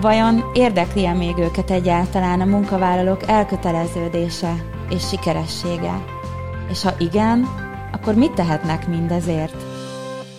Vajon 0.00 0.50
érdekli-e 0.54 1.12
még 1.12 1.38
őket 1.38 1.70
egyáltalán 1.70 2.40
a 2.40 2.44
munkavállalók 2.44 3.28
elköteleződése 3.28 4.54
és 4.90 5.08
sikeressége? 5.08 6.04
És 6.70 6.82
ha 6.82 6.94
igen, 6.98 7.48
akkor 7.92 8.14
mit 8.14 8.32
tehetnek 8.32 8.88
mindezért? 8.88 9.56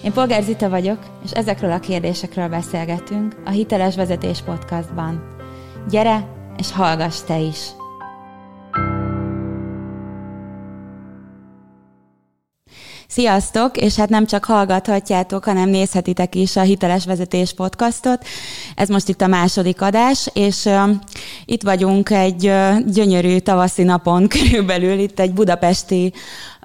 Én 0.04 0.14
Polgár 0.14 0.44
Zita 0.44 0.70
vagyok, 0.70 0.98
és 1.24 1.32
ezekről 1.32 1.72
a 1.72 1.80
kérdésekről 1.80 2.48
beszélgetünk 2.48 3.36
a 3.46 3.50
Hiteles 3.50 3.96
Vezetés 3.96 4.42
Podcastban. 4.42 5.24
Gyere, 5.90 6.28
és 6.58 6.72
hallgass 6.72 7.22
te 7.22 7.40
is! 7.40 7.81
Sziasztok, 13.12 13.78
és 13.78 13.96
hát 13.96 14.10
nem 14.10 14.26
csak 14.26 14.46
hallgathatjátok, 14.46 15.44
hanem 15.44 15.70
nézhetitek 15.70 16.36
is 16.36 16.56
a 16.56 16.62
Hiteles 16.62 17.06
Vezetés 17.06 17.54
podcastot. 17.54 18.26
Ez 18.76 18.90
most 18.90 19.10
itt 19.10 19.22
a 19.22 19.28
második 19.28 19.82
adás, 19.82 20.30
és 20.34 20.66
uh, 20.66 20.90
itt 21.46 21.64
vagyunk 21.64 22.10
egy 22.10 22.48
uh, 22.48 22.80
gyönyörű 22.86 23.38
tavaszi 23.38 23.84
napon 23.84 24.28
körülbelül, 24.38 25.00
itt 25.00 25.20
egy 25.20 25.34
budapesti 25.34 26.14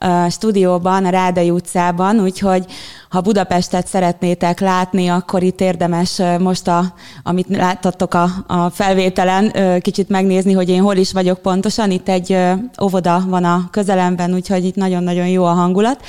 uh, 0.05 0.31
stúdióban, 0.31 1.05
a 1.05 1.11
Rádai 1.11 1.51
utcában, 1.51 2.21
úgyhogy 2.21 2.65
ha 3.09 3.21
Budapestet 3.21 3.87
szeretnétek 3.87 4.61
látni, 4.61 5.09
akkor 5.09 5.43
itt 5.43 5.61
érdemes 5.61 6.21
most, 6.39 6.69
a, 6.69 6.95
amit 7.23 7.47
láttatok 7.49 8.15
a, 8.15 8.29
a 8.47 8.71
felvételen, 8.71 9.53
kicsit 9.81 10.09
megnézni, 10.09 10.53
hogy 10.53 10.69
én 10.69 10.83
hol 10.83 10.97
is 10.97 11.13
vagyok 11.13 11.39
pontosan. 11.39 11.91
Itt 11.91 12.09
egy 12.09 12.39
óvoda 12.83 13.25
van 13.27 13.45
a 13.45 13.69
közelemben, 13.71 14.35
úgyhogy 14.35 14.65
itt 14.65 14.75
nagyon-nagyon 14.75 15.29
jó 15.29 15.45
a 15.45 15.53
hangulat. 15.53 16.05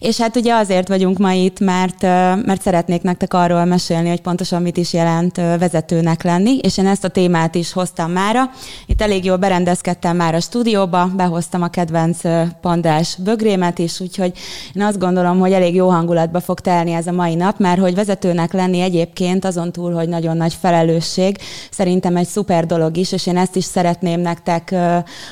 És 0.00 0.20
hát 0.20 0.36
ugye 0.36 0.54
azért 0.54 0.88
vagyunk 0.88 1.18
ma 1.18 1.32
itt, 1.32 1.58
mert, 1.58 2.02
mert 2.46 2.62
szeretnék 2.62 3.02
nektek 3.02 3.34
arról 3.34 3.64
mesélni, 3.64 4.08
hogy 4.08 4.20
pontosan 4.20 4.62
mit 4.62 4.76
is 4.76 4.92
jelent 4.92 5.36
vezetőnek 5.36 6.22
lenni, 6.22 6.58
és 6.58 6.78
én 6.78 6.86
ezt 6.86 7.04
a 7.04 7.08
témát 7.08 7.54
is 7.54 7.72
hoztam 7.72 8.12
mára. 8.12 8.50
Itt 8.86 9.02
elég 9.02 9.24
jól 9.24 9.36
berendezkedtem 9.36 10.16
már 10.16 10.34
a 10.34 10.40
stúdióba, 10.40 11.06
behoztam 11.16 11.62
a 11.62 11.68
kedvenc 11.68 12.18
pandás 12.60 13.16
bögrémet 13.24 13.78
is, 13.78 14.00
úgyhogy 14.00 14.32
én 14.74 14.82
azt 14.82 14.98
gondolom, 14.98 15.38
hogy 15.38 15.52
elég 15.52 15.74
jó 15.74 15.88
hangulatba 15.88 16.40
fog 16.40 16.60
telni 16.60 16.92
ez 16.92 17.06
a 17.06 17.12
mai 17.12 17.34
nap, 17.34 17.58
mert 17.58 17.80
hogy 17.80 17.94
vezetőnek 17.94 18.52
lenni 18.52 18.80
egyébként 18.80 19.44
azon 19.44 19.72
túl, 19.72 19.92
hogy 19.92 20.08
nagyon 20.08 20.36
nagy 20.36 20.54
felelősség, 20.60 21.36
szerintem 21.70 22.16
egy 22.16 22.28
szuper 22.28 22.66
dolog 22.66 22.96
is, 22.96 23.12
és 23.12 23.26
én 23.26 23.36
ezt 23.36 23.56
is 23.56 23.64
szeretném 23.64 24.20
nektek 24.20 24.74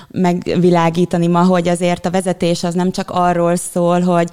megvilágítani 0.08 1.26
ma, 1.26 1.44
hogy 1.44 1.68
azért 1.68 2.06
a 2.06 2.10
vezetés 2.10 2.64
az 2.64 2.74
nem 2.74 2.90
csak 2.90 3.10
arról 3.10 3.56
szól, 3.56 4.00
hogy 4.00 4.28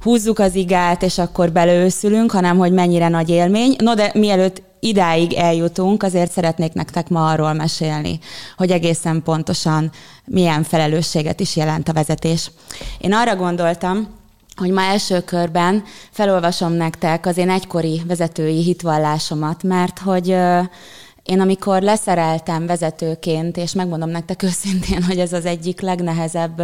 húzzuk 0.00 0.38
az 0.38 0.54
igát, 0.54 1.02
és 1.02 1.18
akkor 1.18 1.52
belőszülünk, 1.52 2.30
hanem 2.30 2.58
hogy 2.58 2.72
mennyire 2.72 3.08
nagy 3.08 3.28
élmény. 3.28 3.76
No, 3.78 3.94
de 3.94 4.10
mielőtt 4.14 4.62
idáig 4.80 5.32
eljutunk, 5.32 6.02
azért 6.02 6.32
szeretnék 6.32 6.72
nektek 6.72 7.08
ma 7.08 7.30
arról 7.30 7.52
mesélni, 7.52 8.18
hogy 8.56 8.70
egészen 8.70 9.22
pontosan 9.22 9.90
milyen 10.24 10.62
felelősséget 10.62 11.40
is 11.40 11.56
jelent 11.56 11.88
a 11.88 11.92
vezetés. 11.92 12.50
Én 12.98 13.12
arra 13.12 13.36
gondoltam, 13.36 14.08
hogy 14.56 14.70
ma 14.70 14.80
első 14.80 15.20
körben 15.20 15.82
felolvasom 16.10 16.72
nektek 16.72 17.26
az 17.26 17.36
én 17.36 17.50
egykori 17.50 18.02
vezetői 18.06 18.62
hitvallásomat, 18.62 19.62
mert 19.62 19.98
hogy 19.98 20.28
én 21.22 21.40
amikor 21.40 21.82
leszereltem 21.82 22.66
vezetőként, 22.66 23.56
és 23.56 23.72
megmondom 23.72 24.08
nektek 24.08 24.42
őszintén, 24.42 25.02
hogy 25.08 25.18
ez 25.18 25.32
az 25.32 25.44
egyik 25.44 25.80
legnehezebb 25.80 26.62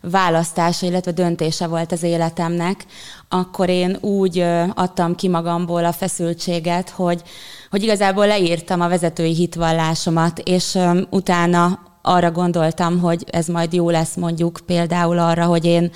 választása, 0.00 0.86
illetve 0.86 1.10
döntése 1.10 1.66
volt 1.66 1.92
az 1.92 2.02
életemnek, 2.02 2.84
akkor 3.28 3.68
én 3.68 3.96
úgy 4.00 4.44
adtam 4.74 5.14
ki 5.14 5.28
magamból 5.28 5.84
a 5.84 5.92
feszültséget, 5.92 6.90
hogy, 6.90 7.22
hogy 7.70 7.82
igazából 7.82 8.26
leírtam 8.26 8.80
a 8.80 8.88
vezetői 8.88 9.34
hitvallásomat, 9.34 10.38
és 10.38 10.78
utána 11.10 11.87
arra 12.02 12.30
gondoltam, 12.30 12.98
hogy 12.98 13.24
ez 13.30 13.46
majd 13.46 13.72
jó 13.72 13.90
lesz 13.90 14.14
mondjuk 14.14 14.60
például 14.66 15.18
arra, 15.18 15.44
hogy 15.44 15.64
én 15.64 15.90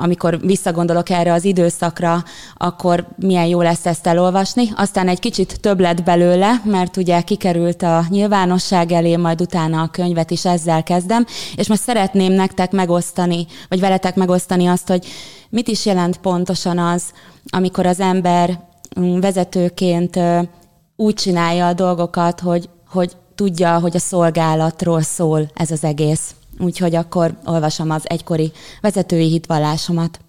amikor 0.00 0.40
visszagondolok 0.40 1.10
erre 1.10 1.32
az 1.32 1.44
időszakra, 1.44 2.24
akkor 2.54 3.06
milyen 3.16 3.46
jó 3.46 3.62
lesz 3.62 3.86
ezt 3.86 4.06
elolvasni. 4.06 4.68
Aztán 4.76 5.08
egy 5.08 5.18
kicsit 5.18 5.60
több 5.60 5.80
lett 5.80 6.02
belőle, 6.02 6.60
mert 6.64 6.96
ugye 6.96 7.20
kikerült 7.20 7.82
a 7.82 8.04
nyilvánosság 8.08 8.92
elé, 8.92 9.16
majd 9.16 9.40
utána 9.40 9.82
a 9.82 9.88
könyvet 9.88 10.30
is 10.30 10.44
ezzel 10.44 10.82
kezdem, 10.82 11.26
és 11.56 11.68
most 11.68 11.82
szeretném 11.82 12.32
nektek 12.32 12.72
megosztani, 12.72 13.46
vagy 13.68 13.80
veletek 13.80 14.14
megosztani 14.14 14.66
azt, 14.66 14.88
hogy 14.88 15.06
mit 15.50 15.68
is 15.68 15.86
jelent 15.86 16.16
pontosan 16.16 16.78
az, 16.78 17.02
amikor 17.50 17.86
az 17.86 18.00
ember 18.00 18.60
mm, 19.00 19.20
vezetőként 19.20 20.20
úgy 20.96 21.14
csinálja 21.14 21.66
a 21.66 21.72
dolgokat, 21.72 22.40
hogy, 22.40 22.68
hogy 22.88 23.16
tudja, 23.34 23.78
hogy 23.78 23.96
a 23.96 23.98
szolgálatról 23.98 25.02
szól 25.02 25.50
ez 25.54 25.70
az 25.70 25.84
egész. 25.84 26.34
Úgyhogy 26.58 26.94
akkor 26.94 27.38
olvasom 27.44 27.90
az 27.90 28.02
egykori 28.04 28.52
vezetői 28.80 29.28
hitvallásomat. 29.28 30.20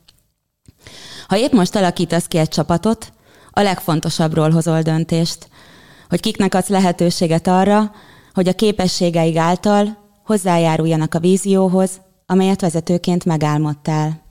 Ha 1.28 1.38
épp 1.38 1.52
most 1.52 1.76
alakítasz 1.76 2.26
ki 2.26 2.38
egy 2.38 2.50
csapatot, 2.50 3.14
a 3.52 3.62
legfontosabbról 3.62 4.50
hozol 4.50 4.82
döntést, 4.82 5.48
hogy 6.10 6.20
kiknek 6.20 6.54
adsz 6.54 6.68
lehetőséget 6.68 7.48
arra, 7.48 7.92
hogy 8.34 8.48
a 8.48 8.54
képességeig 8.54 9.38
által 9.38 9.98
hozzájáruljanak 10.26 11.14
a 11.14 11.20
vízióhoz, 11.20 11.92
amelyet 12.26 12.62
vezetőként 12.62 13.26
megálmodtál. 13.26 14.22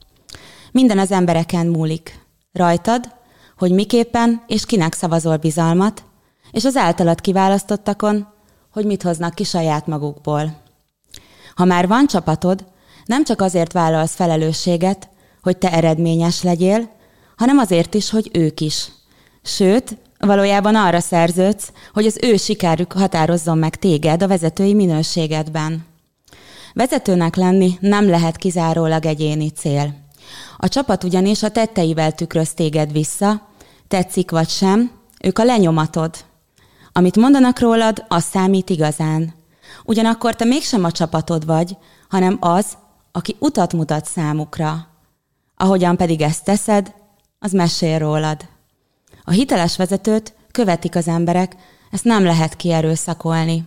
Minden 0.72 0.98
az 0.98 1.10
embereken 1.10 1.66
múlik. 1.66 2.20
Rajtad, 2.52 3.12
hogy 3.58 3.70
miképpen 3.70 4.42
és 4.46 4.66
kinek 4.66 4.92
szavazol 4.92 5.36
bizalmat, 5.36 6.02
és 6.50 6.64
az 6.64 6.76
általad 6.76 7.20
kiválasztottakon, 7.20 8.33
hogy 8.74 8.84
mit 8.84 9.02
hoznak 9.02 9.34
ki 9.34 9.44
saját 9.44 9.86
magukból. 9.86 10.56
Ha 11.54 11.64
már 11.64 11.88
van 11.88 12.06
csapatod, 12.06 12.64
nem 13.04 13.24
csak 13.24 13.40
azért 13.40 13.72
vállalsz 13.72 14.14
felelősséget, 14.14 15.08
hogy 15.42 15.56
te 15.56 15.72
eredményes 15.72 16.42
legyél, 16.42 16.90
hanem 17.36 17.58
azért 17.58 17.94
is, 17.94 18.10
hogy 18.10 18.30
ők 18.32 18.60
is. 18.60 18.88
Sőt, 19.42 19.96
valójában 20.18 20.74
arra 20.74 21.00
szerződsz, 21.00 21.72
hogy 21.92 22.06
az 22.06 22.18
ő 22.22 22.36
sikerük 22.36 22.92
határozzon 22.92 23.58
meg 23.58 23.76
téged 23.76 24.22
a 24.22 24.28
vezetői 24.28 24.74
minőségedben. 24.74 25.86
Vezetőnek 26.72 27.36
lenni 27.36 27.76
nem 27.80 28.08
lehet 28.08 28.36
kizárólag 28.36 29.06
egyéni 29.06 29.50
cél. 29.50 29.94
A 30.56 30.68
csapat 30.68 31.04
ugyanis 31.04 31.42
a 31.42 31.50
tetteivel 31.50 32.12
tükröz 32.12 32.54
téged 32.54 32.92
vissza, 32.92 33.48
tetszik 33.88 34.30
vagy 34.30 34.48
sem, 34.48 34.90
ők 35.22 35.38
a 35.38 35.44
lenyomatod, 35.44 36.14
amit 36.96 37.16
mondanak 37.16 37.58
rólad, 37.58 38.04
az 38.08 38.24
számít 38.24 38.70
igazán. 38.70 39.34
Ugyanakkor 39.84 40.36
te 40.36 40.44
mégsem 40.44 40.84
a 40.84 40.92
csapatod 40.92 41.46
vagy, 41.46 41.76
hanem 42.08 42.36
az, 42.40 42.66
aki 43.12 43.36
utat 43.38 43.72
mutat 43.72 44.04
számukra. 44.04 44.86
Ahogyan 45.56 45.96
pedig 45.96 46.20
ezt 46.20 46.44
teszed, 46.44 46.94
az 47.38 47.52
mesél 47.52 47.98
rólad. 47.98 48.48
A 49.24 49.30
hiteles 49.30 49.76
vezetőt 49.76 50.34
követik 50.50 50.96
az 50.96 51.08
emberek, 51.08 51.56
ezt 51.90 52.04
nem 52.04 52.24
lehet 52.24 52.56
kierőszakolni. 52.56 53.64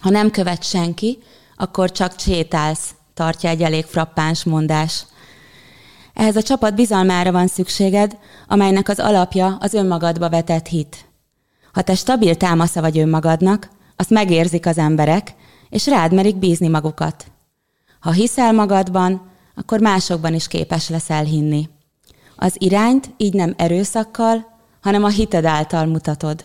Ha 0.00 0.10
nem 0.10 0.30
követ 0.30 0.64
senki, 0.64 1.18
akkor 1.56 1.92
csak 1.92 2.16
csétálsz, 2.16 2.94
tartja 3.14 3.50
egy 3.50 3.62
elég 3.62 3.84
frappáns 3.84 4.44
mondás. 4.44 5.04
Ehhez 6.14 6.36
a 6.36 6.42
csapat 6.42 6.74
bizalmára 6.74 7.32
van 7.32 7.46
szükséged, 7.46 8.16
amelynek 8.48 8.88
az 8.88 8.98
alapja 8.98 9.56
az 9.60 9.74
önmagadba 9.74 10.28
vetett 10.28 10.66
hit. 10.66 11.05
Ha 11.76 11.82
te 11.82 11.94
stabil 11.94 12.36
támasza 12.36 12.80
vagy 12.80 12.98
önmagadnak, 12.98 13.70
azt 13.96 14.10
megérzik 14.10 14.66
az 14.66 14.78
emberek, 14.78 15.34
és 15.70 15.86
rád 15.86 16.12
merik 16.12 16.36
bízni 16.36 16.68
magukat. 16.68 17.26
Ha 18.00 18.12
hiszel 18.12 18.52
magadban, 18.52 19.30
akkor 19.54 19.80
másokban 19.80 20.34
is 20.34 20.48
képes 20.48 20.88
leszel 20.88 21.24
hinni. 21.24 21.68
Az 22.36 22.54
irányt 22.58 23.10
így 23.16 23.32
nem 23.32 23.54
erőszakkal, 23.56 24.46
hanem 24.80 25.04
a 25.04 25.08
hited 25.08 25.44
által 25.44 25.86
mutatod. 25.86 26.44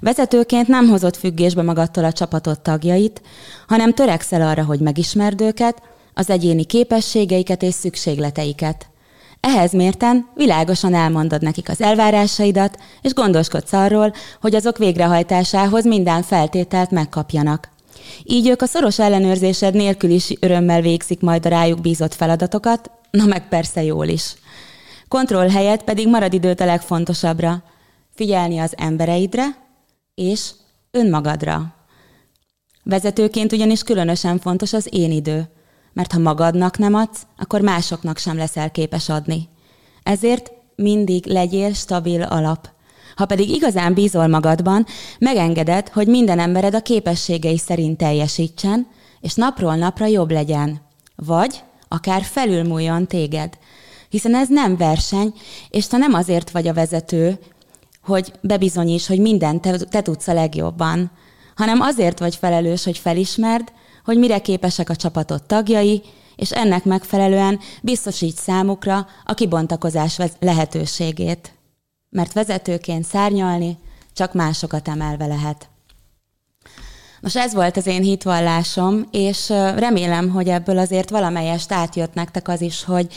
Vezetőként 0.00 0.68
nem 0.68 0.88
hozott 0.88 1.16
függésbe 1.16 1.62
magadtól 1.62 2.04
a 2.04 2.12
csapatot 2.12 2.60
tagjait, 2.60 3.22
hanem 3.66 3.94
törekszel 3.94 4.42
arra, 4.42 4.64
hogy 4.64 4.80
megismerd 4.80 5.40
őket, 5.40 5.82
az 6.14 6.30
egyéni 6.30 6.64
képességeiket 6.64 7.62
és 7.62 7.74
szükségleteiket. 7.74 8.86
Ehhez 9.40 9.72
mérten 9.72 10.28
világosan 10.34 10.94
elmondod 10.94 11.42
nekik 11.42 11.68
az 11.68 11.80
elvárásaidat, 11.80 12.78
és 13.02 13.14
gondoskodsz 13.14 13.72
arról, 13.72 14.12
hogy 14.40 14.54
azok 14.54 14.78
végrehajtásához 14.78 15.84
minden 15.84 16.22
feltételt 16.22 16.90
megkapjanak. 16.90 17.68
Így 18.22 18.48
ők 18.48 18.62
a 18.62 18.66
szoros 18.66 18.98
ellenőrzésed 18.98 19.74
nélkül 19.74 20.10
is 20.10 20.32
örömmel 20.40 20.80
végzik 20.80 21.20
majd 21.20 21.46
a 21.46 21.48
rájuk 21.48 21.80
bízott 21.80 22.14
feladatokat, 22.14 22.90
na 23.10 23.24
meg 23.24 23.48
persze 23.48 23.82
jól 23.82 24.06
is. 24.06 24.34
Kontroll 25.08 25.48
helyett 25.48 25.84
pedig 25.84 26.08
marad 26.08 26.32
időt 26.32 26.60
a 26.60 26.64
legfontosabbra. 26.64 27.62
Figyelni 28.14 28.58
az 28.58 28.74
embereidre 28.76 29.44
és 30.14 30.50
önmagadra. 30.90 31.74
Vezetőként 32.82 33.52
ugyanis 33.52 33.82
különösen 33.82 34.38
fontos 34.38 34.72
az 34.72 34.88
én 34.90 35.10
idő, 35.10 35.48
mert 35.96 36.12
ha 36.12 36.18
magadnak 36.18 36.78
nem 36.78 36.94
adsz, 36.94 37.26
akkor 37.36 37.60
másoknak 37.60 38.18
sem 38.18 38.36
leszel 38.36 38.70
képes 38.70 39.08
adni. 39.08 39.48
Ezért 40.02 40.52
mindig 40.74 41.26
legyél 41.26 41.72
stabil 41.72 42.22
alap. 42.22 42.68
Ha 43.16 43.26
pedig 43.26 43.48
igazán 43.48 43.94
bízol 43.94 44.26
magadban, 44.26 44.86
megengeded, 45.18 45.88
hogy 45.88 46.06
minden 46.06 46.38
embered 46.38 46.74
a 46.74 46.82
képességei 46.82 47.58
szerint 47.58 47.98
teljesítsen, 47.98 48.86
és 49.20 49.34
napról 49.34 49.74
napra 49.74 50.06
jobb 50.06 50.30
legyen. 50.30 50.80
Vagy 51.14 51.62
akár 51.88 52.22
felülmúljon 52.22 53.06
téged. 53.06 53.58
Hiszen 54.08 54.34
ez 54.34 54.48
nem 54.48 54.76
verseny, 54.76 55.34
és 55.68 55.86
te 55.86 55.96
nem 55.96 56.14
azért 56.14 56.50
vagy 56.50 56.68
a 56.68 56.74
vezető, 56.74 57.38
hogy 58.02 58.32
bebizonyíts, 58.40 59.06
hogy 59.06 59.20
mindent 59.20 59.60
te, 59.60 59.78
te 59.78 60.02
tudsz 60.02 60.28
a 60.28 60.32
legjobban, 60.32 61.10
hanem 61.54 61.80
azért 61.80 62.18
vagy 62.18 62.36
felelős, 62.36 62.84
hogy 62.84 62.98
felismerd, 62.98 63.72
hogy 64.06 64.18
mire 64.18 64.38
képesek 64.38 64.90
a 64.90 64.96
csapatot 64.96 65.42
tagjai, 65.42 66.02
és 66.36 66.52
ennek 66.52 66.84
megfelelően 66.84 67.60
biztosít 67.82 68.36
számukra 68.36 69.06
a 69.24 69.34
kibontakozás 69.34 70.18
lehetőségét. 70.40 71.52
Mert 72.10 72.32
vezetőként 72.32 73.04
szárnyalni 73.04 73.78
csak 74.12 74.32
másokat 74.32 74.88
emelve 74.88 75.26
lehet. 75.26 75.68
Most 77.20 77.36
ez 77.36 77.54
volt 77.54 77.76
az 77.76 77.86
én 77.86 78.02
hitvallásom, 78.02 79.08
és 79.10 79.48
remélem, 79.76 80.30
hogy 80.30 80.48
ebből 80.48 80.78
azért 80.78 81.10
valamelyest 81.10 81.72
átjött 81.72 82.14
nektek 82.14 82.48
az 82.48 82.60
is, 82.60 82.84
hogy 82.84 83.14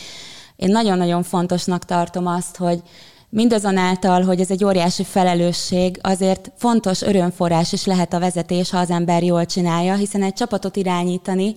én 0.56 0.70
nagyon-nagyon 0.70 1.22
fontosnak 1.22 1.84
tartom 1.84 2.26
azt, 2.26 2.56
hogy 2.56 2.82
Mindazonáltal, 3.32 4.22
hogy 4.22 4.40
ez 4.40 4.50
egy 4.50 4.64
óriási 4.64 5.04
felelősség, 5.04 5.98
azért 6.00 6.50
fontos 6.56 7.02
örömforrás 7.02 7.72
is 7.72 7.84
lehet 7.84 8.12
a 8.12 8.18
vezetés, 8.18 8.70
ha 8.70 8.78
az 8.78 8.90
ember 8.90 9.22
jól 9.22 9.46
csinálja, 9.46 9.94
hiszen 9.94 10.22
egy 10.22 10.32
csapatot 10.32 10.76
irányítani 10.76 11.54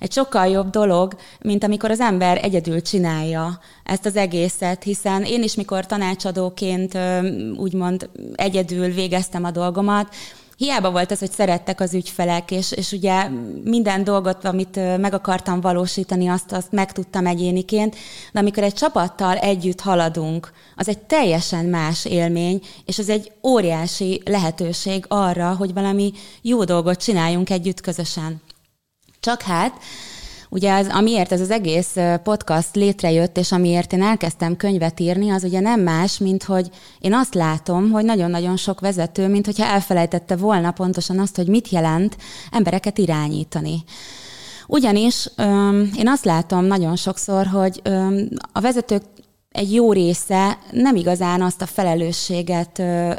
egy 0.00 0.12
sokkal 0.12 0.46
jobb 0.46 0.70
dolog, 0.70 1.16
mint 1.40 1.64
amikor 1.64 1.90
az 1.90 2.00
ember 2.00 2.44
egyedül 2.44 2.82
csinálja 2.82 3.58
ezt 3.84 4.06
az 4.06 4.16
egészet, 4.16 4.82
hiszen 4.82 5.24
én 5.24 5.42
is, 5.42 5.54
mikor 5.54 5.86
tanácsadóként 5.86 6.98
úgymond 7.56 8.10
egyedül 8.34 8.88
végeztem 8.92 9.44
a 9.44 9.50
dolgomat, 9.50 10.14
hiába 10.60 10.90
volt 10.90 11.10
az, 11.10 11.18
hogy 11.18 11.30
szerettek 11.30 11.80
az 11.80 11.94
ügyfelek, 11.94 12.50
és, 12.50 12.72
és 12.72 12.92
ugye 12.92 13.28
minden 13.64 14.04
dolgot, 14.04 14.44
amit 14.44 14.98
meg 14.98 15.14
akartam 15.14 15.60
valósítani, 15.60 16.28
azt, 16.28 16.52
azt 16.52 16.72
megtudtam 16.72 17.26
egyéniként, 17.26 17.96
de 18.32 18.38
amikor 18.38 18.62
egy 18.62 18.74
csapattal 18.74 19.36
együtt 19.36 19.80
haladunk, 19.80 20.52
az 20.76 20.88
egy 20.88 20.98
teljesen 20.98 21.64
más 21.64 22.04
élmény, 22.04 22.60
és 22.84 22.98
az 22.98 23.08
egy 23.08 23.32
óriási 23.42 24.22
lehetőség 24.24 25.04
arra, 25.08 25.54
hogy 25.54 25.72
valami 25.72 26.12
jó 26.42 26.64
dolgot 26.64 27.02
csináljunk 27.02 27.50
együtt 27.50 27.80
közösen. 27.80 28.42
Csak 29.20 29.42
hát 29.42 29.72
Ugye 30.52 30.74
az, 30.74 30.86
amiért 30.90 31.32
ez 31.32 31.40
az 31.40 31.50
egész 31.50 31.96
podcast 32.22 32.74
létrejött, 32.74 33.36
és 33.38 33.52
amiért 33.52 33.92
én 33.92 34.02
elkezdtem 34.02 34.56
könyvet 34.56 35.00
írni, 35.00 35.30
az 35.30 35.44
ugye 35.44 35.60
nem 35.60 35.80
más, 35.80 36.18
mint 36.18 36.44
hogy 36.44 36.70
én 36.98 37.14
azt 37.14 37.34
látom, 37.34 37.90
hogy 37.90 38.04
nagyon-nagyon 38.04 38.56
sok 38.56 38.80
vezető, 38.80 39.28
mint 39.28 39.46
hogyha 39.46 39.64
elfelejtette 39.64 40.36
volna 40.36 40.70
pontosan 40.70 41.18
azt, 41.18 41.36
hogy 41.36 41.48
mit 41.48 41.68
jelent 41.68 42.16
embereket 42.50 42.98
irányítani. 42.98 43.84
Ugyanis 44.66 45.30
öm, 45.36 45.90
én 45.96 46.08
azt 46.08 46.24
látom 46.24 46.64
nagyon 46.64 46.96
sokszor, 46.96 47.46
hogy 47.46 47.80
öm, 47.82 48.28
a 48.52 48.60
vezetők 48.60 49.02
egy 49.50 49.74
jó 49.74 49.92
része 49.92 50.58
nem 50.70 50.96
igazán 50.96 51.42
azt 51.42 51.62
a 51.62 51.66
felelősséget 51.66 52.78
ö, 52.78 53.12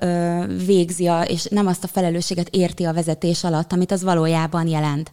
végzi, 0.65 1.09
és 1.27 1.43
nem 1.43 1.67
azt 1.67 1.83
a 1.83 1.87
felelősséget 1.87 2.49
érti 2.49 2.83
a 2.83 2.93
vezetés 2.93 3.43
alatt, 3.43 3.73
amit 3.73 3.91
az 3.91 4.03
valójában 4.03 4.67
jelent. 4.67 5.11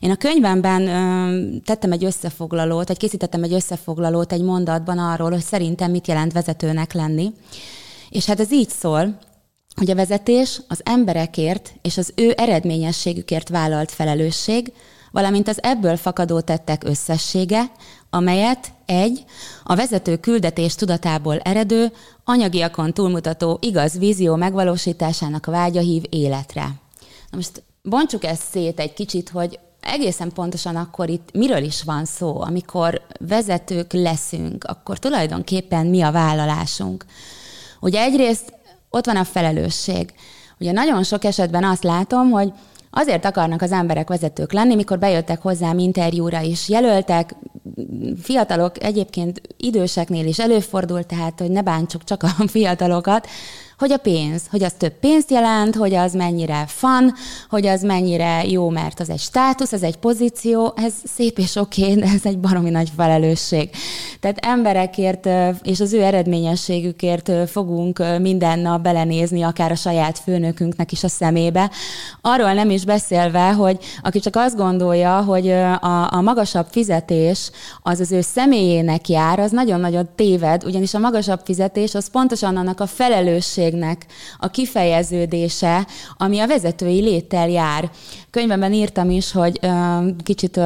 Én 0.00 0.10
a 0.10 0.16
könyvemben 0.16 0.84
tettem 1.64 1.92
egy 1.92 2.04
összefoglalót, 2.04 2.88
vagy 2.88 2.96
készítettem 2.96 3.42
egy 3.42 3.52
összefoglalót 3.52 4.32
egy 4.32 4.42
mondatban 4.42 4.98
arról, 4.98 5.30
hogy 5.30 5.42
szerintem 5.42 5.90
mit 5.90 6.08
jelent 6.08 6.32
vezetőnek 6.32 6.92
lenni. 6.92 7.32
És 8.10 8.26
hát 8.26 8.40
ez 8.40 8.52
így 8.52 8.68
szól, 8.68 9.18
hogy 9.74 9.90
a 9.90 9.94
vezetés 9.94 10.60
az 10.68 10.80
emberekért 10.84 11.72
és 11.82 11.98
az 11.98 12.12
ő 12.14 12.34
eredményességükért 12.36 13.48
vállalt 13.48 13.90
felelősség, 13.90 14.72
valamint 15.10 15.48
az 15.48 15.62
ebből 15.62 15.96
fakadó 15.96 16.40
tettek 16.40 16.84
összessége, 16.84 17.62
amelyet 18.10 18.72
egy, 18.86 19.24
a 19.64 19.74
vezető 19.74 20.16
küldetés 20.16 20.74
tudatából 20.74 21.38
eredő, 21.38 21.92
anyagiakon 22.24 22.92
túlmutató 22.92 23.58
igaz 23.60 23.98
vízió 23.98 24.34
megvalósításának 24.34 25.46
vágya 25.46 25.80
hív 25.80 26.02
életre. 26.08 26.62
Na 27.30 27.36
most 27.36 27.62
bontsuk 27.82 28.24
ezt 28.24 28.42
szét 28.50 28.80
egy 28.80 28.92
kicsit, 28.92 29.28
hogy 29.28 29.58
egészen 29.84 30.32
pontosan 30.32 30.76
akkor 30.76 31.08
itt 31.08 31.28
miről 31.32 31.62
is 31.62 31.82
van 31.82 32.04
szó, 32.04 32.40
amikor 32.40 33.00
vezetők 33.18 33.92
leszünk, 33.92 34.64
akkor 34.64 34.98
tulajdonképpen 34.98 35.86
mi 35.86 36.02
a 36.02 36.12
vállalásunk. 36.12 37.04
Ugye 37.80 38.00
egyrészt 38.00 38.52
ott 38.90 39.06
van 39.06 39.16
a 39.16 39.24
felelősség. 39.24 40.14
Ugye 40.58 40.72
nagyon 40.72 41.02
sok 41.02 41.24
esetben 41.24 41.64
azt 41.64 41.82
látom, 41.82 42.30
hogy 42.30 42.52
azért 42.90 43.24
akarnak 43.24 43.62
az 43.62 43.72
emberek 43.72 44.08
vezetők 44.08 44.52
lenni, 44.52 44.74
mikor 44.74 44.98
bejöttek 44.98 45.42
hozzám 45.42 45.78
interjúra 45.78 46.40
is 46.40 46.68
jelöltek, 46.68 47.34
fiatalok 48.22 48.82
egyébként 48.82 49.40
időseknél 49.56 50.26
is 50.26 50.38
előfordul, 50.38 51.02
tehát 51.02 51.38
hogy 51.38 51.50
ne 51.50 51.62
bántsuk 51.62 52.04
csak 52.04 52.22
a 52.22 52.28
fiatalokat, 52.46 53.26
hogy 53.78 53.92
a 53.92 53.96
pénz, 53.96 54.42
hogy 54.50 54.62
az 54.62 54.72
több 54.78 54.92
pénzt 54.92 55.30
jelent, 55.30 55.74
hogy 55.74 55.94
az 55.94 56.12
mennyire 56.12 56.64
fan, 56.66 57.14
hogy 57.48 57.66
az 57.66 57.82
mennyire 57.82 58.44
jó, 58.46 58.68
mert 58.68 59.00
az 59.00 59.10
egy 59.10 59.18
státusz, 59.18 59.72
az 59.72 59.82
egy 59.82 59.96
pozíció, 59.96 60.72
ez 60.76 60.92
szép 61.04 61.38
és 61.38 61.56
oké, 61.56 61.82
okay, 61.82 61.94
de 61.94 62.06
ez 62.06 62.24
egy 62.24 62.38
baromi 62.38 62.70
nagy 62.70 62.92
felelősség. 62.96 63.70
Tehát 64.20 64.38
emberekért 64.38 65.28
és 65.62 65.80
az 65.80 65.92
ő 65.92 66.02
eredményességükért 66.02 67.50
fogunk 67.50 68.02
minden 68.20 68.58
nap 68.58 68.82
belenézni, 68.82 69.42
akár 69.42 69.70
a 69.70 69.74
saját 69.74 70.18
főnökünknek 70.18 70.92
is 70.92 71.04
a 71.04 71.08
szemébe. 71.08 71.70
Arról 72.20 72.52
nem 72.52 72.70
is 72.70 72.84
beszélve, 72.84 73.52
hogy 73.52 73.78
aki 74.02 74.20
csak 74.20 74.36
azt 74.36 74.56
gondolja, 74.56 75.22
hogy 75.22 75.50
a, 75.50 76.12
a 76.12 76.20
magasabb 76.20 76.66
fizetés 76.70 77.50
az 77.82 78.00
az 78.00 78.12
ő 78.12 78.20
személyének 78.20 79.08
jár, 79.08 79.38
az 79.38 79.50
nagyon-nagyon 79.50 80.08
téved, 80.14 80.64
ugyanis 80.64 80.94
a 80.94 80.98
magasabb 80.98 81.40
fizetés 81.44 81.94
az 81.94 82.10
pontosan 82.10 82.56
annak 82.56 82.80
a 82.80 82.86
felelősség 82.86 83.63
felelősségnek 83.64 84.06
a 84.38 84.48
kifejeződése, 84.48 85.86
ami 86.16 86.38
a 86.38 86.46
vezetői 86.46 87.00
léttel 87.00 87.48
jár. 87.48 87.90
Könyvemben 88.30 88.72
írtam 88.72 89.10
is, 89.10 89.32
hogy 89.32 89.60
kicsit 90.22 90.60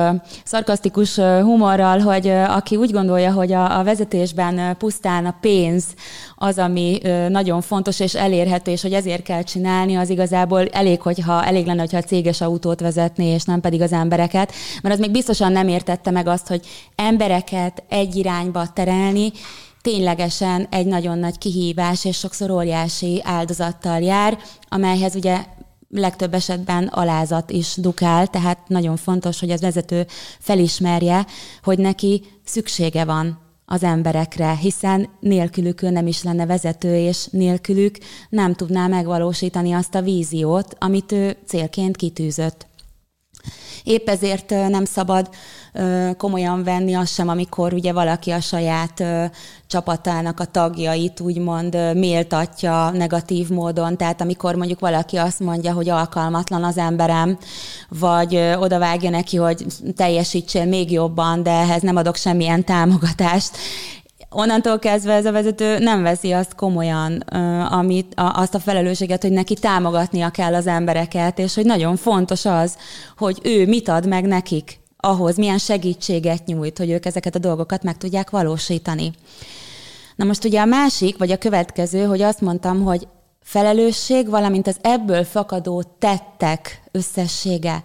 szarkasztikus 0.44 1.16
humorral, 1.16 1.98
hogy 1.98 2.28
aki 2.28 2.76
úgy 2.76 2.92
gondolja, 2.92 3.32
hogy 3.32 3.52
a 3.52 3.82
vezetésben 3.84 4.76
pusztán 4.76 5.26
a 5.26 5.36
pénz 5.40 5.84
az, 6.36 6.58
ami 6.58 6.98
nagyon 7.28 7.60
fontos 7.60 8.00
és 8.00 8.14
elérhető, 8.14 8.70
és 8.70 8.82
hogy 8.82 8.92
ezért 8.92 9.22
kell 9.22 9.42
csinálni, 9.42 9.96
az 9.96 10.10
igazából 10.10 10.66
elég, 10.66 11.00
hogyha 11.00 11.44
elég 11.44 11.66
lenne, 11.66 11.80
hogyha 11.80 11.98
a 11.98 12.02
céges 12.02 12.40
autót 12.40 12.80
vezetné, 12.80 13.32
és 13.32 13.44
nem 13.44 13.60
pedig 13.60 13.80
az 13.80 13.92
embereket, 13.92 14.52
mert 14.82 14.94
az 14.94 15.00
még 15.00 15.10
biztosan 15.10 15.52
nem 15.52 15.68
értette 15.68 16.10
meg 16.10 16.26
azt, 16.26 16.46
hogy 16.46 16.66
embereket 16.96 17.82
egy 17.88 18.16
irányba 18.16 18.66
terelni, 18.72 19.32
ténylegesen 19.80 20.66
egy 20.70 20.86
nagyon 20.86 21.18
nagy 21.18 21.38
kihívás, 21.38 22.04
és 22.04 22.18
sokszor 22.18 22.50
óriási 22.50 23.20
áldozattal 23.24 24.00
jár, 24.00 24.38
amelyhez 24.68 25.14
ugye 25.14 25.44
legtöbb 25.90 26.34
esetben 26.34 26.86
alázat 26.86 27.50
is 27.50 27.74
dukál, 27.76 28.26
tehát 28.26 28.68
nagyon 28.68 28.96
fontos, 28.96 29.40
hogy 29.40 29.50
az 29.50 29.60
vezető 29.60 30.06
felismerje, 30.38 31.26
hogy 31.62 31.78
neki 31.78 32.22
szüksége 32.44 33.04
van 33.04 33.38
az 33.70 33.82
emberekre, 33.82 34.54
hiszen 34.54 35.08
nélkülük 35.20 35.82
ő 35.82 35.90
nem 35.90 36.06
is 36.06 36.22
lenne 36.22 36.46
vezető, 36.46 36.96
és 36.96 37.26
nélkülük 37.26 37.98
nem 38.28 38.54
tudná 38.54 38.86
megvalósítani 38.86 39.72
azt 39.72 39.94
a 39.94 40.02
víziót, 40.02 40.76
amit 40.78 41.12
ő 41.12 41.36
célként 41.46 41.96
kitűzött. 41.96 42.67
Épp 43.84 44.08
ezért 44.08 44.50
nem 44.50 44.84
szabad 44.84 45.28
komolyan 46.16 46.62
venni 46.64 46.94
azt 46.94 47.14
sem, 47.14 47.28
amikor 47.28 47.72
ugye 47.72 47.92
valaki 47.92 48.30
a 48.30 48.40
saját 48.40 49.04
csapatának 49.66 50.40
a 50.40 50.44
tagjait 50.44 51.20
úgymond 51.20 51.94
méltatja 51.94 52.90
negatív 52.90 53.48
módon. 53.48 53.96
Tehát 53.96 54.20
amikor 54.20 54.54
mondjuk 54.54 54.80
valaki 54.80 55.16
azt 55.16 55.40
mondja, 55.40 55.72
hogy 55.72 55.88
alkalmatlan 55.88 56.64
az 56.64 56.78
emberem, 56.78 57.38
vagy 57.88 58.36
odavágja 58.36 59.10
neki, 59.10 59.36
hogy 59.36 59.66
teljesítsél 59.96 60.64
még 60.64 60.92
jobban, 60.92 61.42
de 61.42 61.50
ehhez 61.50 61.82
nem 61.82 61.96
adok 61.96 62.16
semmilyen 62.16 62.64
támogatást, 62.64 63.56
onnantól 64.30 64.78
kezdve 64.78 65.12
ez 65.12 65.26
a 65.26 65.32
vezető 65.32 65.78
nem 65.78 66.02
veszi 66.02 66.32
azt 66.32 66.54
komolyan, 66.54 67.16
amit, 67.70 68.12
azt 68.16 68.54
a 68.54 68.60
felelősséget, 68.60 69.22
hogy 69.22 69.32
neki 69.32 69.54
támogatnia 69.54 70.30
kell 70.30 70.54
az 70.54 70.66
embereket, 70.66 71.38
és 71.38 71.54
hogy 71.54 71.64
nagyon 71.64 71.96
fontos 71.96 72.44
az, 72.44 72.76
hogy 73.16 73.38
ő 73.42 73.66
mit 73.66 73.88
ad 73.88 74.06
meg 74.06 74.26
nekik 74.26 74.80
ahhoz, 74.96 75.36
milyen 75.36 75.58
segítséget 75.58 76.46
nyújt, 76.46 76.78
hogy 76.78 76.90
ők 76.90 77.06
ezeket 77.06 77.34
a 77.34 77.38
dolgokat 77.38 77.82
meg 77.82 77.96
tudják 77.96 78.30
valósítani. 78.30 79.12
Na 80.16 80.24
most 80.24 80.44
ugye 80.44 80.60
a 80.60 80.64
másik, 80.64 81.18
vagy 81.18 81.30
a 81.30 81.38
következő, 81.38 82.04
hogy 82.04 82.22
azt 82.22 82.40
mondtam, 82.40 82.82
hogy 82.82 83.08
felelősség, 83.42 84.28
valamint 84.28 84.66
az 84.66 84.76
ebből 84.80 85.24
fakadó 85.24 85.82
tettek 85.98 86.82
összessége. 86.90 87.82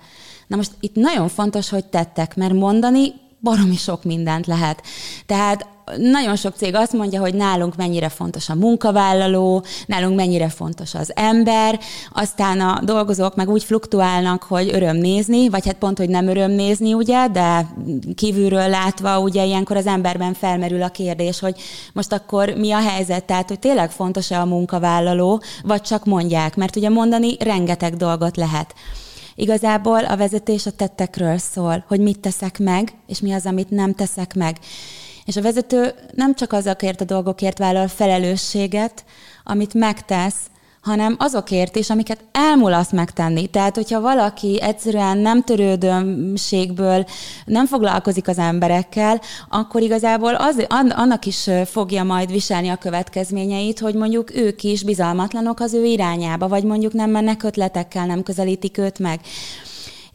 Na 0.48 0.56
most 0.56 0.72
itt 0.80 0.96
nagyon 0.96 1.28
fontos, 1.28 1.70
hogy 1.70 1.86
tettek, 1.86 2.36
mert 2.36 2.54
mondani 2.54 3.14
baromi 3.42 3.76
sok 3.76 4.04
mindent 4.04 4.48
lehet. 4.48 4.82
Tehát 5.26 5.68
nagyon 5.98 6.36
sok 6.36 6.56
cég 6.56 6.76
azt 6.76 6.94
mondja, 6.94 7.20
hogy 7.20 7.34
nálunk 7.34 7.76
mennyire 7.76 8.10
fontos 8.10 8.50
a 8.50 8.56
munkavállaló, 8.56 9.64
nálunk 9.86 10.16
mennyire 10.16 10.50
fontos 10.50 10.94
az 10.94 11.12
ember, 11.16 11.80
aztán 12.12 12.60
a 12.60 12.80
dolgozók 12.84 13.36
meg 13.36 13.50
úgy 13.50 13.64
fluktuálnak, 13.64 14.44
hogy 14.44 14.70
öröm 14.74 14.96
nézni, 14.96 15.50
vagy 15.50 15.66
hát 15.66 15.76
pont, 15.76 15.98
hogy 15.98 16.10
nem 16.10 16.28
öröm 16.28 16.52
nézni, 16.52 16.94
ugye, 16.94 17.28
de 17.28 17.68
kívülről 18.16 18.70
látva, 18.70 19.20
ugye 19.20 19.46
ilyenkor 19.46 19.78
az 19.78 19.88
emberben 19.88 20.34
felmerül 20.34 20.84
a 20.84 20.90
kérdés, 20.90 21.40
hogy 21.40 21.56
most 21.94 22.14
akkor 22.14 22.50
mi 22.50 22.72
a 22.72 22.80
helyzet, 22.80 23.24
tehát, 23.24 23.48
hogy 23.48 23.60
tényleg 23.60 23.92
fontos-e 23.92 24.40
a 24.40 24.46
munkavállaló, 24.46 25.42
vagy 25.64 25.82
csak 25.82 26.06
mondják, 26.06 26.56
mert 26.56 26.76
ugye 26.76 26.90
mondani 26.90 27.36
rengeteg 27.40 27.96
dolgot 27.96 28.38
lehet. 28.38 28.74
Igazából 29.36 30.06
a 30.06 30.18
vezetés 30.18 30.66
a 30.66 30.72
tettekről 30.72 31.38
szól, 31.38 31.84
hogy 31.88 32.00
mit 32.00 32.20
teszek 32.20 32.60
meg, 32.60 32.94
és 33.08 33.20
mi 33.20 33.34
az, 33.34 33.46
amit 33.46 33.70
nem 33.70 33.94
teszek 33.94 34.34
meg. 34.34 34.58
És 35.26 35.36
a 35.36 35.42
vezető 35.42 35.94
nem 36.16 36.36
csak 36.36 36.54
azokért 36.54 37.02
a 37.02 37.06
dolgokért 37.06 37.58
vállal 37.58 37.88
felelősséget, 37.88 39.04
amit 39.44 39.74
megtesz, 39.74 40.36
hanem 40.84 41.16
azokért 41.20 41.76
is, 41.76 41.90
amiket 41.90 42.24
elmulaszt 42.32 42.92
megtenni. 42.92 43.48
Tehát, 43.48 43.76
hogyha 43.76 44.02
valaki 44.02 44.62
egyszerűen 44.62 45.18
nem 45.18 45.44
törődömségből 45.44 47.06
nem 47.46 47.66
foglalkozik 47.66 48.28
az 48.28 48.38
emberekkel, 48.38 49.22
akkor 49.50 49.82
igazából 49.82 50.36
az, 50.36 50.66
annak 50.90 51.26
is 51.26 51.50
fogja 51.66 52.04
majd 52.04 52.32
viselni 52.32 52.70
a 52.70 52.76
következményeit, 52.76 53.80
hogy 53.80 53.96
mondjuk 53.96 54.36
ők 54.36 54.64
is 54.64 54.84
bizalmatlanok 54.84 55.60
az 55.60 55.74
ő 55.74 55.84
irányába, 55.84 56.48
vagy 56.48 56.64
mondjuk 56.64 56.94
nem 56.94 57.10
mennek 57.10 57.44
ötletekkel, 57.44 58.06
nem 58.06 58.24
közelítik 58.24 58.78
őt 58.78 59.00
meg. 59.00 59.20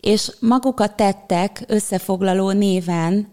És 0.01 0.33
magukat 0.41 0.97
tettek 0.97 1.65
összefoglaló 1.67 2.51
néven 2.51 3.29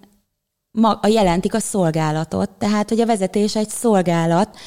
ma, 0.76 1.00
a 1.02 1.08
jelentik 1.08 1.54
a 1.54 1.60
szolgálatot. 1.60 2.50
Tehát, 2.50 2.90
hogy 2.90 3.00
a 3.00 3.06
vezetés 3.06 3.56
egy 3.56 3.70
szolgálat, 3.70 4.58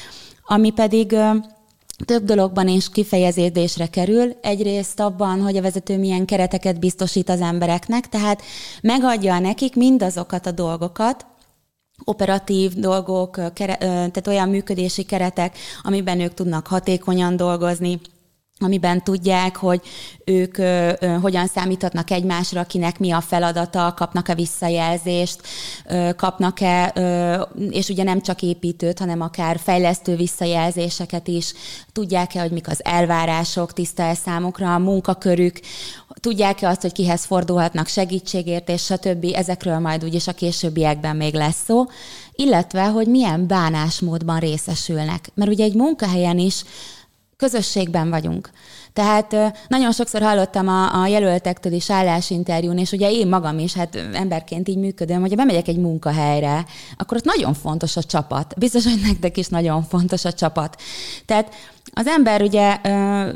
ami 0.45 0.71
pedig 0.71 1.15
több 2.05 2.23
dologban 2.23 2.67
is 2.67 2.89
kifejezésre 2.89 3.87
kerül. 3.87 4.31
Egyrészt 4.41 4.99
abban, 4.99 5.41
hogy 5.41 5.57
a 5.57 5.61
vezető 5.61 5.97
milyen 5.97 6.25
kereteket 6.25 6.79
biztosít 6.79 7.29
az 7.29 7.41
embereknek, 7.41 8.09
tehát 8.09 8.41
megadja 8.81 9.39
nekik 9.39 9.75
mindazokat 9.75 10.45
a 10.45 10.51
dolgokat, 10.51 11.25
operatív 12.03 12.73
dolgok, 12.73 13.53
tehát 13.53 14.27
olyan 14.27 14.49
működési 14.49 15.03
keretek, 15.03 15.57
amiben 15.81 16.19
ők 16.19 16.33
tudnak 16.33 16.67
hatékonyan 16.67 17.35
dolgozni, 17.35 17.99
amiben 18.59 19.03
tudják, 19.03 19.55
hogy 19.55 19.81
ők 20.25 20.57
ö, 20.57 20.91
ö, 20.99 21.07
hogyan 21.07 21.47
számíthatnak 21.47 22.11
egymásra, 22.11 22.63
kinek 22.63 22.99
mi 22.99 23.11
a 23.11 23.21
feladata, 23.21 23.93
kapnak-e 23.95 24.35
visszajelzést, 24.35 25.41
ö, 25.85 26.09
kapnak-e, 26.17 26.91
ö, 26.95 27.41
és 27.69 27.89
ugye 27.89 28.03
nem 28.03 28.21
csak 28.21 28.41
építőt, 28.41 28.99
hanem 28.99 29.21
akár 29.21 29.59
fejlesztő 29.59 30.15
visszajelzéseket 30.15 31.27
is, 31.27 31.53
tudják-e, 31.91 32.41
hogy 32.41 32.51
mik 32.51 32.67
az 32.67 32.85
elvárások, 32.85 33.73
tiszta-e 33.73 34.13
számukra 34.13 34.73
a 34.73 34.79
munkakörük, 34.79 35.59
tudják-e 36.19 36.67
azt, 36.67 36.81
hogy 36.81 36.91
kihez 36.91 37.25
fordulhatnak 37.25 37.87
segítségért, 37.87 38.69
és 38.69 38.83
stb. 38.83 39.25
Ezekről 39.33 39.79
majd 39.79 40.03
úgyis 40.03 40.27
a 40.27 40.33
későbbiekben 40.33 41.15
még 41.15 41.33
lesz 41.33 41.63
szó, 41.65 41.85
illetve, 42.31 42.85
hogy 42.85 43.07
milyen 43.07 43.47
bánásmódban 43.47 44.39
részesülnek. 44.39 45.29
Mert 45.33 45.51
ugye 45.51 45.63
egy 45.63 45.75
munkahelyen 45.75 46.37
is 46.37 46.63
közösségben 47.39 48.09
vagyunk. 48.09 48.49
Tehát 48.93 49.35
nagyon 49.67 49.91
sokszor 49.91 50.21
hallottam 50.21 50.67
a, 50.67 51.01
a 51.01 51.07
jelöltektől 51.07 51.71
is 51.73 51.91
állásinterjún, 51.91 52.77
és 52.77 52.91
ugye 52.91 53.11
én 53.11 53.27
magam 53.27 53.59
is, 53.59 53.73
hát 53.73 53.95
emberként 54.13 54.67
így 54.67 54.77
működöm, 54.77 55.21
hogyha 55.21 55.35
bemegyek 55.35 55.67
egy 55.67 55.77
munkahelyre, 55.77 56.65
akkor 56.97 57.17
ott 57.17 57.23
nagyon 57.23 57.53
fontos 57.53 57.97
a 57.97 58.03
csapat. 58.03 58.53
Biztos, 58.57 58.83
hogy 58.83 58.99
nektek 59.03 59.37
is 59.37 59.47
nagyon 59.47 59.83
fontos 59.83 60.25
a 60.25 60.33
csapat. 60.33 60.81
Tehát 61.25 61.53
az 61.93 62.07
ember 62.07 62.41
ugye 62.41 62.77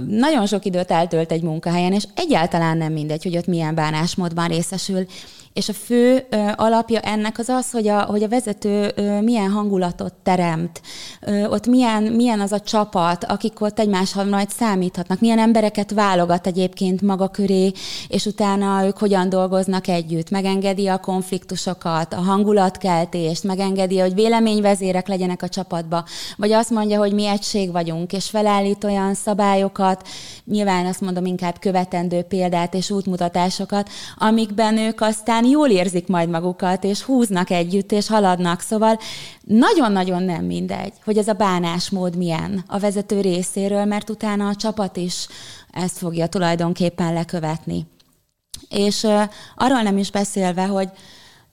nagyon 0.08 0.46
sok 0.46 0.66
időt 0.66 0.92
eltölt 0.92 1.32
egy 1.32 1.44
munkahelyen, 1.44 1.94
és 1.94 2.04
egyáltalán 2.16 2.78
nem 2.78 2.94
mindegy, 2.94 3.24
hogy 3.24 3.38
ott 3.38 3.48
milyen 3.48 3.76
bánásmódban 3.76 4.48
részesül. 4.48 5.06
És 5.54 5.70
a 5.70 5.74
fő 5.74 6.26
ö, 6.30 6.38
alapja 6.56 7.00
ennek 7.00 7.40
az 7.40 7.50
az, 7.50 7.72
hogy 7.72 7.88
a, 7.88 8.02
hogy 8.02 8.24
a 8.24 8.28
vezető 8.28 8.92
ö, 8.96 9.22
milyen 9.22 9.50
hangulatot 9.50 10.14
teremt, 10.24 10.82
ö, 11.22 11.46
ott 11.46 11.68
milyen, 11.68 12.04
milyen 12.04 12.40
az 12.40 12.52
a 12.52 12.60
csapat, 12.60 13.24
akik 13.24 13.62
ott 13.62 13.80
egymásra 13.80 14.24
majd 14.24 14.50
számíthatnak, 14.50 15.20
milyen 15.20 15.40
embereket 15.40 15.92
válogat 15.92 16.48
egyébként 16.48 17.02
maga 17.02 17.28
köré, 17.28 17.72
és 18.08 18.26
utána 18.26 18.86
ők 18.86 18.98
hogyan 18.98 19.30
dolgoznak 19.30 19.88
együtt, 19.88 20.30
megengedi 20.30 20.88
a 20.88 20.98
konfliktusokat, 20.98 22.14
a 22.14 22.22
hangulatkeltést, 22.22 23.44
megengedi, 23.44 24.00
hogy 24.00 24.14
véleményvezérek 24.14 25.08
legyenek 25.08 25.42
a 25.42 25.50
csapatba, 25.50 26.06
vagy 26.38 26.52
azt 26.52 26.70
mondja, 26.70 27.00
hogy 27.00 27.14
mi 27.14 27.26
egység 27.26 27.72
vagyunk, 27.72 28.14
és 28.14 28.30
felállít 28.30 28.84
olyan 28.84 29.14
szabályokat, 29.14 30.08
nyilván 30.46 30.86
azt 30.86 31.02
mondom 31.02 31.26
inkább 31.26 31.60
követendő 31.60 32.22
példát 32.22 32.74
és 32.74 32.90
útmutatásokat, 32.90 33.90
amikben 34.18 34.78
ők 34.78 35.02
aztán 35.02 35.43
talán 35.44 35.58
jól 35.60 35.70
érzik 35.70 36.08
majd 36.08 36.30
magukat, 36.30 36.84
és 36.84 37.02
húznak 37.02 37.50
együtt, 37.50 37.92
és 37.92 38.08
haladnak. 38.08 38.62
Szóval 38.62 39.00
nagyon-nagyon 39.42 40.24
nem 40.24 40.46
mindegy, 40.46 40.94
hogy 41.04 41.18
ez 41.18 41.28
a 41.28 41.34
bánásmód 41.34 42.16
milyen 42.16 42.64
a 42.68 42.80
vezető 42.80 43.22
részéről, 43.22 43.86
mert 43.86 44.10
utána 44.10 44.48
a 44.48 44.56
csapat 44.56 44.98
is 44.98 45.28
ezt 45.72 45.98
fogja 45.98 46.28
tulajdonképpen 46.28 47.14
lekövetni. 47.14 47.86
És 48.70 49.04
uh, 49.04 49.22
arról 49.56 49.82
nem 49.82 49.98
is 49.98 50.12
beszélve, 50.12 50.66
hogy 50.66 50.90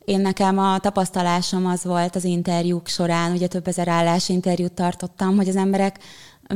én 0.04 0.20
nekem 0.20 0.58
a 0.58 0.78
tapasztalásom 0.78 1.66
az 1.66 1.84
volt 1.84 2.16
az 2.16 2.24
interjúk 2.24 2.88
során, 2.88 3.32
ugye 3.32 3.46
több 3.46 3.66
ezer 3.66 3.88
állásinterjút 3.88 4.72
tartottam, 4.72 5.36
hogy 5.36 5.48
az 5.48 5.56
emberek 5.56 5.98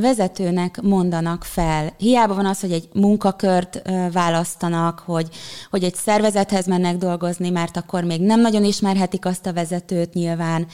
vezetőnek 0.00 0.80
mondanak 0.82 1.44
fel. 1.44 1.92
Hiába 1.96 2.34
van 2.34 2.46
az, 2.46 2.60
hogy 2.60 2.72
egy 2.72 2.88
munkakört 2.92 3.82
választanak, 4.12 4.98
hogy, 4.98 5.28
hogy 5.70 5.84
egy 5.84 5.94
szervezethez 5.94 6.66
mennek 6.66 6.96
dolgozni, 6.96 7.50
mert 7.50 7.76
akkor 7.76 8.04
még 8.04 8.20
nem 8.20 8.40
nagyon 8.40 8.64
ismerhetik 8.64 9.24
azt 9.24 9.46
a 9.46 9.52
vezetőt 9.52 10.12
nyilván, 10.12 10.66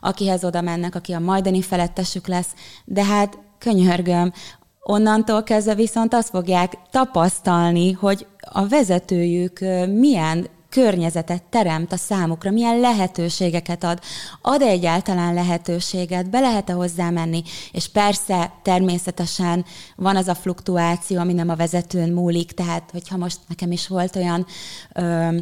akihez 0.00 0.44
oda 0.44 0.60
mennek, 0.60 0.94
aki 0.94 1.12
a 1.12 1.18
majdani 1.18 1.62
felettesük 1.62 2.26
lesz, 2.26 2.54
de 2.84 3.04
hát 3.04 3.38
könyörgöm, 3.58 4.32
onnantól 4.80 5.42
kezdve 5.42 5.74
viszont 5.74 6.14
azt 6.14 6.28
fogják 6.28 6.72
tapasztalni, 6.90 7.92
hogy 7.92 8.26
a 8.40 8.66
vezetőjük 8.66 9.58
milyen 9.86 10.46
környezetet 10.70 11.42
teremt 11.42 11.92
a 11.92 11.96
számukra, 11.96 12.50
milyen 12.50 12.80
lehetőségeket 12.80 13.84
ad. 13.84 14.00
Ad-e 14.42 14.66
egyáltalán 14.66 15.34
lehetőséget, 15.34 16.30
be 16.30 16.40
lehet-e 16.40 16.72
hozzá 16.72 17.10
menni? 17.10 17.42
És 17.72 17.88
persze, 17.88 18.52
természetesen 18.62 19.64
van 19.96 20.16
az 20.16 20.28
a 20.28 20.34
fluktuáció, 20.34 21.18
ami 21.18 21.32
nem 21.32 21.48
a 21.48 21.56
vezetőn 21.56 22.12
múlik, 22.12 22.52
tehát 22.52 22.90
hogyha 22.92 23.16
most 23.16 23.38
nekem 23.48 23.72
is 23.72 23.88
volt 23.88 24.16
olyan 24.16 24.46
ö, 24.92 25.36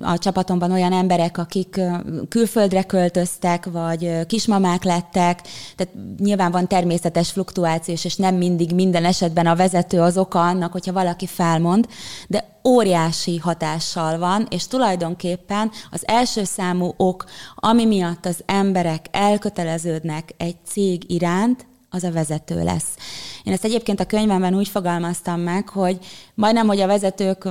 a 0.00 0.18
csapatomban 0.18 0.72
olyan 0.72 0.92
emberek, 0.92 1.38
akik 1.38 1.80
külföldre 2.28 2.82
költöztek, 2.82 3.66
vagy 3.66 4.26
kismamák 4.26 4.84
lettek, 4.84 5.40
tehát 5.76 5.94
nyilván 6.18 6.50
van 6.50 6.68
természetes 6.68 7.30
fluktuációs, 7.30 8.04
és 8.04 8.16
nem 8.16 8.34
mindig 8.34 8.74
minden 8.74 9.04
esetben 9.04 9.46
a 9.46 9.56
vezető 9.56 10.00
az 10.00 10.18
oka 10.18 10.40
annak, 10.40 10.72
hogyha 10.72 10.92
valaki 10.92 11.26
felmond, 11.26 11.86
de 12.28 12.58
óriási 12.68 13.36
hatással 13.36 14.18
van, 14.18 14.46
és 14.50 14.66
tulajdonképpen 14.66 15.70
az 15.90 16.02
első 16.06 16.44
számú 16.44 16.94
ok, 16.96 17.24
ami 17.54 17.84
miatt 17.84 18.26
az 18.26 18.42
emberek 18.46 19.06
elköteleződnek 19.10 20.34
egy 20.36 20.56
cég 20.66 21.10
iránt, 21.10 21.68
az 21.90 22.04
a 22.04 22.10
vezető 22.10 22.62
lesz. 22.64 22.96
Én 23.44 23.52
ezt 23.52 23.64
egyébként 23.64 24.00
a 24.00 24.06
könyvemben 24.06 24.54
úgy 24.54 24.68
fogalmaztam 24.68 25.40
meg, 25.40 25.68
hogy 25.68 25.98
majdnem, 26.34 26.66
hogy 26.66 26.80
a 26.80 26.86
vezetők 26.86 27.48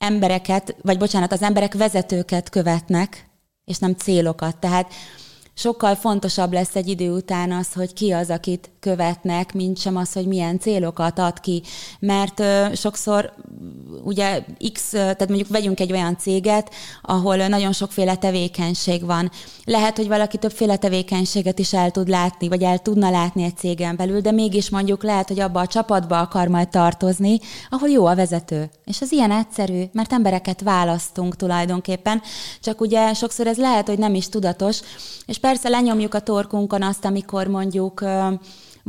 embereket, 0.00 0.76
vagy 0.82 0.98
bocsánat, 0.98 1.32
az 1.32 1.42
emberek 1.42 1.74
vezetőket 1.74 2.48
követnek, 2.48 3.30
és 3.64 3.78
nem 3.78 3.94
célokat. 3.94 4.56
Tehát 4.56 4.92
sokkal 5.54 5.94
fontosabb 5.94 6.52
lesz 6.52 6.76
egy 6.76 6.88
idő 6.88 7.10
után 7.10 7.52
az, 7.52 7.72
hogy 7.72 7.92
ki 7.92 8.12
az, 8.12 8.30
akit 8.30 8.70
követnek, 8.80 9.52
mint 9.52 9.78
sem 9.78 9.96
az, 9.96 10.12
hogy 10.12 10.26
milyen 10.26 10.58
célokat 10.58 11.18
ad 11.18 11.40
ki. 11.40 11.62
Mert 11.98 12.40
ö, 12.40 12.66
sokszor 12.74 13.32
ugye 14.04 14.44
X, 14.72 14.88
tehát 14.90 15.28
mondjuk 15.28 15.48
vegyünk 15.48 15.80
egy 15.80 15.92
olyan 15.92 16.18
céget, 16.18 16.74
ahol 17.02 17.36
nagyon 17.36 17.72
sokféle 17.72 18.16
tevékenység 18.16 19.04
van. 19.04 19.30
Lehet, 19.64 19.96
hogy 19.96 20.08
valaki 20.08 20.38
többféle 20.38 20.76
tevékenységet 20.76 21.58
is 21.58 21.72
el 21.72 21.90
tud 21.90 22.08
látni, 22.08 22.48
vagy 22.48 22.62
el 22.62 22.78
tudna 22.78 23.10
látni 23.10 23.42
egy 23.42 23.56
cégen 23.56 23.96
belül, 23.96 24.20
de 24.20 24.30
mégis 24.30 24.70
mondjuk 24.70 25.02
lehet, 25.02 25.28
hogy 25.28 25.40
abba 25.40 25.60
a 25.60 25.66
csapatba 25.66 26.20
akar 26.20 26.48
majd 26.48 26.68
tartozni, 26.68 27.38
ahol 27.70 27.88
jó 27.88 28.06
a 28.06 28.14
vezető. 28.14 28.70
És 28.90 29.00
ez 29.00 29.12
ilyen 29.12 29.30
egyszerű, 29.30 29.82
mert 29.92 30.12
embereket 30.12 30.60
választunk 30.60 31.36
tulajdonképpen, 31.36 32.22
csak 32.60 32.80
ugye 32.80 33.14
sokszor 33.14 33.46
ez 33.46 33.56
lehet, 33.56 33.88
hogy 33.88 33.98
nem 33.98 34.14
is 34.14 34.28
tudatos, 34.28 34.80
és 35.26 35.38
persze 35.38 35.68
lenyomjuk 35.68 36.14
a 36.14 36.20
torkunkon 36.20 36.82
azt, 36.82 37.04
amikor 37.04 37.46
mondjuk 37.46 38.04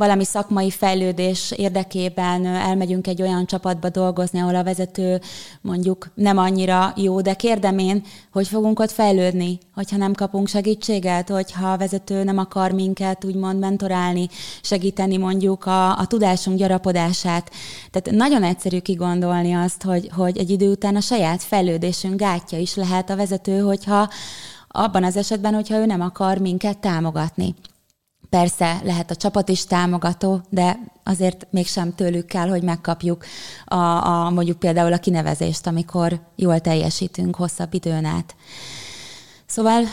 valami 0.02 0.24
szakmai 0.24 0.70
fejlődés 0.70 1.52
érdekében 1.52 2.46
elmegyünk 2.46 3.08
egy 3.08 3.22
olyan 3.22 3.46
csapatba 3.46 3.90
dolgozni, 3.90 4.40
ahol 4.40 4.56
a 4.56 4.64
vezető 4.64 5.22
mondjuk 5.62 6.12
nem 6.14 6.38
annyira 6.38 6.94
jó, 6.96 7.22
de 7.22 7.34
kérdem 7.34 7.78
én, 7.78 8.04
hogy 8.32 8.48
fogunk 8.48 8.80
ott 8.80 8.92
fejlődni, 8.92 9.60
hogyha 9.76 9.98
nem 9.98 10.14
kapunk 10.14 10.48
segítséget, 10.48 11.30
hogyha 11.30 11.72
a 11.72 11.78
vezető 11.78 12.24
nem 12.24 12.38
akar 12.38 12.72
minket 12.72 13.26
úgymond 13.26 13.60
mentorálni, 13.60 14.28
segíteni 14.62 15.18
mondjuk 15.18 15.66
a, 15.66 15.98
a 15.98 16.06
tudásunk 16.06 16.58
gyarapodását. 16.58 17.52
Tehát 17.92 18.20
nagyon 18.20 18.44
egyszerű 18.44 18.80
kigondolni 18.80 19.54
azt, 19.54 19.84
hogy, 19.84 20.10
hogy 20.16 20.38
egy 20.38 20.50
idő 20.50 20.72
után 20.72 20.96
a 20.96 21.02
saját 21.02 21.44
fejlődésünk 21.44 22.16
gátja 22.16 22.58
is 22.58 22.76
lehet 22.76 23.10
a 23.10 23.16
vezető, 23.16 23.60
hogyha 23.60 24.10
abban 24.68 25.04
az 25.04 25.18
esetben, 25.18 25.54
hogyha 25.54 25.78
ő 25.78 25.86
nem 25.86 26.02
akar 26.02 26.38
minket 26.38 26.78
támogatni. 26.78 27.56
Persze 28.32 28.82
lehet 28.84 29.12
a 29.12 29.16
csapat 29.16 29.50
is 29.50 29.66
támogató, 29.66 30.42
de 30.50 30.80
azért 31.04 31.48
mégsem 31.50 31.96
tőlük 31.96 32.26
kell, 32.26 32.50
hogy 32.50 32.64
megkapjuk 32.64 33.26
a, 33.66 33.76
a 33.76 34.30
mondjuk 34.30 34.60
például 34.60 34.94
a 34.94 34.98
kinevezést, 34.98 35.68
amikor 35.68 36.20
jól 36.36 36.60
teljesítünk 36.60 37.36
hosszabb 37.36 37.74
időn 37.74 38.06
át. 38.06 38.36
Szóval 39.46 39.84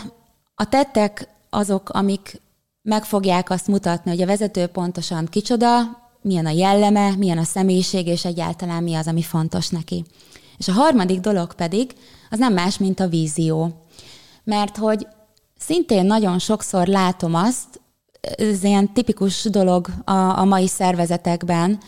a 0.54 0.68
tettek 0.68 1.28
azok, 1.50 1.88
amik 1.88 2.40
meg 2.82 3.04
fogják 3.04 3.50
azt 3.50 3.66
mutatni, 3.66 4.10
hogy 4.10 4.22
a 4.22 4.26
vezető 4.26 4.66
pontosan 4.66 5.26
kicsoda, 5.26 5.80
milyen 6.20 6.46
a 6.46 6.50
jelleme, 6.50 7.16
milyen 7.16 7.38
a 7.38 7.44
személyiség, 7.44 8.06
és 8.06 8.24
egyáltalán 8.24 8.82
mi 8.82 8.94
az, 8.94 9.06
ami 9.06 9.22
fontos 9.22 9.68
neki. 9.68 10.04
És 10.56 10.68
a 10.68 10.72
harmadik 10.72 11.20
dolog 11.20 11.54
pedig, 11.54 11.94
az 12.30 12.38
nem 12.38 12.52
más, 12.52 12.78
mint 12.78 13.00
a 13.00 13.08
vízió. 13.08 13.84
Mert 14.44 14.76
hogy 14.76 15.06
szintén 15.56 16.04
nagyon 16.04 16.38
sokszor 16.38 16.86
látom 16.86 17.34
azt, 17.34 17.80
ez 18.20 18.64
ilyen 18.64 18.92
tipikus 18.92 19.44
dolog 19.44 19.86
a, 20.04 20.38
a 20.38 20.44
mai 20.44 20.66
szervezetekben, 20.66 21.78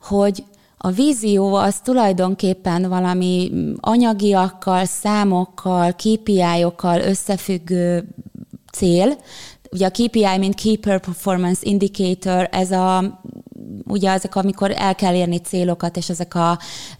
hogy 0.00 0.44
a 0.78 0.90
vízió 0.90 1.54
az 1.54 1.80
tulajdonképpen 1.80 2.88
valami 2.88 3.50
anyagiakkal, 3.80 4.84
számokkal, 4.84 5.92
KPI-okkal 5.92 7.00
összefüggő 7.00 8.08
cél. 8.72 9.18
Ugye 9.70 9.86
a 9.86 9.90
KPI, 9.90 10.38
mint 10.38 10.54
Key 10.54 10.76
Performance 10.76 11.60
Indicator, 11.64 12.48
ez 12.52 12.70
a 12.70 13.20
ugye 13.86 14.10
ezek, 14.10 14.36
amikor 14.36 14.72
el 14.76 14.94
kell 14.94 15.14
érni 15.14 15.38
célokat, 15.38 15.96
és 15.96 16.08
ezek 16.08 16.34
a 16.34 16.58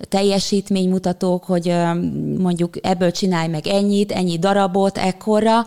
teljesítménymutatók, 0.08 1.44
hogy 1.44 1.74
mondjuk 2.38 2.86
ebből 2.86 3.10
csinálj 3.10 3.48
meg 3.48 3.66
ennyit, 3.66 4.12
ennyi 4.12 4.38
darabot, 4.38 4.98
ekkorra, 4.98 5.64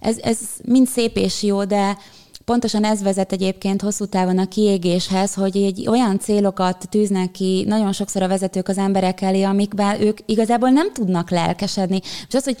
ez, 0.00 0.18
ez 0.18 0.38
mind 0.64 0.86
szép 0.86 1.16
és 1.16 1.42
jó, 1.42 1.64
de 1.64 1.96
Pontosan 2.44 2.84
ez 2.84 3.02
vezet 3.02 3.32
egyébként 3.32 3.82
hosszú 3.82 4.04
távon 4.04 4.38
a 4.38 4.48
kiégéshez, 4.48 5.34
hogy 5.34 5.56
egy 5.56 5.88
olyan 5.88 6.18
célokat 6.18 6.88
tűznek 6.90 7.30
ki 7.30 7.64
nagyon 7.68 7.92
sokszor 7.92 8.22
a 8.22 8.28
vezetők 8.28 8.68
az 8.68 8.78
emberek 8.78 9.20
elé, 9.20 9.42
amikben 9.42 10.00
ők 10.00 10.18
igazából 10.26 10.68
nem 10.68 10.92
tudnak 10.92 11.30
lelkesedni. 11.30 12.00
És 12.28 12.34
az, 12.34 12.44
hogy 12.44 12.56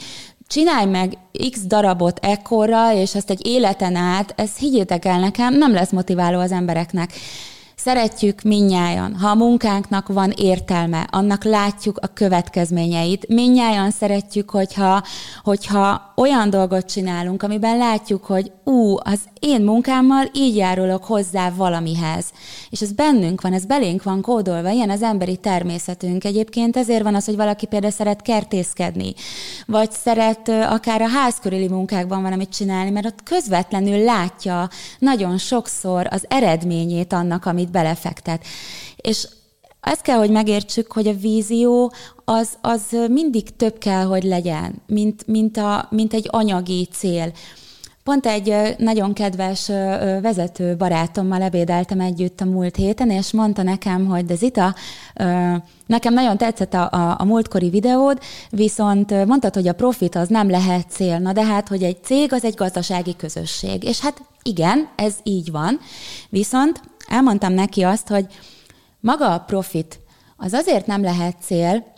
csinálj 0.46 0.86
meg 0.86 1.18
x 1.50 1.60
darabot 1.66 2.18
ekkorra, 2.22 2.94
és 2.94 3.14
ezt 3.14 3.30
egy 3.30 3.46
életen 3.46 3.94
át, 3.94 4.34
ez 4.36 4.56
higgyétek 4.56 5.04
el 5.04 5.20
nekem, 5.20 5.54
nem 5.54 5.72
lesz 5.72 5.90
motiváló 5.90 6.38
az 6.38 6.52
embereknek. 6.52 7.12
Szeretjük 7.84 8.42
minnyájan, 8.42 9.14
ha 9.14 9.28
a 9.28 9.34
munkánknak 9.34 10.08
van 10.08 10.30
értelme, 10.30 11.06
annak 11.10 11.44
látjuk 11.44 11.98
a 11.98 12.06
következményeit. 12.06 13.28
Minnyájan 13.28 13.90
szeretjük, 13.90 14.50
hogyha, 14.50 15.02
hogyha 15.42 16.12
olyan 16.16 16.50
dolgot 16.50 16.90
csinálunk, 16.90 17.42
amiben 17.42 17.76
látjuk, 17.76 18.24
hogy 18.24 18.52
ú, 18.64 18.96
az 18.96 19.20
én 19.40 19.60
munkámmal 19.60 20.28
így 20.32 20.56
járulok 20.56 21.04
hozzá 21.04 21.50
valamihez. 21.50 22.24
És 22.70 22.80
ez 22.80 22.92
bennünk 22.92 23.40
van, 23.40 23.52
ez 23.52 23.64
belénk 23.64 24.02
van 24.02 24.20
kódolva, 24.20 24.70
ilyen 24.70 24.90
az 24.90 25.02
emberi 25.02 25.36
természetünk. 25.36 26.24
Egyébként 26.24 26.76
ezért 26.76 27.02
van 27.02 27.14
az, 27.14 27.24
hogy 27.24 27.36
valaki 27.36 27.66
például 27.66 27.92
szeret 27.92 28.22
kertészkedni, 28.22 29.14
vagy 29.66 29.90
szeret 29.90 30.48
akár 30.48 31.02
a 31.02 31.08
ház 31.08 31.34
körüli 31.42 31.68
munkákban 31.68 32.22
valamit 32.22 32.54
csinálni, 32.54 32.90
mert 32.90 33.06
ott 33.06 33.22
közvetlenül 33.22 34.04
látja 34.04 34.68
nagyon 34.98 35.38
sokszor 35.38 36.06
az 36.10 36.24
eredményét 36.28 37.12
annak, 37.12 37.46
amit 37.46 37.72
belefektet. 37.74 38.44
És 38.96 39.28
ezt 39.80 40.02
kell, 40.02 40.16
hogy 40.16 40.30
megértsük, 40.30 40.92
hogy 40.92 41.06
a 41.06 41.16
vízió 41.20 41.92
az, 42.24 42.48
az 42.60 42.82
mindig 43.10 43.56
több 43.56 43.78
kell, 43.78 44.04
hogy 44.04 44.22
legyen, 44.22 44.82
mint, 44.86 45.26
mint, 45.26 45.56
a, 45.56 45.88
mint 45.90 46.14
egy 46.14 46.28
anyagi 46.30 46.88
cél. 46.92 47.32
Pont 48.04 48.26
egy 48.26 48.74
nagyon 48.78 49.12
kedves 49.12 49.66
vezető 50.22 50.76
barátommal 50.76 51.42
ebédeltem 51.42 52.00
együtt 52.00 52.40
a 52.40 52.44
múlt 52.44 52.76
héten, 52.76 53.10
és 53.10 53.32
mondta 53.32 53.62
nekem, 53.62 54.06
hogy 54.06 54.24
de 54.24 54.34
Zita, 54.34 54.74
nekem 55.86 56.14
nagyon 56.14 56.36
tetszett 56.36 56.74
a, 56.74 56.88
a, 56.90 57.16
a 57.18 57.24
múltkori 57.24 57.70
videód, 57.70 58.18
viszont 58.50 59.26
mondtad, 59.26 59.54
hogy 59.54 59.68
a 59.68 59.72
profit 59.72 60.16
az 60.16 60.28
nem 60.28 60.50
lehet 60.50 60.90
cél. 60.90 61.18
Na 61.18 61.32
de 61.32 61.44
hát, 61.44 61.68
hogy 61.68 61.82
egy 61.82 62.04
cég 62.04 62.32
az 62.32 62.44
egy 62.44 62.54
gazdasági 62.54 63.16
közösség. 63.16 63.84
És 63.84 64.00
hát 64.00 64.22
igen, 64.42 64.88
ez 64.96 65.14
így 65.22 65.50
van. 65.50 65.80
Viszont 66.28 66.80
elmondtam 67.08 67.52
neki 67.52 67.82
azt, 67.82 68.08
hogy 68.08 68.26
maga 69.00 69.32
a 69.32 69.38
profit 69.38 70.00
az 70.36 70.52
azért 70.52 70.86
nem 70.86 71.02
lehet 71.02 71.36
cél, 71.40 71.92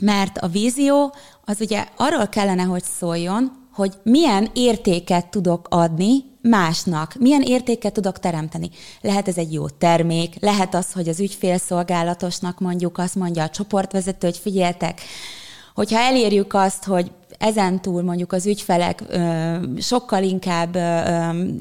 mert 0.00 0.38
a 0.38 0.48
vízió 0.48 1.14
az 1.44 1.60
ugye 1.60 1.86
arról 1.96 2.26
kellene, 2.26 2.62
hogy 2.62 2.82
szóljon, 2.82 3.52
hogy 3.72 3.92
milyen 4.02 4.50
értéket 4.54 5.26
tudok 5.26 5.66
adni 5.70 6.24
másnak, 6.42 7.14
milyen 7.18 7.42
értéket 7.42 7.92
tudok 7.92 8.18
teremteni. 8.18 8.70
Lehet 9.00 9.28
ez 9.28 9.36
egy 9.36 9.52
jó 9.52 9.68
termék, 9.68 10.36
lehet 10.40 10.74
az, 10.74 10.92
hogy 10.92 11.08
az 11.08 11.20
ügyfélszolgálatosnak 11.20 12.60
mondjuk 12.60 12.98
azt 12.98 13.14
mondja 13.14 13.42
a 13.42 13.50
csoportvezető, 13.50 14.26
hogy 14.26 14.38
figyeltek, 14.38 15.00
hogyha 15.74 15.98
elérjük 15.98 16.54
azt, 16.54 16.84
hogy 16.84 17.10
ezen 17.38 17.80
túl 17.80 18.02
mondjuk 18.02 18.32
az 18.32 18.46
ügyfelek 18.46 19.02
sokkal 19.78 20.22
inkább 20.22 20.76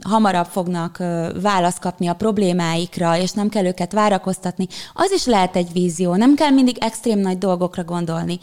hamarabb 0.02 0.46
fognak 0.46 0.98
választ 1.42 1.80
kapni 1.80 2.08
a 2.08 2.14
problémáikra, 2.14 3.18
és 3.18 3.32
nem 3.32 3.50
kell 3.50 3.66
őket 3.66 3.92
várakoztatni, 3.92 4.68
az 4.94 5.12
is 5.12 5.26
lehet 5.26 5.56
egy 5.56 5.72
vízió. 5.74 6.16
Nem 6.16 6.36
kell 6.36 6.50
mindig 6.50 6.78
extrém 6.80 7.20
nagy 7.20 7.38
dolgokra 7.38 7.84
gondolni. 7.84 8.40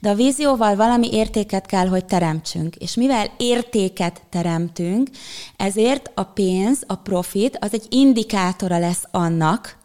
De 0.00 0.10
a 0.10 0.14
vízióval 0.14 0.76
valami 0.76 1.12
értéket 1.12 1.66
kell, 1.66 1.86
hogy 1.86 2.04
teremtsünk. 2.04 2.76
És 2.76 2.94
mivel 2.94 3.26
értéket 3.36 4.22
teremtünk, 4.30 5.10
ezért 5.56 6.10
a 6.14 6.22
pénz, 6.22 6.82
a 6.86 6.94
profit, 6.94 7.58
az 7.60 7.72
egy 7.72 7.86
indikátora 7.88 8.78
lesz 8.78 9.04
annak, 9.10 9.82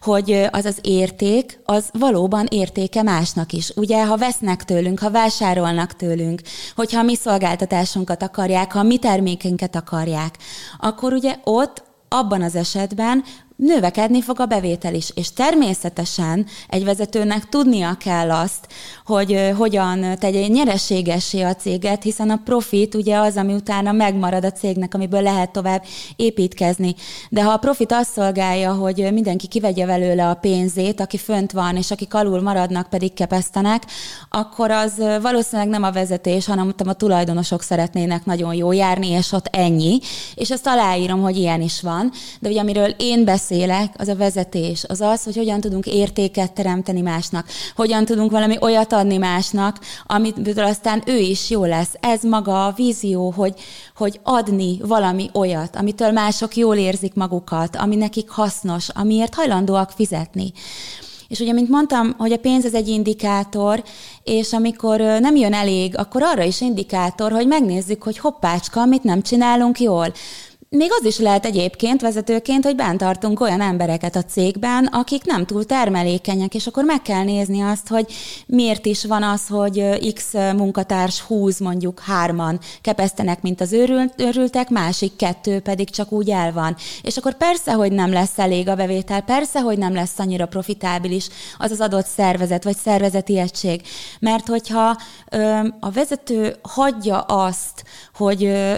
hogy 0.00 0.48
az 0.50 0.64
az 0.64 0.78
érték, 0.80 1.60
az 1.64 1.88
valóban 1.92 2.46
értéke 2.50 3.02
másnak 3.02 3.52
is. 3.52 3.72
Ugye, 3.76 4.06
ha 4.06 4.16
vesznek 4.16 4.64
tőlünk, 4.64 4.98
ha 4.98 5.10
vásárolnak 5.10 5.96
tőlünk, 5.96 6.40
hogyha 6.76 6.98
a 6.98 7.02
mi 7.02 7.16
szolgáltatásunkat 7.16 8.22
akarják, 8.22 8.72
ha 8.72 8.78
a 8.78 8.82
mi 8.82 8.98
termékünket 8.98 9.76
akarják, 9.76 10.38
akkor 10.78 11.12
ugye 11.12 11.36
ott 11.44 11.82
abban 12.08 12.42
az 12.42 12.54
esetben 12.54 13.24
növekedni 13.62 14.22
fog 14.22 14.40
a 14.40 14.46
bevétel 14.46 14.94
is. 14.94 15.10
És 15.14 15.32
természetesen 15.32 16.46
egy 16.68 16.84
vezetőnek 16.84 17.48
tudnia 17.48 17.96
kell 17.98 18.30
azt, 18.30 18.66
hogy 19.06 19.52
hogyan 19.56 20.18
tegye 20.18 20.46
nyereségessé 20.46 21.40
a 21.40 21.54
céget, 21.54 22.02
hiszen 22.02 22.30
a 22.30 22.40
profit 22.44 22.94
ugye 22.94 23.16
az, 23.16 23.36
ami 23.36 23.52
utána 23.52 23.92
megmarad 23.92 24.44
a 24.44 24.50
cégnek, 24.50 24.94
amiből 24.94 25.22
lehet 25.22 25.50
tovább 25.50 25.82
építkezni. 26.16 26.94
De 27.28 27.42
ha 27.42 27.52
a 27.52 27.56
profit 27.56 27.92
azt 27.92 28.12
szolgálja, 28.12 28.72
hogy 28.72 29.08
mindenki 29.12 29.46
kivegye 29.46 29.86
belőle 29.86 30.28
a 30.28 30.34
pénzét, 30.34 31.00
aki 31.00 31.18
fönt 31.18 31.52
van, 31.52 31.76
és 31.76 31.90
akik 31.90 32.14
alul 32.14 32.40
maradnak, 32.40 32.88
pedig 32.88 33.14
kepesztenek, 33.14 33.82
akkor 34.28 34.70
az 34.70 34.92
valószínűleg 35.22 35.70
nem 35.70 35.82
a 35.82 35.92
vezetés, 35.92 36.46
hanem 36.46 36.74
a 36.86 36.92
tulajdonosok 36.92 37.62
szeretnének 37.62 38.24
nagyon 38.24 38.54
jó 38.54 38.72
járni, 38.72 39.08
és 39.08 39.32
ott 39.32 39.46
ennyi. 39.50 39.98
És 40.34 40.50
ezt 40.50 40.66
aláírom, 40.66 41.22
hogy 41.22 41.36
ilyen 41.36 41.60
is 41.60 41.80
van. 41.80 42.12
De 42.40 42.48
ugye 42.48 42.60
amiről 42.60 42.94
én 42.98 43.24
beszélek, 43.24 43.50
az 43.96 44.08
a 44.08 44.16
vezetés, 44.16 44.84
az 44.88 45.00
az, 45.00 45.24
hogy 45.24 45.36
hogyan 45.36 45.60
tudunk 45.60 45.86
értéket 45.86 46.52
teremteni 46.52 47.00
másnak, 47.00 47.48
hogyan 47.76 48.04
tudunk 48.04 48.30
valami 48.30 48.56
olyat 48.60 48.92
adni 48.92 49.16
másnak, 49.16 49.78
amit 50.06 50.58
aztán 50.58 51.02
ő 51.06 51.16
is 51.16 51.50
jó 51.50 51.64
lesz. 51.64 51.94
Ez 52.00 52.22
maga 52.22 52.66
a 52.66 52.72
vízió, 52.76 53.30
hogy, 53.30 53.54
hogy 53.96 54.20
adni 54.22 54.78
valami 54.82 55.30
olyat, 55.32 55.76
amitől 55.76 56.10
mások 56.10 56.56
jól 56.56 56.76
érzik 56.76 57.14
magukat, 57.14 57.76
ami 57.76 57.96
nekik 57.96 58.28
hasznos, 58.28 58.88
amiért 58.88 59.34
hajlandóak 59.34 59.90
fizetni. 59.90 60.52
És 61.32 61.40
ugye, 61.40 61.52
mint 61.52 61.68
mondtam, 61.68 62.14
hogy 62.18 62.32
a 62.32 62.38
pénz 62.38 62.64
az 62.64 62.74
egy 62.74 62.88
indikátor, 62.88 63.82
és 64.22 64.52
amikor 64.52 65.00
nem 65.00 65.36
jön 65.36 65.52
elég, 65.52 65.98
akkor 65.98 66.22
arra 66.22 66.42
is 66.42 66.60
indikátor, 66.60 67.32
hogy 67.32 67.46
megnézzük, 67.46 68.02
hogy 68.02 68.18
hoppácska, 68.18 68.84
mit 68.84 69.02
nem 69.02 69.22
csinálunk 69.22 69.80
jól. 69.80 70.12
Még 70.74 70.90
az 70.98 71.04
is 71.04 71.18
lehet 71.18 71.44
egyébként 71.44 72.00
vezetőként, 72.00 72.64
hogy 72.64 72.76
bent 72.76 72.98
tartunk 72.98 73.40
olyan 73.40 73.60
embereket 73.60 74.16
a 74.16 74.22
cégben, 74.22 74.84
akik 74.84 75.24
nem 75.24 75.46
túl 75.46 75.64
termelékenyek, 75.64 76.54
és 76.54 76.66
akkor 76.66 76.84
meg 76.84 77.02
kell 77.02 77.22
nézni 77.22 77.60
azt, 77.60 77.88
hogy 77.88 78.12
miért 78.46 78.86
is 78.86 79.04
van 79.04 79.22
az, 79.22 79.46
hogy 79.48 80.12
X 80.14 80.32
munkatárs 80.32 81.20
húz 81.20 81.58
mondjuk 81.58 82.00
hárman 82.00 82.58
kepesztenek, 82.80 83.42
mint 83.42 83.60
az 83.60 83.72
őrült, 83.72 84.14
őrültek, 84.16 84.68
másik 84.68 85.16
kettő 85.16 85.60
pedig 85.60 85.90
csak 85.90 86.12
úgy 86.12 86.30
el 86.30 86.52
van. 86.52 86.76
És 87.02 87.16
akkor 87.16 87.36
persze, 87.36 87.72
hogy 87.72 87.92
nem 87.92 88.12
lesz 88.12 88.38
elég 88.38 88.68
a 88.68 88.74
bevétel, 88.74 89.20
persze, 89.20 89.60
hogy 89.60 89.78
nem 89.78 89.94
lesz 89.94 90.18
annyira 90.18 90.46
profitábilis 90.46 91.28
az 91.58 91.70
az 91.70 91.80
adott 91.80 92.06
szervezet, 92.06 92.64
vagy 92.64 92.76
szervezeti 92.76 93.38
egység. 93.38 93.82
Mert 94.20 94.46
hogyha 94.46 94.96
a 95.80 95.90
vezető 95.90 96.56
hagyja 96.62 97.20
azt, 97.20 97.84
hogy 98.14 98.44
ö, 98.44 98.74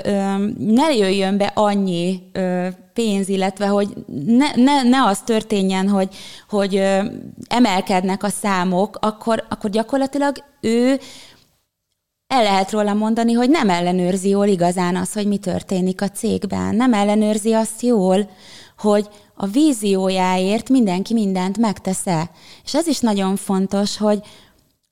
ne 0.58 0.94
jöjjön 0.94 1.36
be 1.36 1.52
annyi 1.54 1.82
annyi 1.84 2.22
ö, 2.32 2.68
pénz, 2.92 3.28
illetve 3.28 3.66
hogy 3.66 3.88
ne, 4.26 4.54
ne, 4.54 4.82
ne 4.82 5.04
az 5.04 5.20
történjen, 5.20 5.88
hogy, 5.88 6.08
hogy 6.48 6.76
ö, 6.76 7.04
emelkednek 7.46 8.22
a 8.22 8.28
számok, 8.28 8.98
akkor, 9.00 9.44
akkor 9.48 9.70
gyakorlatilag 9.70 10.36
ő 10.60 11.00
el 12.26 12.42
lehet 12.42 12.70
róla 12.70 12.94
mondani, 12.94 13.32
hogy 13.32 13.50
nem 13.50 13.70
ellenőrzi 13.70 14.28
jól 14.28 14.46
igazán 14.46 14.96
az, 14.96 15.12
hogy 15.12 15.26
mi 15.26 15.38
történik 15.38 16.02
a 16.02 16.08
cégben. 16.08 16.74
Nem 16.74 16.92
ellenőrzi 16.92 17.52
azt 17.52 17.82
jól, 17.82 18.30
hogy 18.78 19.08
a 19.34 19.46
víziójáért 19.46 20.68
mindenki 20.68 21.12
mindent 21.12 21.58
megtesz-e. 21.58 22.30
És 22.64 22.74
ez 22.74 22.86
is 22.86 23.00
nagyon 23.00 23.36
fontos, 23.36 23.96
hogy, 23.96 24.20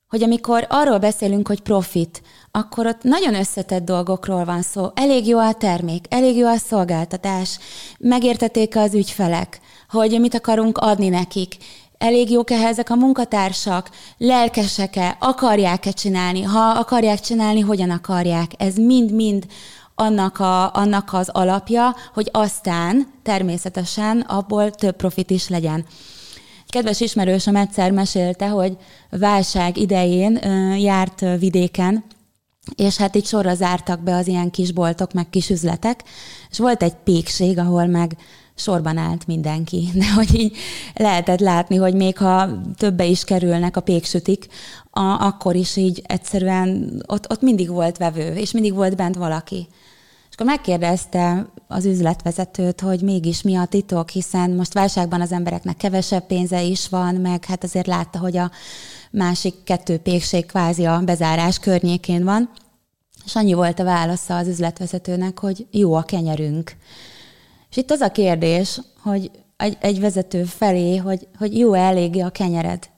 hogy 0.09 0.23
amikor 0.23 0.67
arról 0.69 0.99
beszélünk, 0.99 1.49
hogy 1.49 1.61
profit, 1.61 2.23
akkor 2.55 2.87
ott 2.87 3.03
nagyon 3.03 3.35
összetett 3.35 3.85
dolgokról 3.85 4.45
van 4.45 4.63
szó. 4.63 4.89
Elég 4.95 5.27
jó 5.27 5.39
a 5.39 5.53
termék, 5.53 6.05
elég 6.09 6.37
jó 6.37 6.47
a 6.47 6.57
szolgáltatás, 6.57 7.59
megértették 7.99 8.77
az 8.77 8.95
ügyfelek, 8.95 9.61
hogy 9.89 10.21
mit 10.21 10.35
akarunk 10.35 10.79
adni 10.79 11.09
nekik, 11.09 11.57
elég 11.99 12.31
jók-e 12.31 12.75
a 12.89 12.95
munkatársak, 12.95 13.91
lelkesek-e, 14.19 15.17
akarják-e 15.21 15.91
csinálni, 15.91 16.43
ha 16.43 16.61
akarják 16.61 17.21
csinálni, 17.21 17.61
hogyan 17.61 17.91
akarják. 17.91 18.51
Ez 18.59 18.75
mind-mind 18.77 19.47
annak, 19.95 20.39
a, 20.39 20.75
annak 20.75 21.13
az 21.13 21.29
alapja, 21.29 21.95
hogy 22.15 22.29
aztán 22.33 23.13
természetesen 23.23 24.21
abból 24.21 24.71
több 24.71 24.97
profit 24.97 25.31
is 25.31 25.49
legyen. 25.49 25.85
Kedves 26.69 27.01
ismerősöm 27.01 27.57
egyszer 27.57 27.91
mesélte, 27.91 28.49
hogy 28.49 28.77
válság 29.11 29.77
idején 29.77 30.41
járt 30.79 31.21
vidéken, 31.39 32.05
és 32.77 32.97
hát 32.97 33.15
itt 33.15 33.27
sorra 33.27 33.55
zártak 33.55 34.01
be 34.01 34.17
az 34.17 34.27
ilyen 34.27 34.51
kis 34.51 34.73
boltok, 34.73 35.13
meg 35.13 35.31
kis 35.31 35.51
üzletek, 35.51 36.03
és 36.51 36.59
volt 36.59 36.83
egy 36.83 36.95
pékség, 36.95 37.59
ahol 37.59 37.87
meg 37.87 38.17
sorban 38.55 38.97
állt 38.97 39.27
mindenki. 39.27 39.89
De 39.95 40.13
hogy 40.13 40.35
így 40.35 40.57
lehetett 40.95 41.41
látni, 41.41 41.77
hogy 41.77 41.95
még 41.95 42.19
ha 42.19 42.49
többe 42.77 43.05
is 43.05 43.25
kerülnek 43.25 43.77
a 43.77 43.81
péksütik, 43.81 44.47
a, 44.91 45.01
akkor 45.01 45.55
is 45.55 45.77
így 45.77 46.03
egyszerűen 46.07 47.03
ott, 47.07 47.31
ott 47.31 47.41
mindig 47.41 47.69
volt 47.69 47.97
vevő, 47.97 48.35
és 48.35 48.51
mindig 48.51 48.75
volt 48.75 48.97
bent 48.97 49.17
valaki. 49.17 49.69
És 50.29 50.39
akkor 50.39 50.47
megkérdezte 50.47 51.47
az 51.69 51.85
üzletvezetőt, 51.85 52.81
hogy 52.81 53.01
mégis 53.01 53.43
mi 53.43 53.57
a 53.57 53.65
titok, 53.65 54.11
hiszen 54.11 54.51
most 54.51 54.73
válságban 54.73 55.21
az 55.21 55.33
embereknek 55.33 55.77
kevesebb 55.77 56.27
pénze 56.27 56.63
is 56.63 56.89
van, 56.89 57.15
meg 57.15 57.45
hát 57.45 57.65
azért 57.65 57.87
látta, 57.87 58.19
hogy 58.19 58.37
a 58.37 58.51
másik 59.13 59.55
kettő 59.65 59.99
pékség 59.99 60.47
kvázi 60.47 60.85
a 60.85 61.01
bezárás 61.05 61.59
környékén 61.59 62.25
van. 62.25 62.51
És 63.25 63.35
annyi 63.35 63.53
volt 63.53 63.79
a 63.79 63.85
válasza 63.85 64.37
az 64.37 64.49
üzletvezetőnek, 64.49 65.39
hogy 65.39 65.67
jó 65.71 65.95
a 65.95 66.03
kenyerünk. 66.03 66.77
És 67.71 67.77
itt 67.77 67.91
az 67.91 68.01
a 68.01 68.11
kérdés, 68.11 68.81
hogy 69.03 69.31
egy, 69.57 69.77
egy 69.81 70.01
vezető 70.01 70.45
felé, 70.45 70.97
hogy, 70.97 71.29
hogy 71.39 71.59
jó 71.59 71.73
eléggé 71.73 72.21
a 72.21 72.31
kenyered. 72.31 72.89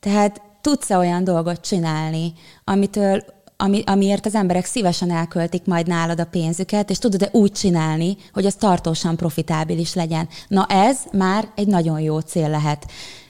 Tehát 0.00 0.42
tudsz-e 0.60 0.96
olyan 0.96 1.24
dolgot 1.24 1.60
csinálni, 1.60 2.32
amitől 2.64 3.24
ami, 3.60 3.82
amiért 3.86 4.26
az 4.26 4.34
emberek 4.34 4.64
szívesen 4.64 5.10
elköltik 5.10 5.64
majd 5.64 5.86
nálad 5.86 6.20
a 6.20 6.24
pénzüket, 6.24 6.90
és 6.90 6.98
tudod-e 6.98 7.28
úgy 7.32 7.52
csinálni, 7.52 8.16
hogy 8.32 8.46
az 8.46 8.54
tartósan 8.54 9.16
profitábilis 9.16 9.94
legyen. 9.94 10.28
Na 10.48 10.66
ez 10.66 10.98
már 11.12 11.48
egy 11.54 11.66
nagyon 11.66 12.00
jó 12.00 12.18
cél 12.18 12.48
lehet. 12.48 12.86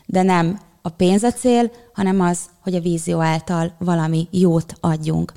De 0.06 0.22
nem 0.22 0.58
a 0.88 0.94
pénz 0.96 1.22
a 1.22 1.32
cél, 1.32 1.70
hanem 1.92 2.20
az, 2.20 2.38
hogy 2.62 2.74
a 2.74 2.80
vízió 2.80 3.20
által 3.20 3.74
valami 3.78 4.28
jót 4.30 4.74
adjunk. 4.80 5.32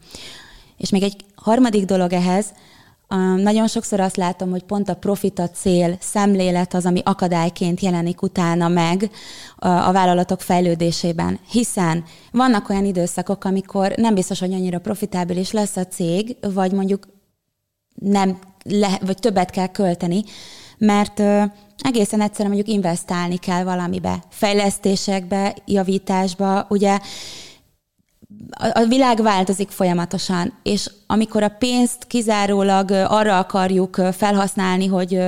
És 0.78 0.90
még 0.90 1.04
egy 1.04 1.26
harmadik 1.36 1.86
dolog 1.86 2.14
ehhez, 2.14 2.46
nagyon 3.38 3.68
sokszor 3.68 4.00
azt 4.00 4.16
látom, 4.16 4.50
hogy 4.50 4.64
pont 4.64 4.90
a 4.90 4.96
profit 4.96 5.40
a 5.40 5.50
cél, 5.50 5.98
szemlélet 6.00 6.74
az, 6.74 6.86
ami 6.86 7.02
akadályként 7.06 7.80
jelenik 7.80 8.22
utána 8.22 8.68
meg 8.68 9.12
a 9.58 9.92
vállalatok 9.92 10.42
fejlődésében. 10.42 11.40
Hiszen 11.50 12.04
vannak 12.32 12.70
olyan 12.70 12.86
időszakok, 12.86 13.44
amikor 13.44 13.94
nem 13.96 14.14
biztos, 14.14 14.40
hogy 14.40 14.54
annyira 14.54 14.80
profitábilis 14.80 15.52
lesz 15.52 15.76
a 15.76 15.86
cég, 15.88 16.38
vagy 16.54 16.72
mondjuk 16.72 17.08
nem 17.96 18.40
le, 18.64 19.00
vagy 19.06 19.18
többet 19.18 19.50
kell 19.50 19.68
költeni, 19.68 20.24
mert 20.86 21.20
egészen 21.78 22.22
egyszerűen 22.22 22.54
mondjuk 22.54 22.76
investálni 22.76 23.38
kell 23.38 23.64
valamibe, 23.64 24.24
fejlesztésekbe, 24.30 25.56
javításba, 25.66 26.66
ugye 26.70 27.00
a 28.74 28.86
világ 28.88 29.22
változik 29.22 29.70
folyamatosan, 29.70 30.54
és 30.64 30.90
amikor 31.08 31.44
a 31.44 31.56
pénzt 31.60 32.08
kizárólag 32.08 32.92
arra 32.92 33.38
akarjuk 33.38 34.02
felhasználni, 34.12 34.88
hogy 34.88 35.20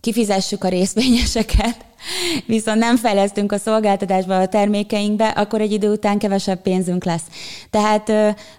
kifizessük 0.00 0.64
a 0.64 0.68
részvényeseket, 0.68 1.76
viszont 2.46 2.78
nem 2.78 2.96
fejlesztünk 2.96 3.52
a 3.52 3.58
szolgáltatásba, 3.58 4.38
a 4.38 4.48
termékeinkbe, 4.48 5.28
akkor 5.28 5.60
egy 5.60 5.72
idő 5.72 5.90
után 5.90 6.18
kevesebb 6.18 6.62
pénzünk 6.62 7.04
lesz. 7.04 7.24
Tehát 7.70 8.12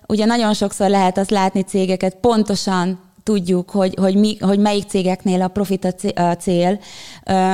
ugye 0.08 0.26
nagyon 0.26 0.54
sokszor 0.54 0.90
lehet 0.90 1.18
azt 1.18 1.30
látni 1.30 1.62
cégeket 1.62 2.16
pontosan 2.16 3.11
tudjuk, 3.24 3.70
hogy, 3.70 3.96
hogy, 4.00 4.16
mi, 4.16 4.38
hogy 4.40 4.60
melyik 4.60 4.88
cégeknél 4.88 5.42
a 5.42 5.48
profit 5.48 5.96
a 6.16 6.36
cél, 6.36 6.80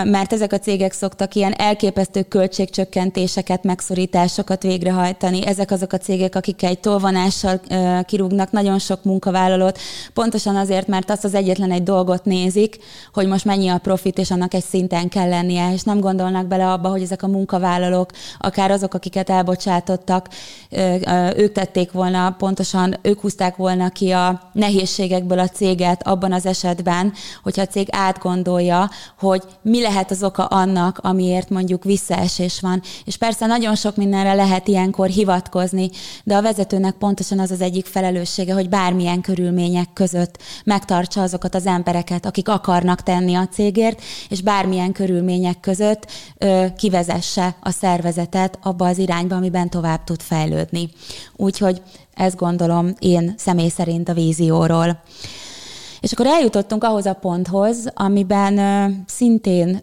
mert 0.04 0.34
ezek 0.34 0.54
a 0.54 0.60
cégek 0.60 0.94
szoktak 0.94 1.36
ilyen 1.36 1.54
elképesztő 1.54 2.22
költségcsökkentéseket, 2.22 3.64
megszorításokat 3.64 4.64
végrehajtani. 4.64 5.46
Ezek 5.46 5.72
azok 5.72 5.94
a 5.94 5.98
cégek, 5.98 6.36
akik 6.36 6.64
egy 6.64 6.80
tolvonással 6.80 7.62
kirúgnak 8.06 8.52
nagyon 8.52 8.80
sok 8.80 9.04
munkavállalót, 9.04 9.80
pontosan 10.14 10.56
azért, 10.56 10.88
mert 10.88 11.10
azt 11.10 11.24
az 11.24 11.34
egyetlen 11.34 11.72
egy 11.72 11.84
dolgot 11.84 12.26
nézik, 12.26 12.78
hogy 13.14 13.28
most 13.28 13.46
mennyi 13.46 13.68
a 13.68 13.78
profit, 13.78 14.18
és 14.18 14.32
annak 14.32 14.54
egy 14.54 14.64
szinten 14.64 15.10
kell 15.10 15.30
lennie, 15.30 15.74
és 15.74 15.84
nem 15.84 16.00
gondolnak 16.00 16.46
bele 16.46 16.72
abba, 16.72 16.90
hogy 16.90 17.02
ezek 17.02 17.24
a 17.24 17.28
munkavállalók, 17.28 18.12
akár 18.40 18.72
azok, 18.72 18.94
akiket 18.94 19.30
elbocsátottak, 19.30 20.30
ők 21.36 21.52
tették 21.52 21.92
volna 21.92 22.36
pontosan, 22.38 22.98
ők 23.02 23.20
húzták 23.20 23.56
volna 23.56 23.90
ki 23.90 24.12
a 24.12 24.50
nehézségekből 24.54 25.40
a 25.40 25.48
céget 25.58 26.08
abban 26.08 26.34
az 26.34 26.46
esetben, 26.46 27.14
hogyha 27.44 27.62
a 27.62 27.68
cég 27.68 27.88
átgondolja, 27.92 28.90
hogy 29.20 29.44
mi 29.62 29.82
lehet 29.82 30.12
az 30.12 30.24
oka 30.24 30.46
annak, 30.46 31.00
amiért 31.02 31.50
mondjuk 31.50 31.84
visszaesés 31.84 32.60
van. 32.60 32.82
És 33.06 33.18
persze 33.18 33.46
nagyon 33.46 33.76
sok 33.76 33.96
mindenre 33.96 34.34
lehet 34.34 34.68
ilyenkor 34.68 35.08
hivatkozni, 35.08 35.90
de 36.24 36.36
a 36.36 36.42
vezetőnek 36.42 36.94
pontosan 36.94 37.40
az 37.40 37.52
az 37.52 37.62
egyik 37.62 37.86
felelőssége, 37.86 38.54
hogy 38.54 38.70
bármilyen 38.70 39.22
körülmények 39.22 39.94
között 39.94 40.38
megtartsa 40.64 41.22
azokat 41.22 41.56
az 41.56 41.66
embereket, 41.66 42.26
akik 42.26 42.50
akarnak 42.50 43.04
tenni 43.04 43.36
a 43.36 43.48
cégért, 43.48 44.02
és 44.30 44.42
bármilyen 44.42 44.92
körülmények 44.92 45.60
között 45.60 46.12
ö, 46.38 46.66
kivezesse 46.78 47.56
a 47.62 47.72
szervezetet 47.72 48.60
abba 48.62 48.86
az 48.86 48.98
irányba, 48.98 49.36
amiben 49.36 49.70
tovább 49.70 50.04
tud 50.04 50.22
fejlődni. 50.22 50.90
Úgyhogy 51.36 51.82
ezt 52.18 52.36
gondolom 52.36 52.94
én 53.00 53.34
személy 53.38 53.70
szerint 53.70 54.10
a 54.10 54.14
vízióról. 54.14 55.02
És 56.02 56.12
akkor 56.12 56.26
eljutottunk 56.26 56.84
ahhoz 56.84 57.06
a 57.06 57.14
ponthoz, 57.14 57.92
amiben 57.94 58.56
szintén 59.08 59.82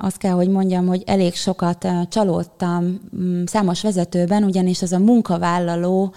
azt 0.00 0.16
kell, 0.16 0.32
hogy 0.32 0.48
mondjam, 0.48 0.86
hogy 0.86 1.02
elég 1.06 1.34
sokat 1.34 1.88
csalódtam 2.08 2.84
m, 3.10 3.46
számos 3.46 3.82
vezetőben, 3.82 4.44
ugyanis 4.44 4.82
az 4.82 4.92
a 4.92 4.98
munkavállaló 4.98 6.12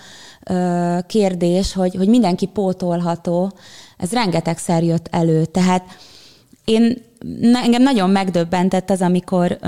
kérdés, 1.08 1.74
hogy, 1.74 1.96
hogy 1.96 2.08
mindenki 2.08 2.46
pótolható, 2.46 3.52
ez 3.98 4.12
rengetegszer 4.12 4.84
jött 4.84 5.08
elő. 5.12 5.46
Tehát 5.46 5.84
én, 6.66 6.98
engem 7.64 7.82
nagyon 7.82 8.10
megdöbbentett 8.10 8.90
az, 8.90 9.02
amikor 9.02 9.60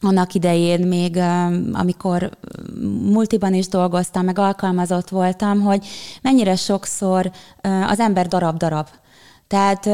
annak 0.00 0.34
idején 0.34 0.86
még, 0.86 1.16
amikor 1.72 2.30
multiban 3.02 3.54
is 3.54 3.68
dolgoztam, 3.68 4.24
meg 4.24 4.38
alkalmazott 4.38 5.08
voltam, 5.08 5.60
hogy 5.60 5.86
mennyire 6.22 6.56
sokszor 6.56 7.30
az 7.86 8.00
ember 8.00 8.28
darab-darab. 8.28 8.86
Tehát 9.46 9.88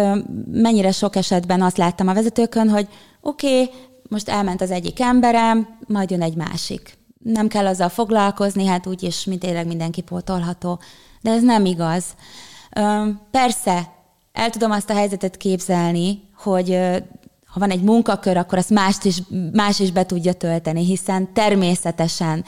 mennyire 0.53 0.93
sok 0.93 1.17
esetben 1.17 1.63
azt 1.63 1.77
láttam 1.77 2.09
a 2.09 2.15
vezetőkön, 2.15 2.69
hogy 2.69 2.89
oké, 3.21 3.63
okay, 3.63 3.75
most 4.09 4.29
elment 4.29 4.61
az 4.61 4.71
egyik 4.71 5.01
emberem, 5.01 5.79
majd 5.87 6.11
jön 6.11 6.23
egy 6.23 6.37
másik. 6.37 6.99
Nem 7.25 7.49
kell 7.49 7.67
azzal 7.67 7.89
foglalkozni, 7.89 8.67
hát 8.67 8.87
úgyis 8.87 9.25
mint 9.25 9.41
tényleg 9.41 9.67
mindenki 9.67 10.01
pótolható. 10.01 10.81
De 11.21 11.31
ez 11.31 11.43
nem 11.43 11.65
igaz. 11.65 12.05
Persze, 13.31 13.93
el 14.33 14.51
tudom 14.51 14.71
azt 14.71 14.91
a 14.91 14.95
helyzetet 14.95 15.37
képzelni, 15.37 16.23
hogy 16.37 16.79
ha 17.57 17.63
van 17.63 17.71
egy 17.71 17.83
munkakör, 17.83 18.37
akkor 18.37 18.59
azt 18.59 18.71
mást 18.71 19.05
is, 19.05 19.23
más 19.53 19.81
is 19.81 19.91
be 19.91 20.07
tudja 20.07 20.33
tölteni, 20.33 20.85
hiszen 20.85 21.33
természetesen 21.33 22.45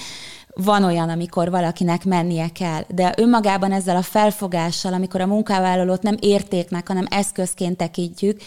van 0.55 0.85
olyan, 0.85 1.09
amikor 1.09 1.51
valakinek 1.51 2.05
mennie 2.05 2.49
kell, 2.49 2.83
de 2.89 3.15
önmagában 3.17 3.73
ezzel 3.73 3.97
a 3.97 4.03
felfogással, 4.03 4.93
amikor 4.93 5.21
a 5.21 5.27
munkavállalót 5.27 6.03
nem 6.03 6.17
értéknek, 6.21 6.89
hanem 6.89 7.07
eszközként 7.11 7.77
tekintjük, 7.77 8.41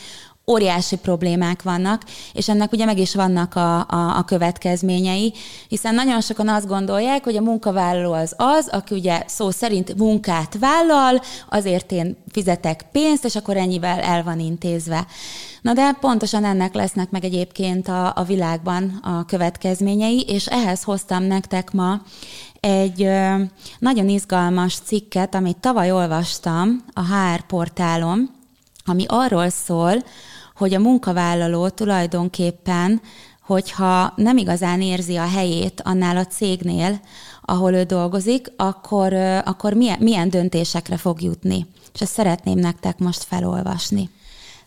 óriási 0.51 0.95
problémák 0.95 1.61
vannak, 1.63 2.03
és 2.33 2.49
ennek 2.49 2.71
ugye 2.71 2.85
meg 2.85 2.97
is 2.97 3.15
vannak 3.15 3.55
a, 3.55 3.77
a, 3.79 4.17
a 4.17 4.23
következményei, 4.23 5.33
hiszen 5.67 5.95
nagyon 5.95 6.21
sokan 6.21 6.47
azt 6.47 6.67
gondolják, 6.67 7.23
hogy 7.23 7.35
a 7.35 7.41
munkavállaló 7.41 8.13
az 8.13 8.33
az, 8.37 8.67
aki 8.67 8.95
ugye 8.95 9.23
szó 9.27 9.49
szerint 9.49 9.97
munkát 9.97 10.57
vállal, 10.59 11.21
azért 11.49 11.91
én 11.91 12.17
fizetek 12.31 12.85
pénzt, 12.91 13.25
és 13.25 13.35
akkor 13.35 13.57
ennyivel 13.57 13.99
el 13.99 14.23
van 14.23 14.39
intézve. 14.39 15.07
Na 15.61 15.73
de 15.73 15.97
pontosan 15.99 16.45
ennek 16.45 16.73
lesznek 16.73 17.09
meg 17.09 17.23
egyébként 17.23 17.87
a, 17.87 18.13
a 18.15 18.23
világban 18.23 18.99
a 19.03 19.25
következményei, 19.25 20.21
és 20.27 20.45
ehhez 20.45 20.83
hoztam 20.83 21.23
nektek 21.23 21.71
ma 21.71 22.01
egy 22.59 23.09
nagyon 23.79 24.09
izgalmas 24.09 24.77
cikket, 24.83 25.35
amit 25.35 25.57
tavaly 25.57 25.91
olvastam 25.91 26.83
a 26.93 27.01
HR 27.01 27.41
portálon, 27.41 28.29
ami 28.85 29.05
arról 29.07 29.49
szól, 29.49 30.03
hogy 30.61 30.73
a 30.73 30.79
munkavállaló 30.79 31.69
tulajdonképpen, 31.69 33.01
hogyha 33.41 34.13
nem 34.15 34.37
igazán 34.37 34.81
érzi 34.81 35.15
a 35.15 35.27
helyét 35.27 35.81
annál 35.83 36.17
a 36.17 36.25
cégnél, 36.25 36.99
ahol 37.41 37.73
ő 37.73 37.83
dolgozik, 37.83 38.51
akkor, 38.57 39.13
akkor 39.45 39.73
milyen, 39.73 39.97
milyen 39.99 40.29
döntésekre 40.29 40.97
fog 40.97 41.21
jutni. 41.21 41.65
És 41.93 42.01
ezt 42.01 42.13
szeretném 42.13 42.57
nektek 42.57 42.97
most 42.97 43.23
felolvasni. 43.23 44.09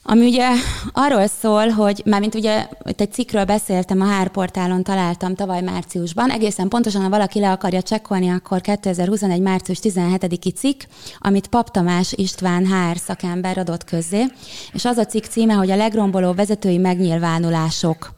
Ami 0.07 0.27
ugye 0.27 0.49
arról 0.93 1.27
szól, 1.27 1.69
hogy 1.69 2.03
mármint 2.05 2.35
ugye 2.35 2.67
itt 2.85 3.01
egy 3.01 3.12
cikkről 3.12 3.45
beszéltem, 3.45 4.01
a 4.01 4.19
HR 4.19 4.29
portálon 4.29 4.83
találtam 4.83 5.35
tavaly 5.35 5.61
márciusban, 5.61 6.31
egészen 6.31 6.69
pontosan, 6.69 7.03
ha 7.03 7.09
valaki 7.09 7.40
le 7.40 7.51
akarja 7.51 7.83
csekkolni, 7.83 8.29
akkor 8.29 8.61
2021. 8.61 9.40
március 9.40 9.79
17-i 9.83 10.55
cikk, 10.55 10.81
amit 11.19 11.47
Pap 11.47 11.71
Tamás 11.71 12.12
István 12.12 12.67
HR 12.67 12.97
szakember 12.97 13.59
adott 13.59 13.85
közzé, 13.85 14.25
és 14.73 14.85
az 14.85 14.97
a 14.97 15.05
cikk 15.05 15.25
címe, 15.25 15.55
hogy 15.55 15.71
a 15.71 15.77
legromboló 15.77 16.33
vezetői 16.33 16.79
megnyilvánulások. 16.79 18.14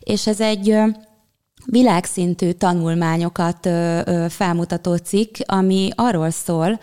És 0.00 0.26
ez 0.26 0.40
egy 0.40 0.76
világszintű 1.64 2.50
tanulmányokat 2.50 3.68
felmutató 4.28 4.96
cikk, 4.96 5.36
ami 5.46 5.90
arról 5.94 6.30
szól, 6.30 6.80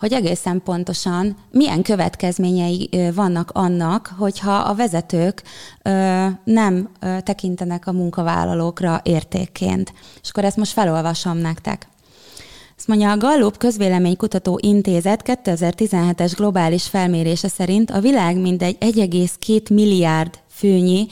hogy 0.00 0.12
egészen 0.12 0.62
pontosan 0.64 1.36
milyen 1.50 1.82
következményei 1.82 2.90
vannak 3.14 3.50
annak, 3.50 4.14
hogyha 4.18 4.52
a 4.52 4.74
vezetők 4.74 5.42
nem 6.44 6.88
tekintenek 7.22 7.86
a 7.86 7.92
munkavállalókra 7.92 9.00
értékként. 9.04 9.92
És 10.22 10.28
akkor 10.28 10.44
ezt 10.44 10.56
most 10.56 10.72
felolvasom 10.72 11.36
nektek. 11.36 11.88
Azt 12.76 12.88
mondja, 12.88 13.10
a 13.10 13.16
Gallup 13.16 13.56
Közvéleménykutató 13.56 14.58
Intézet 14.62 15.22
2017-es 15.44 16.32
globális 16.36 16.86
felmérése 16.86 17.48
szerint 17.48 17.90
a 17.90 18.00
világ 18.00 18.36
mindegy 18.36 18.76
1,2 18.80 19.74
milliárd 19.74 20.38
főnyi 20.48 21.06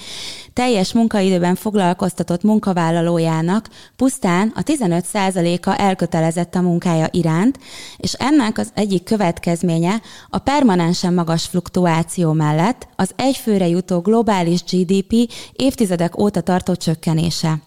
teljes 0.58 0.92
munkaidőben 0.92 1.54
foglalkoztatott 1.54 2.42
munkavállalójának 2.42 3.68
pusztán 3.96 4.52
a 4.54 4.62
15%-a 4.62 5.80
elkötelezett 5.80 6.54
a 6.54 6.60
munkája 6.60 7.08
iránt, 7.10 7.58
és 7.96 8.12
ennek 8.12 8.58
az 8.58 8.70
egyik 8.74 9.04
következménye 9.04 10.00
a 10.28 10.38
permanensen 10.38 11.14
magas 11.14 11.46
fluktuáció 11.46 12.32
mellett 12.32 12.88
az 12.96 13.10
egyfőre 13.16 13.68
jutó 13.68 14.00
globális 14.00 14.62
GDP 14.62 15.32
évtizedek 15.52 16.18
óta 16.18 16.40
tartó 16.40 16.74
csökkenése. 16.74 17.58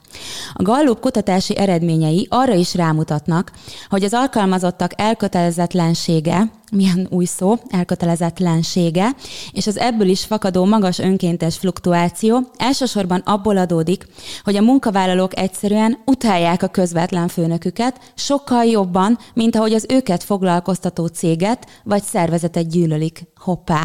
A 0.54 0.64
Gallup 0.64 1.00
kutatási 1.00 1.58
eredményei 1.58 2.28
arra 2.30 2.54
is 2.54 2.76
rámutatnak, 2.76 3.52
hogy 3.90 4.04
az 4.04 4.14
alkalmazottak 4.14 4.92
elkötelezetlensége, 4.96 6.52
milyen 6.72 7.08
új 7.10 7.26
szó, 7.26 7.56
elkötelezetlensége, 7.70 9.16
és 9.52 9.68
az 9.68 9.78
ebből 9.78 10.08
is 10.08 10.26
fakadó 10.26 10.66
magas 10.66 11.00
önkéntes 11.00 11.58
fluktuáció 11.58 12.40
elsősorban 12.58 13.20
abból 13.20 13.58
adódik, 13.58 14.06
hogy 14.44 14.56
a 14.56 14.62
munkavállalók 14.62 15.38
egyszerűen 15.38 15.98
utálják 16.06 16.64
a 16.64 16.68
közvetlen 16.68 17.28
főnöküket 17.28 18.00
sokkal 18.16 18.66
jobban, 18.66 19.18
mint 19.34 19.56
ahogy 19.56 19.74
az 19.74 19.86
őket 19.90 20.24
foglalkoztató 20.24 21.06
céget 21.06 21.68
vagy 21.84 22.04
szervezetet 22.04 22.70
gyűlölik. 22.70 23.24
Hoppá! 23.36 23.84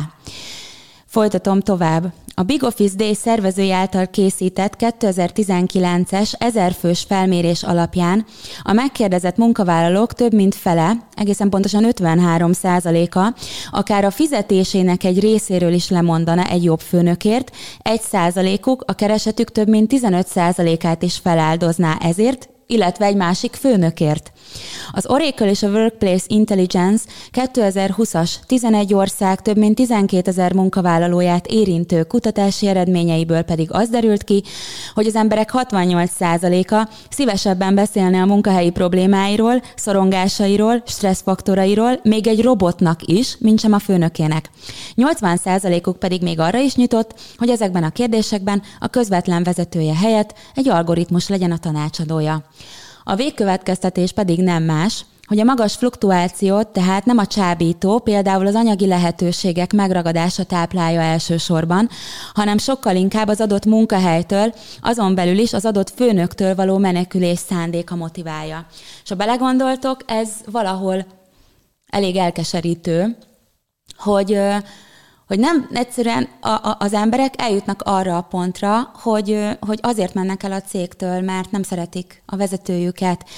Folytatom 1.06 1.60
tovább. 1.60 2.12
A 2.38 2.42
Big 2.42 2.62
Office 2.62 2.96
Day 2.96 3.14
szervezői 3.14 3.72
által 3.72 4.06
készített 4.06 4.74
2019-es 4.78 6.32
ezerfős 6.38 7.04
felmérés 7.08 7.62
alapján 7.62 8.24
a 8.62 8.72
megkérdezett 8.72 9.36
munkavállalók 9.36 10.12
több 10.12 10.32
mint 10.32 10.54
fele, 10.54 10.96
egészen 11.14 11.50
pontosan 11.50 11.84
53 11.84 12.52
százaléka, 12.52 13.34
akár 13.70 14.04
a 14.04 14.10
fizetésének 14.10 15.04
egy 15.04 15.20
részéről 15.20 15.72
is 15.72 15.88
lemondana 15.88 16.48
egy 16.48 16.64
jobb 16.64 16.80
főnökért, 16.80 17.56
egy 17.78 18.00
százalékuk 18.00 18.84
a 18.86 18.94
keresetük 18.94 19.52
több 19.52 19.68
mint 19.68 19.88
15 19.88 20.26
százalékát 20.26 21.02
is 21.02 21.16
feláldozná 21.16 21.96
ezért, 22.00 22.48
illetve 22.66 23.04
egy 23.04 23.16
másik 23.16 23.54
főnökért. 23.54 24.32
Az 24.92 25.06
Oracle 25.08 25.50
és 25.50 25.62
a 25.62 25.68
Workplace 25.68 26.24
Intelligence 26.28 27.04
2020-as 27.32 28.30
11 28.46 28.94
ország 28.94 29.42
több 29.42 29.56
mint 29.56 29.74
12 29.74 30.30
ezer 30.30 30.52
munkavállalóját 30.52 31.46
érintő 31.46 32.02
kutatási 32.02 32.66
eredményeiből 32.66 33.42
pedig 33.42 33.68
az 33.72 33.88
derült 33.88 34.24
ki, 34.24 34.42
hogy 34.94 35.06
az 35.06 35.14
emberek 35.14 35.50
68%-a 35.52 36.88
szívesebben 37.10 37.74
beszélne 37.74 38.20
a 38.20 38.26
munkahelyi 38.26 38.70
problémáiról, 38.70 39.62
szorongásairól, 39.76 40.82
stresszfaktorairól, 40.86 42.00
még 42.02 42.26
egy 42.26 42.42
robotnak 42.42 43.02
is, 43.02 43.36
mint 43.38 43.60
sem 43.60 43.72
a 43.72 43.78
főnökének. 43.78 44.50
80%-uk 44.96 45.98
pedig 45.98 46.22
még 46.22 46.40
arra 46.40 46.58
is 46.58 46.74
nyitott, 46.74 47.14
hogy 47.36 47.48
ezekben 47.48 47.82
a 47.82 47.90
kérdésekben 47.90 48.62
a 48.80 48.88
közvetlen 48.88 49.42
vezetője 49.42 49.94
helyett 49.94 50.34
egy 50.54 50.68
algoritmus 50.68 51.28
legyen 51.28 51.50
a 51.50 51.58
tanácsadója. 51.58 52.44
A 53.08 53.14
végkövetkeztetés 53.14 54.12
pedig 54.12 54.42
nem 54.42 54.62
más, 54.62 55.04
hogy 55.26 55.40
a 55.40 55.44
magas 55.44 55.74
fluktuációt 55.74 56.68
tehát 56.68 57.04
nem 57.04 57.18
a 57.18 57.26
csábító, 57.26 57.98
például 57.98 58.46
az 58.46 58.54
anyagi 58.54 58.86
lehetőségek 58.86 59.72
megragadása 59.72 60.44
táplálja 60.44 61.00
elsősorban, 61.00 61.88
hanem 62.34 62.58
sokkal 62.58 62.96
inkább 62.96 63.28
az 63.28 63.40
adott 63.40 63.64
munkahelytől, 63.64 64.54
azon 64.80 65.14
belül 65.14 65.38
is 65.38 65.52
az 65.52 65.64
adott 65.64 65.90
főnöktől 65.90 66.54
való 66.54 66.78
menekülés 66.78 67.38
szándéka 67.38 67.96
motiválja. 67.96 68.66
És 69.02 69.08
ha 69.08 69.14
belegondoltok, 69.14 70.00
ez 70.06 70.28
valahol 70.50 71.06
elég 71.86 72.16
elkeserítő, 72.16 73.16
hogy 73.96 74.38
hogy 75.26 75.38
nem 75.38 75.68
egyszerűen 75.72 76.28
a, 76.40 76.48
a, 76.48 76.76
az 76.78 76.92
emberek 76.92 77.34
eljutnak 77.36 77.82
arra 77.84 78.16
a 78.16 78.22
pontra, 78.22 78.90
hogy, 78.94 79.48
hogy 79.60 79.78
azért 79.82 80.14
mennek 80.14 80.42
el 80.42 80.52
a 80.52 80.60
cégtől, 80.60 81.20
mert 81.20 81.50
nem 81.50 81.62
szeretik 81.62 82.22
a 82.26 82.36
vezetőjüket. 82.36 83.28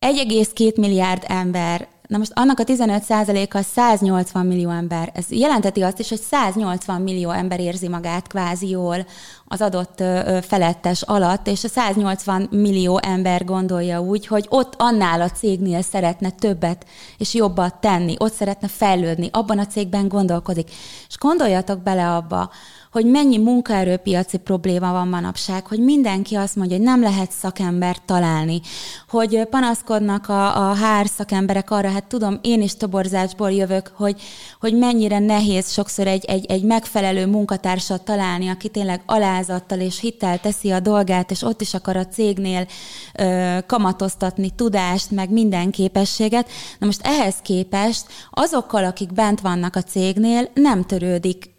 1,2 0.00 0.76
milliárd 0.76 1.24
ember 1.26 1.88
Na 2.12 2.18
most 2.18 2.32
annak 2.34 2.58
a 2.58 2.64
15%-a 2.64 3.62
180 3.62 4.46
millió 4.46 4.70
ember. 4.70 5.10
Ez 5.14 5.30
jelenteti 5.30 5.82
azt 5.82 5.98
is, 5.98 6.08
hogy 6.08 6.20
180 6.20 7.00
millió 7.00 7.30
ember 7.30 7.60
érzi 7.60 7.88
magát 7.88 8.26
kvázi 8.26 8.68
jól 8.68 9.06
az 9.44 9.60
adott 9.60 10.02
felettes 10.46 11.02
alatt, 11.02 11.46
és 11.46 11.64
a 11.64 11.68
180 11.68 12.48
millió 12.50 12.98
ember 13.02 13.44
gondolja 13.44 14.00
úgy, 14.00 14.26
hogy 14.26 14.46
ott 14.48 14.74
annál 14.78 15.20
a 15.20 15.30
cégnél 15.30 15.82
szeretne 15.82 16.30
többet 16.30 16.86
és 17.18 17.34
jobbat 17.34 17.74
tenni, 17.74 18.14
ott 18.18 18.32
szeretne 18.32 18.68
fejlődni, 18.68 19.28
abban 19.32 19.58
a 19.58 19.66
cégben 19.66 20.08
gondolkodik. 20.08 20.70
És 21.08 21.18
gondoljatok 21.18 21.82
bele 21.82 22.14
abba, 22.14 22.50
hogy 22.92 23.06
mennyi 23.06 23.38
munkaerőpiaci 23.38 24.36
probléma 24.36 24.92
van 24.92 25.08
manapság, 25.08 25.66
hogy 25.66 25.78
mindenki 25.78 26.34
azt 26.34 26.56
mondja, 26.56 26.76
hogy 26.76 26.86
nem 26.86 27.02
lehet 27.02 27.30
szakembert 27.30 28.02
találni, 28.02 28.60
hogy 29.08 29.46
panaszkodnak 29.50 30.28
a, 30.28 30.70
a 30.70 30.74
hár 30.74 31.06
szakemberek 31.06 31.70
arra, 31.70 31.90
hát 31.90 32.04
tudom, 32.04 32.38
én 32.42 32.62
is 32.62 32.76
toborzásból 32.76 33.50
jövök, 33.50 33.92
hogy, 33.96 34.20
hogy 34.60 34.78
mennyire 34.78 35.18
nehéz 35.18 35.72
sokszor 35.72 36.06
egy, 36.06 36.24
egy, 36.24 36.46
egy 36.46 36.62
megfelelő 36.62 37.26
munkatársat 37.26 38.04
találni, 38.04 38.48
aki 38.48 38.68
tényleg 38.68 39.02
alázattal 39.06 39.80
és 39.80 40.00
hittel 40.00 40.40
teszi 40.40 40.70
a 40.70 40.80
dolgát, 40.80 41.30
és 41.30 41.42
ott 41.42 41.60
is 41.60 41.74
akar 41.74 41.96
a 41.96 42.06
cégnél 42.06 42.66
ö, 43.14 43.58
kamatoztatni 43.66 44.50
tudást, 44.50 45.10
meg 45.10 45.30
minden 45.30 45.70
képességet. 45.70 46.48
Na 46.78 46.86
most 46.86 47.00
ehhez 47.02 47.36
képest 47.42 48.06
azokkal, 48.30 48.84
akik 48.84 49.12
bent 49.12 49.40
vannak 49.40 49.76
a 49.76 49.82
cégnél, 49.82 50.50
nem 50.54 50.84
törődik 50.84 51.51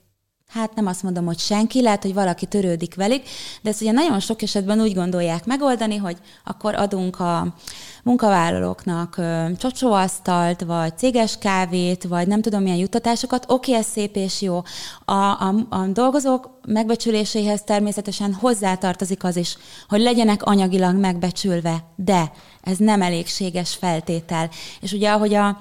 hát 0.54 0.76
nem 0.76 0.88
azt 0.88 1.04
mondom, 1.04 1.26
hogy 1.26 1.40
senki, 1.40 1.82
lehet, 1.82 2.02
hogy 2.02 2.14
valaki 2.14 2.46
törődik 2.46 2.96
velük, 2.96 3.24
de 3.62 3.70
ezt 3.70 3.82
ugye 3.82 3.92
nagyon 3.92 4.20
sok 4.20 4.42
esetben 4.42 4.82
úgy 4.82 4.94
gondolják 4.94 5.46
megoldani, 5.46 5.96
hogy 5.96 6.18
akkor 6.44 6.76
adunk 6.76 7.20
a 7.20 7.54
munkavállalóknak 8.04 9.22
csocsóasztalt, 9.58 10.62
vagy 10.62 10.98
céges 10.98 11.38
kávét, 11.38 12.04
vagy 12.04 12.28
nem 12.28 12.42
tudom 12.42 12.62
milyen 12.62 12.78
juttatásokat, 12.78 13.46
oké, 13.48 13.74
ez 13.74 13.86
szép 13.86 14.16
és 14.16 14.42
jó. 14.42 14.62
A, 15.06 15.14
a, 15.14 15.54
a 15.70 15.86
dolgozók 15.88 16.60
megbecsüléséhez 16.68 17.62
természetesen 17.64 18.34
hozzátartozik 18.34 19.24
az 19.24 19.36
is, 19.36 19.58
hogy 19.88 20.02
legyenek 20.02 20.44
anyagilag 20.44 20.96
megbecsülve, 20.96 21.84
de 21.96 22.32
ez 22.62 22.78
nem 22.78 23.02
elégséges 23.02 23.76
feltétel. 23.76 24.50
És 24.82 24.92
ugye, 24.92 25.12
ahogy 25.12 25.34
a 25.34 25.60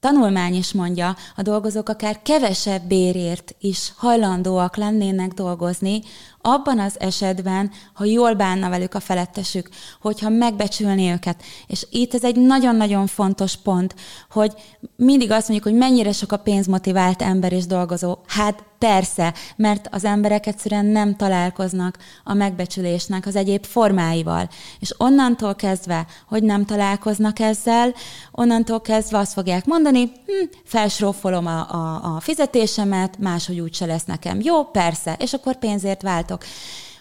tanulmány 0.00 0.54
is 0.54 0.72
mondja, 0.72 1.16
a 1.36 1.42
dolgozók 1.42 1.88
akár 1.88 2.22
kevesebb 2.22 2.82
bérért 2.82 3.54
is 3.60 3.92
hajlandóak 3.96 4.76
lennének 4.76 5.32
dolgozni, 5.32 6.02
abban 6.40 6.78
az 6.78 7.00
esetben, 7.00 7.70
ha 7.92 8.04
jól 8.04 8.34
bánna 8.34 8.68
velük 8.68 8.94
a 8.94 9.00
felettesük, 9.00 9.68
hogyha 10.00 10.28
megbecsülni 10.28 11.10
őket. 11.10 11.42
És 11.66 11.86
itt 11.90 12.14
ez 12.14 12.24
egy 12.24 12.36
nagyon-nagyon 12.36 13.06
fontos 13.06 13.56
pont, 13.56 13.94
hogy 14.30 14.52
mindig 14.96 15.30
azt 15.30 15.48
mondjuk, 15.48 15.70
hogy 15.70 15.78
mennyire 15.78 16.12
sok 16.12 16.32
a 16.32 16.36
pénzmotivált 16.36 17.22
ember 17.22 17.52
és 17.52 17.66
dolgozó. 17.66 18.18
Hát 18.26 18.67
persze, 18.78 19.34
mert 19.56 19.88
az 19.90 20.04
emberek 20.04 20.46
egyszerűen 20.46 20.86
nem 20.86 21.16
találkoznak 21.16 21.98
a 22.24 22.34
megbecsülésnek 22.34 23.26
az 23.26 23.36
egyéb 23.36 23.64
formáival. 23.64 24.48
És 24.80 24.94
onnantól 24.98 25.54
kezdve, 25.54 26.06
hogy 26.26 26.42
nem 26.42 26.64
találkoznak 26.64 27.38
ezzel, 27.38 27.94
onnantól 28.32 28.80
kezdve 28.80 29.18
azt 29.18 29.32
fogják 29.32 29.64
mondani, 29.64 30.04
hm, 30.04 30.46
felsrófolom 30.64 31.46
a, 31.46 31.70
a, 31.70 32.14
a 32.16 32.20
fizetésemet, 32.20 33.18
máshogy 33.18 33.60
úgyse 33.60 33.86
lesz 33.86 34.04
nekem. 34.04 34.40
Jó, 34.42 34.64
persze, 34.64 35.16
és 35.18 35.32
akkor 35.32 35.56
pénzért 35.56 36.02
váltok. 36.02 36.44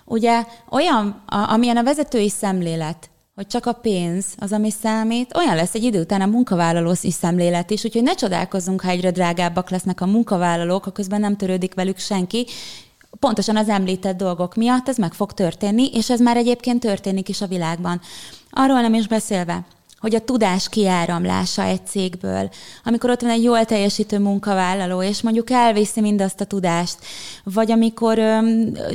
Ugye 0.06 0.46
olyan, 0.70 1.24
a, 1.26 1.36
amilyen 1.52 1.78
a 1.78 1.84
vezetői 1.84 2.30
szemlélet, 2.30 3.10
hogy 3.38 3.48
csak 3.48 3.66
a 3.66 3.72
pénz 3.72 4.26
az, 4.38 4.52
ami 4.52 4.72
számít, 4.72 5.36
olyan 5.36 5.56
lesz 5.56 5.74
egy 5.74 5.84
idő 5.84 6.00
után 6.00 6.22
a 6.22 6.26
munkavállaló 6.26 6.94
szemlélet 6.94 7.72
is, 7.72 7.84
úgyhogy 7.84 8.04
ne 8.04 8.16
csodálkozzunk, 8.16 8.82
ha 8.82 8.90
egyre 8.90 9.12
drágábbak 9.12 9.70
lesznek 9.70 10.02
a 10.02 10.06
munkavállalók, 10.06 10.84
ha 10.84 10.92
közben 10.92 11.20
nem 11.20 11.36
törődik 11.36 11.74
velük 11.74 11.98
senki, 11.98 12.46
pontosan 13.20 13.58
az 13.58 13.70
említett 13.70 14.18
dolgok 14.18 14.56
miatt 14.56 14.88
ez 14.88 14.98
meg 14.98 15.14
fog 15.14 15.34
történni, 15.34 15.90
és 15.94 16.10
ez 16.10 16.20
már 16.20 16.38
egyébként 16.38 16.80
történik 16.80 17.30
is 17.30 17.42
a 17.42 17.48
világban. 17.48 18.02
Arról 18.50 18.82
nem 18.82 18.94
is 18.94 19.08
beszélve, 19.08 19.66
hogy 20.00 20.16
a 20.16 20.20
tudás 20.20 20.70
kiáramlása 20.70 21.64
egy 21.64 21.86
cégből, 21.86 22.50
amikor 22.84 23.10
ott 23.10 23.22
van 23.22 23.30
egy 23.30 23.44
jól 23.44 23.66
teljesítő 23.66 24.20
munkavállaló, 24.20 25.02
és 25.02 25.22
mondjuk 25.22 25.50
elviszi 25.50 26.02
mindazt 26.02 26.42
a 26.42 26.46
tudást, 26.46 26.98
vagy 27.44 27.72
amikor 27.72 28.20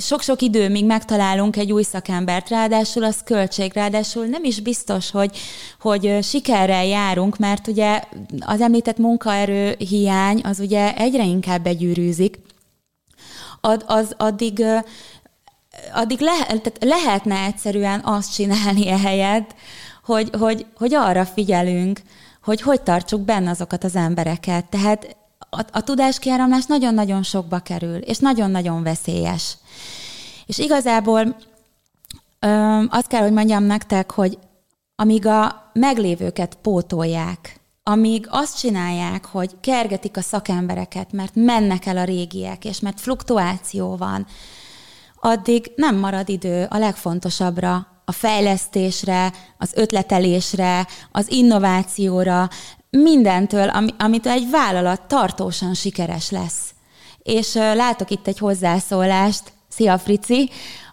sok-sok 0.00 0.42
idő, 0.42 0.68
míg 0.68 0.84
megtalálunk 0.84 1.56
egy 1.56 1.72
új 1.72 1.82
szakembert, 1.82 2.48
ráadásul 2.48 3.04
az 3.04 3.22
költség, 3.24 3.72
ráadásul 3.74 4.26
nem 4.26 4.44
is 4.44 4.60
biztos, 4.60 5.10
hogy, 5.10 5.38
hogy 5.80 6.18
sikerrel 6.22 6.84
járunk, 6.86 7.38
mert 7.38 7.66
ugye 7.66 8.02
az 8.40 8.60
említett 8.60 8.98
munkaerő 8.98 9.74
hiány 9.78 10.40
az 10.44 10.58
ugye 10.58 10.96
egyre 10.96 11.24
inkább 11.24 11.62
begyűrűzik, 11.62 12.38
Ad, 13.64 13.84
az 13.86 14.14
addig 14.16 14.64
addig 15.92 16.20
le, 16.20 16.46
tehát 16.46 16.76
lehetne 16.80 17.44
egyszerűen 17.44 18.00
azt 18.04 18.34
csinálni 18.34 18.88
ehelyett, 18.88 19.54
hogy, 20.04 20.30
hogy, 20.38 20.66
hogy 20.76 20.94
arra 20.94 21.24
figyelünk, 21.24 22.00
hogy 22.42 22.60
hogy 22.60 22.82
tartsuk 22.82 23.20
benne 23.20 23.50
azokat 23.50 23.84
az 23.84 23.96
embereket. 23.96 24.64
Tehát 24.64 25.16
a, 25.50 25.64
a 25.72 25.80
tudáskiáramlás 25.80 26.66
nagyon-nagyon 26.66 27.22
sokba 27.22 27.58
kerül, 27.58 27.96
és 27.96 28.18
nagyon-nagyon 28.18 28.82
veszélyes. 28.82 29.56
És 30.46 30.58
igazából 30.58 31.36
ö, 32.40 32.82
azt 32.88 33.06
kell, 33.06 33.22
hogy 33.22 33.32
mondjam 33.32 33.64
nektek, 33.64 34.10
hogy 34.10 34.38
amíg 34.96 35.26
a 35.26 35.70
meglévőket 35.72 36.58
pótolják, 36.62 37.60
amíg 37.82 38.26
azt 38.30 38.58
csinálják, 38.58 39.24
hogy 39.24 39.56
kergetik 39.60 40.16
a 40.16 40.20
szakembereket, 40.20 41.12
mert 41.12 41.34
mennek 41.34 41.86
el 41.86 41.96
a 41.96 42.04
régiek, 42.04 42.64
és 42.64 42.80
mert 42.80 43.00
fluktuáció 43.00 43.96
van, 43.96 44.26
addig 45.20 45.72
nem 45.76 45.96
marad 45.96 46.28
idő 46.28 46.66
a 46.70 46.78
legfontosabbra, 46.78 47.86
a 48.12 48.14
fejlesztésre, 48.14 49.32
az 49.58 49.72
ötletelésre, 49.74 50.86
az 51.12 51.30
innovációra, 51.30 52.48
mindentől, 52.90 53.68
amit 53.98 54.26
egy 54.26 54.50
vállalat 54.50 55.02
tartósan 55.02 55.74
sikeres 55.74 56.30
lesz. 56.30 56.74
És 57.22 57.54
látok 57.54 58.10
itt 58.10 58.26
egy 58.26 58.38
hozzászólást, 58.38 59.42
Szia 59.68 59.98
Frici, 59.98 60.50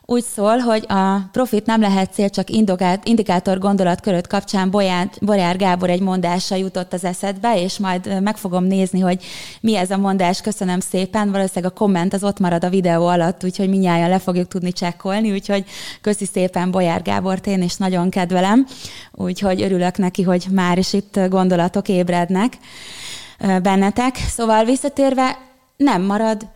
úgy 0.09 0.23
szól, 0.23 0.57
hogy 0.57 0.85
a 0.87 1.29
profit 1.31 1.65
nem 1.65 1.81
lehet 1.81 2.13
cél, 2.13 2.29
csak 2.29 2.49
indokát, 2.49 3.07
indikátor 3.07 3.57
gondolatköröt 3.57 4.27
kapcsán 4.27 4.71
Bolyán, 4.71 5.11
Bolyár 5.21 5.57
Gábor 5.57 5.89
egy 5.89 6.01
mondása 6.01 6.55
jutott 6.55 6.93
az 6.93 7.03
eszedbe, 7.03 7.61
és 7.61 7.77
majd 7.77 8.21
meg 8.21 8.37
fogom 8.37 8.63
nézni, 8.63 8.99
hogy 8.99 9.23
mi 9.61 9.75
ez 9.75 9.91
a 9.91 9.97
mondás. 9.97 10.41
Köszönöm 10.41 10.79
szépen. 10.79 11.31
Valószínűleg 11.31 11.71
a 11.71 11.77
komment 11.77 12.13
az 12.13 12.23
ott 12.23 12.39
marad 12.39 12.63
a 12.63 12.69
videó 12.69 13.07
alatt, 13.07 13.43
úgyhogy 13.43 13.69
minnyáján 13.69 14.09
le 14.09 14.19
fogjuk 14.19 14.47
tudni 14.47 14.71
csekkolni, 14.71 15.31
úgyhogy 15.31 15.65
köszi 16.01 16.25
szépen 16.25 16.71
Bolyár 16.71 17.01
Gábort, 17.01 17.47
én 17.47 17.61
is 17.61 17.75
nagyon 17.75 18.09
kedvelem, 18.09 18.65
úgyhogy 19.11 19.61
örülök 19.61 19.97
neki, 19.97 20.23
hogy 20.23 20.45
már 20.51 20.77
is 20.77 20.93
itt 20.93 21.19
gondolatok 21.29 21.87
ébrednek 21.87 22.57
bennetek. 23.61 24.15
Szóval 24.15 24.63
visszatérve, 24.63 25.37
nem 25.77 26.01
marad 26.01 26.47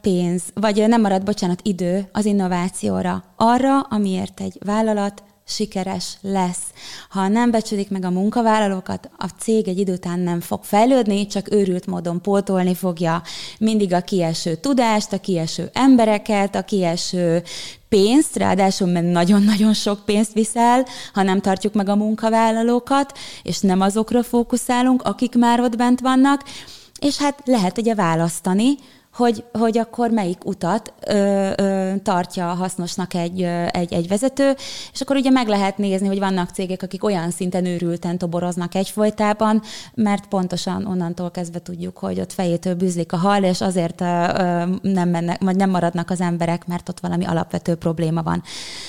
pénz, 0.00 0.42
vagy 0.54 0.88
nem 0.88 1.00
marad, 1.00 1.22
bocsánat, 1.22 1.60
idő 1.62 2.08
az 2.12 2.24
innovációra, 2.24 3.24
arra, 3.36 3.80
amiért 3.80 4.40
egy 4.40 4.58
vállalat 4.64 5.22
sikeres 5.46 6.16
lesz. 6.20 6.62
Ha 7.08 7.28
nem 7.28 7.50
becsülik 7.50 7.90
meg 7.90 8.04
a 8.04 8.10
munkavállalókat, 8.10 9.10
a 9.16 9.26
cég 9.38 9.68
egy 9.68 9.78
idő 9.78 9.92
után 9.92 10.18
nem 10.18 10.40
fog 10.40 10.62
fejlődni, 10.62 11.26
csak 11.26 11.52
őrült 11.52 11.86
módon 11.86 12.20
pótolni 12.20 12.74
fogja. 12.74 13.22
Mindig 13.58 13.92
a 13.92 14.00
kieső 14.00 14.54
tudást, 14.54 15.12
a 15.12 15.20
kieső 15.20 15.70
embereket, 15.72 16.54
a 16.54 16.62
kieső 16.62 17.42
pénzt, 17.88 18.36
ráadásul 18.36 18.88
mert 18.88 19.10
nagyon-nagyon 19.10 19.74
sok 19.74 20.04
pénzt 20.04 20.32
viszel, 20.32 20.86
ha 21.12 21.22
nem 21.22 21.40
tartjuk 21.40 21.74
meg 21.74 21.88
a 21.88 21.96
munkavállalókat, 21.96 23.18
és 23.42 23.60
nem 23.60 23.80
azokra 23.80 24.22
fókuszálunk, 24.22 25.02
akik 25.02 25.34
már 25.34 25.60
ott 25.60 25.76
bent 25.76 26.00
vannak, 26.00 26.44
és 27.00 27.18
hát 27.18 27.42
lehet 27.44 27.78
ugye 27.78 27.94
választani, 27.94 28.74
hogy, 29.14 29.44
hogy 29.52 29.78
akkor 29.78 30.10
melyik 30.10 30.44
utat 30.44 30.92
ö, 31.06 31.50
ö, 31.56 31.92
tartja 32.02 32.46
hasznosnak 32.46 33.14
egy, 33.14 33.42
ö, 33.42 33.66
egy, 33.70 33.92
egy 33.92 34.08
vezető, 34.08 34.54
és 34.92 35.00
akkor 35.00 35.16
ugye 35.16 35.30
meg 35.30 35.48
lehet 35.48 35.78
nézni, 35.78 36.06
hogy 36.06 36.18
vannak 36.18 36.50
cégek, 36.50 36.82
akik 36.82 37.04
olyan 37.04 37.30
szinten 37.30 37.64
őrülten 37.66 38.18
toboroznak 38.18 38.74
egyfolytában, 38.74 39.62
mert 39.94 40.26
pontosan 40.26 40.86
onnantól 40.86 41.30
kezdve 41.30 41.58
tudjuk, 41.58 41.98
hogy 41.98 42.20
ott 42.20 42.32
fejétől 42.32 42.74
bűzlik 42.74 43.12
a 43.12 43.16
hal, 43.16 43.42
és 43.42 43.60
azért 43.60 44.00
ö, 44.00 44.04
nem, 44.82 45.08
mennek, 45.08 45.42
vagy 45.42 45.56
nem 45.56 45.70
maradnak 45.70 46.10
az 46.10 46.20
emberek, 46.20 46.66
mert 46.66 46.88
ott 46.88 47.00
valami 47.00 47.24
alapvető 47.24 47.74
probléma 47.74 48.22
van. 48.22 48.42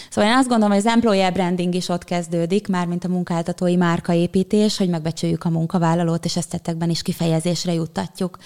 Szóval 0.09 0.31
én 0.31 0.37
azt 0.37 0.47
gondolom, 0.47 0.71
hogy 0.71 0.85
az 0.85 0.91
employer 0.93 1.33
branding 1.33 1.75
is 1.75 1.89
ott 1.89 2.03
kezdődik, 2.03 2.67
már 2.67 2.87
mint 2.87 3.03
a 3.03 3.07
munkáltatói 3.07 3.75
márkaépítés, 3.75 4.77
hogy 4.77 4.89
megbecsüljük 4.89 5.43
a 5.43 5.49
munkavállalót, 5.49 6.25
és 6.25 6.35
ezt 6.35 6.49
tettekben 6.49 6.89
is 6.89 7.01
kifejezésre 7.01 7.73
juttatjuk. 7.73 8.37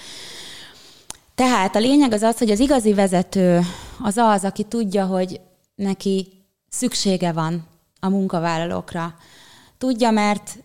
Tehát 1.40 1.76
a 1.76 1.78
lényeg 1.78 2.12
az 2.12 2.22
az, 2.22 2.38
hogy 2.38 2.50
az 2.50 2.58
igazi 2.58 2.94
vezető 2.94 3.60
az 4.02 4.16
az, 4.16 4.44
aki 4.44 4.64
tudja, 4.64 5.06
hogy 5.06 5.40
neki 5.74 6.44
szüksége 6.68 7.32
van 7.32 7.66
a 8.00 8.08
munkavállalókra. 8.08 9.14
Tudja, 9.78 10.10
mert 10.10 10.58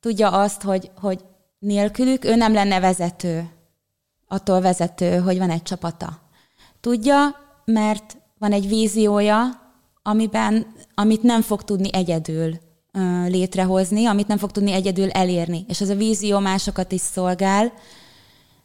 tudja 0.00 0.30
azt, 0.30 0.62
hogy, 0.62 0.90
hogy 1.00 1.20
nélkülük 1.58 2.24
ő 2.24 2.34
nem 2.34 2.52
lenne 2.52 2.80
vezető, 2.80 3.50
attól 4.26 4.60
vezető, 4.60 5.18
hogy 5.18 5.38
van 5.38 5.50
egy 5.50 5.62
csapata. 5.62 6.20
Tudja, 6.80 7.36
mert 7.64 8.16
van 8.38 8.52
egy 8.52 8.68
víziója, 8.68 9.44
amiben, 10.02 10.66
amit 10.94 11.22
nem 11.22 11.42
fog 11.42 11.62
tudni 11.62 11.92
egyedül 11.92 12.58
ö, 12.92 13.26
létrehozni, 13.26 14.06
amit 14.06 14.28
nem 14.28 14.38
fog 14.38 14.50
tudni 14.50 14.72
egyedül 14.72 15.10
elérni. 15.10 15.64
És 15.68 15.80
ez 15.80 15.88
a 15.88 15.94
vízió 15.94 16.38
másokat 16.38 16.92
is 16.92 17.00
szolgál, 17.00 17.72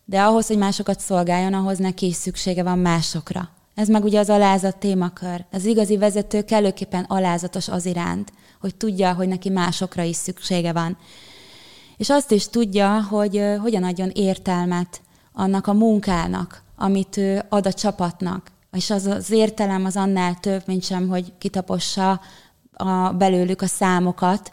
de 0.09 0.21
ahhoz, 0.21 0.47
hogy 0.47 0.57
másokat 0.57 0.99
szolgáljon, 0.99 1.53
ahhoz 1.53 1.77
neki 1.77 2.05
is 2.05 2.15
szüksége 2.15 2.63
van 2.63 2.79
másokra. 2.79 3.49
Ez 3.75 3.87
meg 3.87 4.03
ugye 4.03 4.19
az 4.19 4.29
alázat 4.29 4.77
témakör. 4.77 5.45
Az 5.51 5.65
igazi 5.65 5.97
vezető 5.97 6.43
kellőképpen 6.43 7.03
alázatos 7.03 7.67
az 7.67 7.85
iránt, 7.85 8.31
hogy 8.61 8.75
tudja, 8.75 9.13
hogy 9.13 9.27
neki 9.27 9.49
másokra 9.49 10.03
is 10.03 10.15
szüksége 10.15 10.73
van. 10.73 10.97
És 11.97 12.09
azt 12.09 12.31
is 12.31 12.47
tudja, 12.47 13.03
hogy 13.09 13.43
hogyan 13.61 13.83
adjon 13.83 14.09
értelmet 14.13 15.01
annak 15.33 15.67
a 15.67 15.73
munkának, 15.73 16.63
amit 16.75 17.17
ő 17.17 17.43
ad 17.49 17.65
a 17.65 17.73
csapatnak. 17.73 18.47
És 18.71 18.89
az 18.89 19.05
az 19.05 19.31
értelem 19.31 19.85
az 19.85 19.95
annál 19.95 20.35
több, 20.39 20.63
mint 20.65 20.83
sem, 20.83 21.07
hogy 21.07 21.33
kitapossa 21.37 22.21
a, 22.73 23.13
belőlük 23.13 23.61
a 23.61 23.67
számokat, 23.67 24.51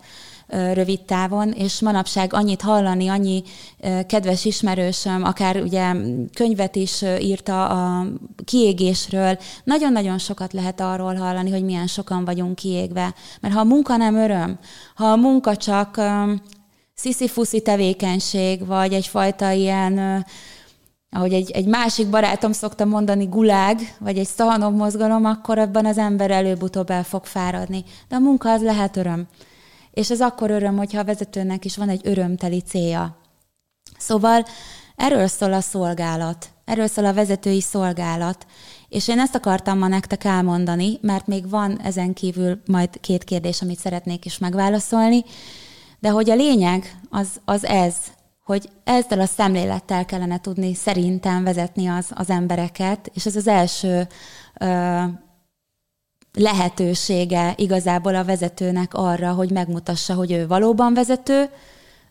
rövid 0.72 1.00
távon, 1.00 1.52
és 1.52 1.80
manapság 1.80 2.32
annyit 2.32 2.62
hallani, 2.62 3.08
annyi 3.08 3.42
kedves 4.06 4.44
ismerősöm, 4.44 5.24
akár 5.24 5.56
ugye 5.56 5.92
könyvet 6.34 6.76
is 6.76 7.02
írta 7.20 7.68
a 7.68 8.06
kiégésről, 8.44 9.38
nagyon-nagyon 9.64 10.18
sokat 10.18 10.52
lehet 10.52 10.80
arról 10.80 11.14
hallani, 11.14 11.50
hogy 11.50 11.64
milyen 11.64 11.86
sokan 11.86 12.24
vagyunk 12.24 12.54
kiégve. 12.54 13.14
Mert 13.40 13.54
ha 13.54 13.60
a 13.60 13.64
munka 13.64 13.96
nem 13.96 14.14
öröm, 14.14 14.58
ha 14.94 15.06
a 15.06 15.16
munka 15.16 15.56
csak 15.56 16.00
sziszi-fuszi 16.94 17.60
tevékenység, 17.60 18.66
vagy 18.66 18.92
egyfajta 18.92 19.50
ilyen 19.50 20.24
ahogy 21.10 21.32
egy, 21.32 21.50
egy 21.50 21.66
másik 21.66 22.06
barátom 22.06 22.52
szokta 22.52 22.84
mondani, 22.84 23.24
gulág, 23.24 23.96
vagy 23.98 24.18
egy 24.18 24.26
szahanom 24.26 24.74
mozgalom, 24.74 25.24
akkor 25.24 25.58
abban 25.58 25.86
az 25.86 25.98
ember 25.98 26.30
előbb-utóbb 26.30 26.90
el 26.90 27.04
fog 27.04 27.24
fáradni. 27.24 27.84
De 28.08 28.16
a 28.16 28.18
munka 28.18 28.50
az 28.50 28.62
lehet 28.62 28.96
öröm. 28.96 29.26
És 29.94 30.10
ez 30.10 30.20
akkor 30.20 30.50
öröm, 30.50 30.76
hogyha 30.76 30.98
a 31.00 31.04
vezetőnek 31.04 31.64
is 31.64 31.76
van 31.76 31.88
egy 31.88 32.00
örömteli 32.04 32.60
célja. 32.60 33.16
Szóval 33.98 34.44
erről 34.96 35.26
szól 35.26 35.52
a 35.52 35.60
szolgálat, 35.60 36.50
erről 36.64 36.86
szól 36.86 37.04
a 37.04 37.12
vezetői 37.12 37.60
szolgálat. 37.60 38.46
És 38.88 39.08
én 39.08 39.18
ezt 39.18 39.34
akartam 39.34 39.78
ma 39.78 39.88
nektek 39.88 40.24
elmondani, 40.24 40.98
mert 41.00 41.26
még 41.26 41.50
van 41.50 41.80
ezen 41.80 42.12
kívül 42.12 42.60
majd 42.66 43.00
két 43.00 43.24
kérdés, 43.24 43.62
amit 43.62 43.78
szeretnék 43.78 44.24
is 44.24 44.38
megválaszolni, 44.38 45.24
de 45.98 46.10
hogy 46.10 46.30
a 46.30 46.34
lényeg 46.34 47.00
az, 47.10 47.28
az 47.44 47.64
ez, 47.64 47.96
hogy 48.44 48.68
ezzel 48.84 49.20
a 49.20 49.26
szemlélettel 49.26 50.04
kellene 50.04 50.40
tudni 50.40 50.74
szerintem 50.74 51.44
vezetni 51.44 51.86
az, 51.86 52.06
az 52.14 52.30
embereket, 52.30 53.10
és 53.14 53.26
ez 53.26 53.36
az 53.36 53.46
első 53.46 54.06
ö, 54.60 55.02
lehetősége 56.34 57.54
igazából 57.56 58.14
a 58.14 58.24
vezetőnek 58.24 58.94
arra, 58.94 59.32
hogy 59.32 59.50
megmutassa, 59.50 60.14
hogy 60.14 60.32
ő 60.32 60.46
valóban 60.46 60.94
vezető, 60.94 61.48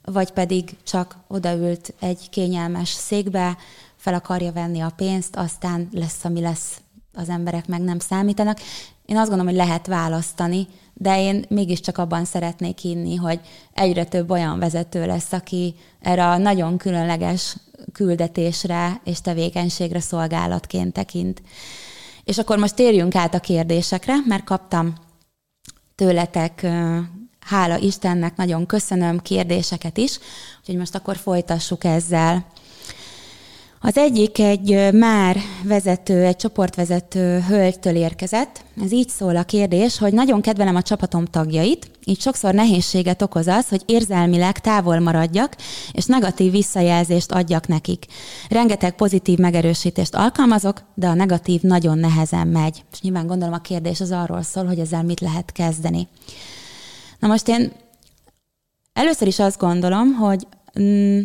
vagy 0.05 0.32
pedig 0.32 0.76
csak 0.84 1.17
odaült 1.28 1.93
egy 1.99 2.30
kényelmes 2.30 2.89
székbe, 2.89 3.57
fel 3.95 4.13
akarja 4.13 4.51
venni 4.51 4.80
a 4.80 4.93
pénzt, 4.95 5.36
aztán 5.36 5.89
lesz, 5.91 6.26
ami 6.26 6.41
lesz, 6.41 6.82
az 7.13 7.30
emberek 7.30 7.67
meg 7.67 7.82
nem 7.82 7.99
számítanak. 7.99 8.59
Én 9.05 9.17
azt 9.17 9.30
gondolom, 9.30 9.53
hogy 9.53 9.65
lehet 9.65 9.88
választani, 9.88 10.67
de 10.93 11.21
én 11.21 11.45
mégiscsak 11.49 11.97
abban 11.97 12.26
szeretnék 12.26 12.78
hinni, 12.78 13.15
hogy 13.15 13.39
egyre 13.74 14.03
több 14.03 14.30
olyan 14.30 14.59
vezető 14.59 15.05
lesz, 15.05 15.32
aki 15.32 15.76
erre 16.01 16.28
a 16.28 16.38
nagyon 16.38 16.78
különleges 16.78 17.55
küldetésre 17.91 19.01
és 19.03 19.21
tevékenységre 19.21 19.99
szolgálatként 19.99 20.93
tekint. 20.93 21.41
És 22.24 22.38
akkor 22.38 22.57
most 22.57 22.76
térjünk 22.76 23.15
át 23.15 23.34
a 23.34 23.39
kérdésekre, 23.39 24.15
mert 24.26 24.43
kaptam 24.43 24.93
tőletek, 25.95 26.67
hála 27.39 27.78
Istennek, 27.78 28.36
nagyon 28.36 28.65
köszönöm 28.65 29.19
kérdéseket 29.19 29.97
is, 29.97 30.19
úgyhogy 30.59 30.78
most 30.78 30.95
akkor 30.95 31.17
folytassuk 31.17 31.84
ezzel. 31.84 32.45
Az 33.86 33.97
egyik 33.97 34.39
egy 34.39 34.93
már 34.93 35.38
vezető, 35.63 36.23
egy 36.23 36.36
csoportvezető 36.36 37.39
hölgytől 37.39 37.95
érkezett. 37.95 38.65
Ez 38.84 38.91
így 38.91 39.09
szól 39.09 39.36
a 39.36 39.43
kérdés, 39.43 39.97
hogy 39.97 40.13
nagyon 40.13 40.41
kedvelem 40.41 40.75
a 40.75 40.81
csapatom 40.81 41.25
tagjait, 41.25 41.89
így 42.03 42.19
sokszor 42.19 42.53
nehézséget 42.53 43.21
okoz 43.21 43.47
az, 43.47 43.69
hogy 43.69 43.81
érzelmileg 43.86 44.59
távol 44.59 44.99
maradjak, 44.99 45.55
és 45.91 46.05
negatív 46.05 46.51
visszajelzést 46.51 47.31
adjak 47.31 47.67
nekik. 47.67 48.05
Rengeteg 48.49 48.95
pozitív 48.95 49.38
megerősítést 49.38 50.15
alkalmazok, 50.15 50.84
de 50.95 51.07
a 51.07 51.13
negatív 51.13 51.61
nagyon 51.61 51.97
nehezen 51.97 52.47
megy. 52.47 52.84
És 52.91 53.01
nyilván 53.01 53.27
gondolom 53.27 53.53
a 53.53 53.61
kérdés 53.61 54.01
az 54.01 54.11
arról 54.11 54.41
szól, 54.41 54.65
hogy 54.65 54.79
ezzel 54.79 55.03
mit 55.03 55.19
lehet 55.19 55.51
kezdeni. 55.51 56.07
Na 57.19 57.27
most 57.27 57.47
én 57.47 57.71
először 58.93 59.27
is 59.27 59.39
azt 59.39 59.59
gondolom, 59.59 60.13
hogy 60.13 60.47
mm, 60.79 61.19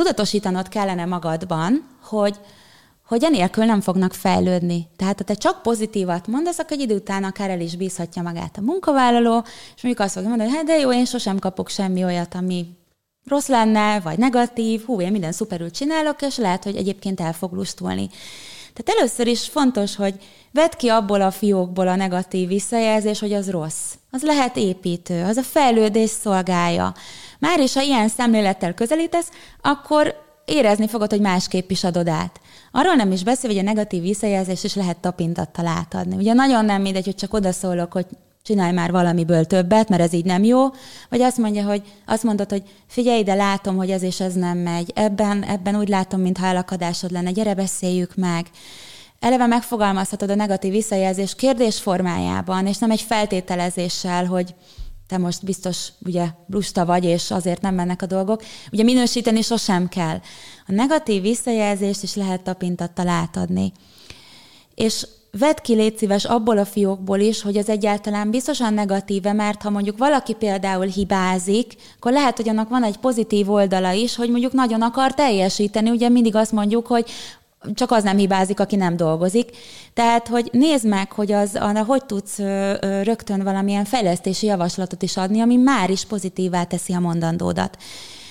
tudatosítanod 0.00 0.68
kellene 0.68 1.04
magadban, 1.04 1.86
hogy, 2.02 2.36
hogy 3.06 3.24
enélkül 3.24 3.64
nem 3.64 3.80
fognak 3.80 4.12
fejlődni. 4.12 4.88
Tehát 4.96 5.18
ha 5.18 5.24
te 5.24 5.34
csak 5.34 5.62
pozitívat 5.62 6.26
mondasz, 6.26 6.58
akkor 6.58 6.72
egy 6.72 6.82
idő 6.82 6.94
után 6.94 7.24
akár 7.24 7.50
el 7.50 7.60
is 7.60 7.76
bízhatja 7.76 8.22
magát 8.22 8.56
a 8.58 8.60
munkavállaló, 8.60 9.44
és 9.76 9.82
mondjuk 9.82 10.04
azt 10.04 10.14
fogja 10.14 10.28
mondani, 10.28 10.48
hogy 10.48 10.58
hát 10.58 10.66
de 10.66 10.78
jó, 10.78 10.92
én 10.92 11.04
sosem 11.04 11.38
kapok 11.38 11.68
semmi 11.68 12.04
olyat, 12.04 12.34
ami 12.34 12.66
rossz 13.24 13.46
lenne, 13.46 14.00
vagy 14.00 14.18
negatív, 14.18 14.84
hú, 14.84 15.00
én 15.00 15.10
minden 15.10 15.32
szuperül 15.32 15.70
csinálok, 15.70 16.22
és 16.22 16.36
lehet, 16.36 16.64
hogy 16.64 16.76
egyébként 16.76 17.20
el 17.20 17.32
fog 17.32 17.52
lustulni. 17.52 18.08
Tehát 18.74 19.00
először 19.00 19.26
is 19.26 19.48
fontos, 19.48 19.96
hogy 19.96 20.14
vedd 20.52 20.76
ki 20.76 20.88
abból 20.88 21.20
a 21.20 21.30
fiókból 21.30 21.88
a 21.88 21.96
negatív 21.96 22.48
visszajelzés, 22.48 23.20
hogy 23.20 23.32
az 23.32 23.50
rossz. 23.50 23.94
Az 24.10 24.22
lehet 24.22 24.56
építő, 24.56 25.24
az 25.24 25.36
a 25.36 25.42
fejlődés 25.42 26.10
szolgálja. 26.10 26.94
Már 27.40 27.60
is, 27.60 27.74
ha 27.74 27.82
ilyen 27.82 28.08
szemlélettel 28.08 28.74
közelítesz, 28.74 29.28
akkor 29.62 30.14
érezni 30.44 30.88
fogod, 30.88 31.10
hogy 31.10 31.20
másképp 31.20 31.70
is 31.70 31.84
adod 31.84 32.08
át. 32.08 32.40
Arról 32.72 32.94
nem 32.94 33.12
is 33.12 33.22
beszél, 33.22 33.50
hogy 33.50 33.58
a 33.58 33.62
negatív 33.62 34.02
visszajelzés 34.02 34.64
is 34.64 34.74
lehet 34.74 34.96
tapintattal 34.96 35.66
átadni. 35.66 36.16
Ugye 36.16 36.32
nagyon 36.32 36.64
nem 36.64 36.82
mindegy, 36.82 37.04
hogy 37.04 37.14
csak 37.14 37.34
odaszólok, 37.34 37.92
hogy 37.92 38.06
csinálj 38.42 38.72
már 38.72 38.90
valamiből 38.90 39.44
többet, 39.44 39.88
mert 39.88 40.02
ez 40.02 40.12
így 40.12 40.24
nem 40.24 40.44
jó, 40.44 40.68
vagy 41.08 41.20
azt 41.20 41.38
mondja, 41.38 41.64
hogy 41.64 41.82
azt 42.06 42.22
mondod, 42.22 42.50
hogy 42.50 42.62
figyelj, 42.86 43.22
de 43.22 43.34
látom, 43.34 43.76
hogy 43.76 43.90
ez 43.90 44.02
és 44.02 44.20
ez 44.20 44.34
nem 44.34 44.58
megy. 44.58 44.92
Ebben, 44.94 45.42
ebben 45.42 45.76
úgy 45.76 45.88
látom, 45.88 46.20
mintha 46.20 46.46
elakadásod 46.46 47.10
lenne, 47.10 47.30
gyere, 47.30 47.54
beszéljük 47.54 48.14
meg. 48.14 48.46
Eleve 49.20 49.46
megfogalmazhatod 49.46 50.30
a 50.30 50.34
negatív 50.34 50.72
visszajelzés 50.72 51.34
kérdés 51.34 51.80
formájában, 51.80 52.66
és 52.66 52.78
nem 52.78 52.90
egy 52.90 53.00
feltételezéssel, 53.00 54.24
hogy 54.24 54.54
te 55.10 55.18
most 55.18 55.44
biztos 55.44 55.88
ugye 56.06 56.26
lusta 56.50 56.84
vagy, 56.84 57.04
és 57.04 57.30
azért 57.30 57.60
nem 57.60 57.74
mennek 57.74 58.02
a 58.02 58.06
dolgok. 58.06 58.42
Ugye 58.72 58.82
minősíteni 58.82 59.42
sosem 59.42 59.88
kell. 59.88 60.20
A 60.66 60.72
negatív 60.72 61.22
visszajelzést 61.22 62.02
is 62.02 62.14
lehet 62.14 62.42
tapintattal 62.42 63.08
átadni. 63.08 63.72
És 64.74 65.06
vedd 65.38 65.56
ki, 65.62 65.74
légy 65.74 65.98
szíves, 65.98 66.24
abból 66.24 66.58
a 66.58 66.64
fiókból 66.64 67.18
is, 67.18 67.42
hogy 67.42 67.56
az 67.56 67.68
egyáltalán 67.68 68.30
biztosan 68.30 68.74
negatíve, 68.74 69.32
mert 69.32 69.62
ha 69.62 69.70
mondjuk 69.70 69.98
valaki 69.98 70.34
például 70.34 70.86
hibázik, 70.86 71.74
akkor 71.96 72.12
lehet, 72.12 72.36
hogy 72.36 72.48
annak 72.48 72.68
van 72.68 72.84
egy 72.84 72.96
pozitív 72.96 73.50
oldala 73.50 73.92
is, 73.92 74.16
hogy 74.16 74.30
mondjuk 74.30 74.52
nagyon 74.52 74.82
akar 74.82 75.14
teljesíteni. 75.14 75.90
Ugye 75.90 76.08
mindig 76.08 76.36
azt 76.36 76.52
mondjuk, 76.52 76.86
hogy 76.86 77.10
csak 77.74 77.90
az 77.90 78.02
nem 78.02 78.16
hibázik, 78.16 78.60
aki 78.60 78.76
nem 78.76 78.96
dolgozik. 78.96 79.50
Tehát, 79.94 80.28
hogy 80.28 80.48
nézd 80.52 80.86
meg, 80.86 81.12
hogy 81.12 81.32
az, 81.32 81.56
arra 81.56 81.84
hogy 81.84 82.04
tudsz 82.04 82.38
rögtön 83.02 83.42
valamilyen 83.42 83.84
fejlesztési 83.84 84.46
javaslatot 84.46 85.02
is 85.02 85.16
adni, 85.16 85.40
ami 85.40 85.56
már 85.56 85.90
is 85.90 86.04
pozitívá 86.04 86.64
teszi 86.64 86.92
a 86.92 87.00
mondandódat. 87.00 87.76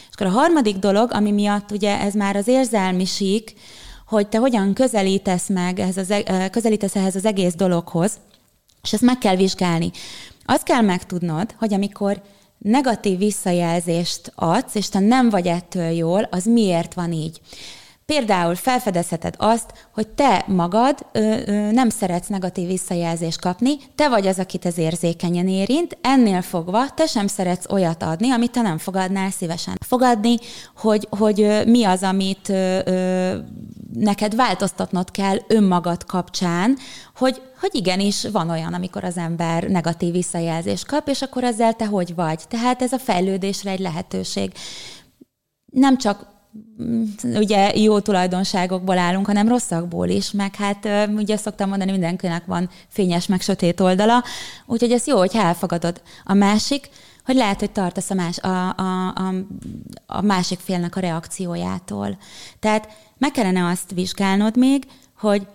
És 0.09 0.15
akkor 0.15 0.27
a 0.27 0.39
harmadik 0.39 0.77
dolog, 0.77 1.11
ami 1.13 1.31
miatt 1.31 1.71
ugye 1.71 1.99
ez 1.99 2.13
már 2.13 2.35
az 2.35 2.47
érzelmi 2.47 3.05
sík, 3.05 3.53
hogy 4.07 4.27
te 4.27 4.37
hogyan 4.37 4.73
közelítesz 4.73 5.47
meg, 5.47 5.79
ehhez 5.79 5.97
az, 5.97 6.11
e, 6.11 6.49
közelítesz 6.49 6.95
ehhez 6.95 7.15
az 7.15 7.25
egész 7.25 7.53
dologhoz, 7.53 8.11
és 8.83 8.93
ezt 8.93 9.01
meg 9.01 9.17
kell 9.17 9.35
vizsgálni. 9.35 9.91
Azt 10.45 10.63
kell 10.63 10.81
megtudnod, 10.81 11.55
hogy 11.59 11.73
amikor 11.73 12.21
negatív 12.57 13.17
visszajelzést 13.17 14.31
adsz, 14.35 14.75
és 14.75 14.89
te 14.89 14.99
nem 14.99 15.29
vagy 15.29 15.47
ettől 15.47 15.89
jól, 15.89 16.27
az 16.31 16.45
miért 16.45 16.93
van 16.93 17.11
így. 17.11 17.41
Például 18.09 18.55
felfedezheted 18.55 19.35
azt, 19.37 19.73
hogy 19.93 20.07
te 20.07 20.43
magad 20.47 21.05
ö, 21.11 21.35
ö, 21.45 21.71
nem 21.71 21.89
szeretsz 21.89 22.27
negatív 22.27 22.67
visszajelzést 22.67 23.39
kapni, 23.39 23.71
te 23.95 24.09
vagy 24.09 24.27
az, 24.27 24.39
akit 24.39 24.65
ez 24.65 24.77
érzékenyen 24.77 25.47
érint, 25.47 25.97
ennél 26.01 26.41
fogva 26.41 26.89
te 26.89 27.05
sem 27.05 27.27
szeretsz 27.27 27.71
olyat 27.71 28.03
adni, 28.03 28.31
amit 28.31 28.51
te 28.51 28.61
nem 28.61 28.77
fogadnál 28.77 29.31
szívesen. 29.31 29.77
Fogadni, 29.85 30.35
hogy, 30.77 31.07
hogy 31.09 31.41
ö, 31.41 31.65
mi 31.65 31.83
az, 31.83 32.03
amit 32.03 32.49
ö, 32.49 32.79
ö, 32.85 33.37
neked 33.93 34.35
változtatnod 34.35 35.11
kell 35.11 35.37
önmagad 35.47 36.05
kapcsán, 36.05 36.77
hogy, 37.15 37.41
hogy 37.59 37.75
igenis 37.75 38.27
van 38.31 38.49
olyan, 38.49 38.73
amikor 38.73 39.03
az 39.03 39.17
ember 39.17 39.63
negatív 39.63 40.11
visszajelzést 40.11 40.85
kap, 40.85 41.07
és 41.07 41.21
akkor 41.21 41.43
ezzel 41.43 41.73
te 41.73 41.85
hogy 41.85 42.15
vagy. 42.15 42.41
Tehát 42.47 42.81
ez 42.81 42.91
a 42.91 42.99
fejlődésre 42.99 43.71
egy 43.71 43.79
lehetőség. 43.79 44.51
Nem 45.71 45.97
csak 45.97 46.37
ugye 47.23 47.77
jó 47.77 47.99
tulajdonságokból 47.99 48.97
állunk, 48.97 49.25
hanem 49.25 49.47
rosszakból 49.47 50.07
is, 50.07 50.31
meg 50.31 50.55
hát 50.55 51.09
ugye 51.15 51.37
szoktam 51.37 51.69
mondani, 51.69 51.91
mindenkinek 51.91 52.45
van 52.45 52.69
fényes, 52.87 53.25
meg 53.25 53.41
sötét 53.41 53.79
oldala, 53.79 54.23
úgyhogy 54.65 54.91
ez 54.91 55.07
jó, 55.07 55.17
hogy 55.17 55.31
elfogadod. 55.33 56.01
A 56.23 56.33
másik, 56.33 56.89
hogy 57.25 57.35
lehet, 57.35 57.59
hogy 57.59 57.71
tartasz 57.71 58.09
a, 58.09 58.13
más, 58.13 58.37
a, 58.39 58.69
a, 58.69 59.07
a, 59.07 59.33
a 60.05 60.21
másik 60.21 60.59
félnek 60.59 60.95
a 60.95 60.99
reakciójától. 60.99 62.17
Tehát 62.59 62.89
meg 63.17 63.31
kellene 63.31 63.65
azt 63.65 63.91
vizsgálnod 63.91 64.57
még, 64.57 64.83
hogy 65.17 65.47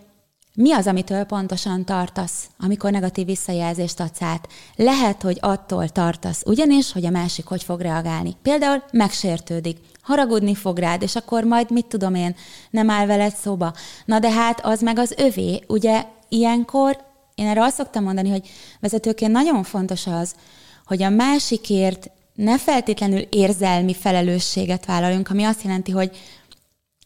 mi 0.56 0.72
az, 0.72 0.86
amitől 0.86 1.24
pontosan 1.24 1.84
tartasz, 1.84 2.46
amikor 2.58 2.90
negatív 2.90 3.26
visszajelzést 3.26 4.00
adsz 4.00 4.22
át? 4.22 4.48
Lehet, 4.76 5.22
hogy 5.22 5.38
attól 5.40 5.88
tartasz, 5.88 6.42
ugyanis, 6.46 6.92
hogy 6.92 7.06
a 7.06 7.10
másik 7.10 7.46
hogy 7.46 7.62
fog 7.62 7.80
reagálni. 7.80 8.36
Például 8.42 8.82
megsértődik, 8.92 9.78
haragudni 10.04 10.54
fog 10.54 10.78
rád, 10.78 11.02
és 11.02 11.16
akkor 11.16 11.44
majd 11.44 11.70
mit 11.70 11.86
tudom 11.86 12.14
én, 12.14 12.34
nem 12.70 12.90
áll 12.90 13.06
veled 13.06 13.34
szóba. 13.34 13.72
Na 14.04 14.18
de 14.18 14.30
hát 14.30 14.60
az 14.64 14.80
meg 14.80 14.98
az 14.98 15.14
övé. 15.16 15.60
Ugye 15.68 16.04
ilyenkor 16.28 16.98
én 17.34 17.46
erre 17.46 17.62
azt 17.62 17.76
szoktam 17.76 18.04
mondani, 18.04 18.30
hogy 18.30 18.48
vezetőként 18.80 19.32
nagyon 19.32 19.62
fontos 19.62 20.06
az, 20.06 20.34
hogy 20.86 21.02
a 21.02 21.08
másikért 21.08 22.10
ne 22.34 22.58
feltétlenül 22.58 23.20
érzelmi 23.30 23.94
felelősséget 23.94 24.86
vállaljunk, 24.86 25.30
ami 25.30 25.44
azt 25.44 25.62
jelenti, 25.62 25.90
hogy 25.90 26.10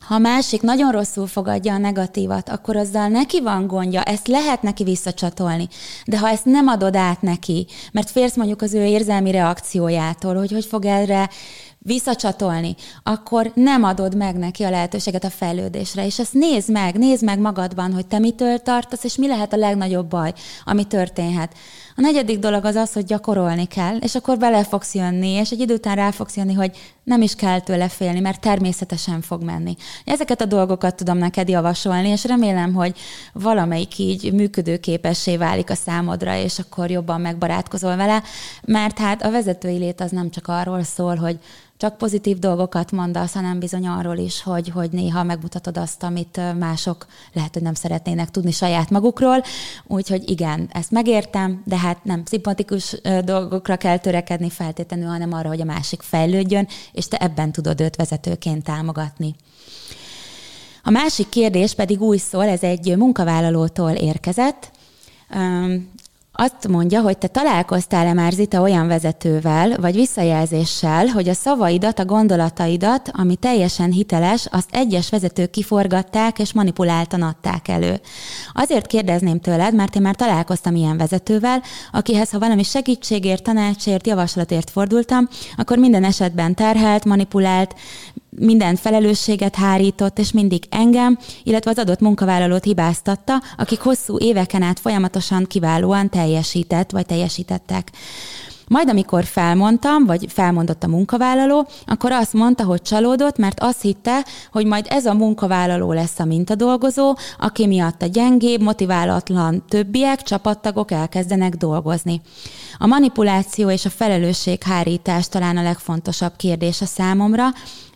ha 0.07 0.14
a 0.14 0.18
másik 0.18 0.62
nagyon 0.62 0.92
rosszul 0.92 1.26
fogadja 1.26 1.74
a 1.74 1.78
negatívat, 1.78 2.49
akkor 2.49 2.76
azzal 2.76 3.09
neki 3.09 3.40
van 3.40 3.66
gondja, 3.66 4.03
ezt 4.03 4.28
lehet 4.28 4.62
neki 4.62 4.84
visszacsatolni. 4.84 5.68
De 6.05 6.18
ha 6.18 6.28
ezt 6.28 6.44
nem 6.44 6.66
adod 6.66 6.96
át 6.96 7.22
neki, 7.22 7.66
mert 7.92 8.11
félsz 8.11 8.36
mondjuk 8.36 8.62
az 8.62 8.74
ő 8.74 8.84
érzelmi 8.84 9.30
reakciójától, 9.30 10.34
hogy 10.34 10.53
hogy 10.53 10.64
fog 10.64 10.84
erre 10.84 11.30
visszacsatolni, 11.79 12.74
akkor 13.03 13.51
nem 13.55 13.83
adod 13.83 14.16
meg 14.16 14.37
neki 14.37 14.62
a 14.62 14.70
lehetőséget 14.70 15.24
a 15.24 15.31
fejlődésre. 15.31 16.07
És 16.07 16.18
ezt 16.18 16.33
nézd 16.33 16.70
meg, 16.70 16.99
nézd 16.99 17.24
meg 17.24 17.39
magadban, 17.39 17.93
hogy 17.93 18.07
te 18.07 18.18
mitől 18.18 18.59
tartasz, 18.59 19.05
és 19.05 19.16
mi 19.16 19.29
lehet 19.29 19.53
a 19.53 19.57
legnagyobb 19.57 20.09
baj, 20.09 20.33
ami 20.64 20.85
történhet. 20.85 21.55
A 21.97 22.01
negyedik 22.01 22.39
dolog 22.39 22.64
az 22.64 22.74
az, 22.74 22.93
hogy 22.93 23.05
gyakorolni 23.05 23.66
kell, 23.66 23.97
és 23.97 24.14
akkor 24.14 24.39
bele 24.39 24.64
fogsz 24.64 24.95
jönni, 24.95 25.29
és 25.29 25.51
egy 25.51 25.61
idő 25.61 25.74
után 25.74 25.95
rá 25.95 26.11
fogsz 26.11 26.37
jönni, 26.37 26.55
hogy 26.55 26.76
nem 27.05 27.22
is 27.22 27.35
kell 27.35 27.61
tőle 27.61 27.89
félni, 27.89 28.20
mert 28.20 28.41
természetesen 28.41 29.20
fog 29.20 29.43
menni. 29.43 29.76
Ezeket 30.05 30.41
a 30.41 30.45
dolgokat 30.45 30.95
tudom 30.95 31.18
neked 31.18 31.49
javasolni, 31.49 32.09
és 32.09 32.24
remélem, 32.24 32.74
hogy 32.74 32.99
valamelyik 33.33 33.99
így 33.99 34.33
működőképessé 34.33 35.37
válik 35.37 35.70
a 35.70 35.74
számodra, 35.74 36.37
és 36.37 36.59
akkor 36.59 36.91
jobban 36.91 37.20
megbarátkozol 37.20 37.97
vele, 37.97 38.22
mert 38.64 38.99
hát 38.99 39.22
a 39.22 39.31
vezetői 39.31 39.79
lét 39.79 40.01
az 40.01 40.11
nem 40.11 40.31
csak 40.31 40.49
arról 40.49 40.83
szól, 40.83 41.16
hogy 41.16 41.39
csak 41.79 41.99
pozitív 41.99 42.39
dolgokat 42.39 42.93
mondasz, 42.93 43.33
hanem 43.33 43.59
bizony 43.59 43.87
arról 43.87 44.16
is, 44.16 44.43
hogy, 44.43 44.68
hogy 44.68 44.91
néha 44.91 45.22
megmutatod 45.22 45.79
azt, 45.79 46.03
amit 46.03 46.41
mások 46.59 47.07
lehet, 47.33 47.53
hogy 47.53 47.62
nem 47.62 47.74
szeretnének 47.74 48.31
tudni 48.31 48.51
saját 48.51 48.91
magukról. 48.91 49.43
Úgyhogy 49.87 50.31
igen, 50.31 50.68
ezt 50.72 50.91
megértem, 50.91 51.62
de 51.64 51.76
hát 51.76 52.05
nem 52.05 52.22
szimpatikus 52.24 53.01
dolgokra 53.24 53.76
kell 53.76 53.99
törekedni 53.99 54.51
feltétlenül, 54.51 55.09
hanem 55.09 55.33
arra, 55.33 55.49
hogy 55.49 55.61
a 55.61 55.64
másik 55.64 56.03
fejlődjön, 56.03 56.68
és 56.93 57.09
te 57.09 57.16
ebben 57.16 57.53
tudod 57.53 57.81
őt 57.81 57.97
vezetőként 57.97 58.64
támogatni. 58.64 59.35
A 60.83 60.91
másik 60.91 61.29
kérdés 61.29 61.74
pedig 61.74 62.01
új 62.01 62.16
szól, 62.16 62.45
ez 62.45 62.62
egy 62.62 62.97
munkavállalótól 62.97 63.91
érkezett. 63.91 64.70
Azt 66.41 66.68
mondja, 66.68 67.01
hogy 67.01 67.18
te 67.18 67.26
találkoztál-e 67.26 68.12
már 68.12 68.32
Zita 68.32 68.61
olyan 68.61 68.86
vezetővel, 68.86 69.76
vagy 69.80 69.95
visszajelzéssel, 69.95 71.07
hogy 71.07 71.28
a 71.28 71.34
szavaidat, 71.34 71.99
a 71.99 72.05
gondolataidat, 72.05 73.11
ami 73.12 73.36
teljesen 73.36 73.91
hiteles, 73.91 74.47
azt 74.51 74.68
egyes 74.72 75.11
vezetők 75.11 75.51
kiforgatták 75.51 76.39
és 76.39 76.53
manipuláltan 76.53 77.22
adták 77.22 77.68
elő. 77.68 78.01
Azért 78.53 78.86
kérdezném 78.86 79.41
tőled, 79.41 79.74
mert 79.74 79.95
én 79.97 80.03
már 80.03 80.14
találkoztam 80.14 80.74
ilyen 80.74 80.97
vezetővel, 80.97 81.62
akihez, 81.93 82.30
ha 82.30 82.39
valami 82.39 82.62
segítségért, 82.62 83.43
tanácsért, 83.43 84.07
javaslatért 84.07 84.70
fordultam, 84.70 85.28
akkor 85.57 85.78
minden 85.78 86.05
esetben 86.05 86.55
terhelt, 86.55 87.05
manipulált, 87.05 87.74
minden 88.39 88.76
felelősséget 88.76 89.55
hárított, 89.55 90.18
és 90.18 90.32
mindig 90.32 90.64
engem, 90.70 91.18
illetve 91.43 91.70
az 91.70 91.78
adott 91.78 92.01
munkavállalót 92.01 92.64
hibáztatta, 92.64 93.43
akik 93.57 93.80
hosszú 93.80 94.18
éveken 94.18 94.62
át 94.62 94.80
folyamatosan 94.80 95.45
kiválóan 95.45 96.09
teljesített, 96.29 96.91
vagy 96.91 97.07
teljesítettek. 97.07 97.91
Majd 98.66 98.89
amikor 98.89 99.24
felmondtam, 99.24 100.07
vagy 100.07 100.26
felmondott 100.29 100.83
a 100.83 100.89
munkavállaló, 100.89 101.68
akkor 101.87 102.12
azt 102.12 102.33
mondta, 102.33 102.64
hogy 102.64 102.83
csalódott, 102.83 103.37
mert 103.37 103.61
azt 103.61 103.83
hitte, 103.83 104.24
hogy 104.53 104.66
majd 104.66 104.87
ez 104.91 105.07
a 105.07 105.14
munkavállaló 105.14 105.93
lesz 105.93 106.18
a 106.18 106.24
mintadolgozó, 106.24 107.16
aki 107.39 107.66
miatt 107.66 108.03
a 108.03 108.07
gyengébb, 108.07 108.62
motiválatlan 108.62 109.64
többiek, 109.68 110.22
csapattagok 110.22 110.91
elkezdenek 110.91 111.55
dolgozni. 111.55 112.20
A 112.79 112.87
manipuláció 112.87 113.70
és 113.70 113.85
a 113.85 113.91
felelősséghárítás 113.91 115.29
talán 115.29 115.57
a 115.57 115.62
legfontosabb 115.62 116.33
kérdés 116.37 116.81
a 116.81 116.87
számomra, 116.87 117.47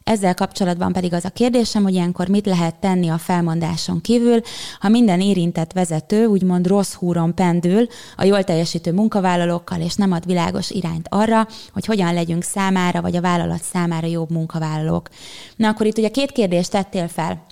ezzel 0.04 0.34
kapcsolatban 0.34 0.92
pedig 0.92 1.12
az 1.12 1.24
a 1.24 1.30
kérdésem, 1.30 1.82
hogy 1.82 1.92
ilyenkor 1.92 2.28
mit 2.28 2.46
lehet 2.46 2.74
tenni 2.74 3.08
a 3.08 3.18
felmondáson 3.18 4.00
kívül, 4.00 4.40
ha 4.80 4.88
minden 4.88 5.20
érintett 5.20 5.72
vezető 5.72 6.26
úgymond 6.26 6.66
rossz 6.66 6.92
húron 6.92 7.34
pendül 7.34 7.86
a 8.16 8.24
jól 8.24 8.44
teljesítő 8.44 8.92
munkavállalókkal, 8.92 9.80
és 9.80 9.94
nem 9.94 10.12
ad 10.12 10.26
világos 10.26 10.70
irányt 10.70 11.06
arra, 11.10 11.46
hogy 11.72 11.86
hogyan 11.86 12.14
legyünk 12.14 12.42
számára, 12.42 13.00
vagy 13.00 13.16
a 13.16 13.20
vállalat 13.20 13.62
számára 13.62 14.06
jobb 14.06 14.30
munkavállalók. 14.30 15.08
Na 15.56 15.68
akkor 15.68 15.86
itt 15.86 15.98
ugye 15.98 16.08
két 16.08 16.32
kérdést 16.32 16.70
tettél 16.70 17.08
fel. 17.08 17.44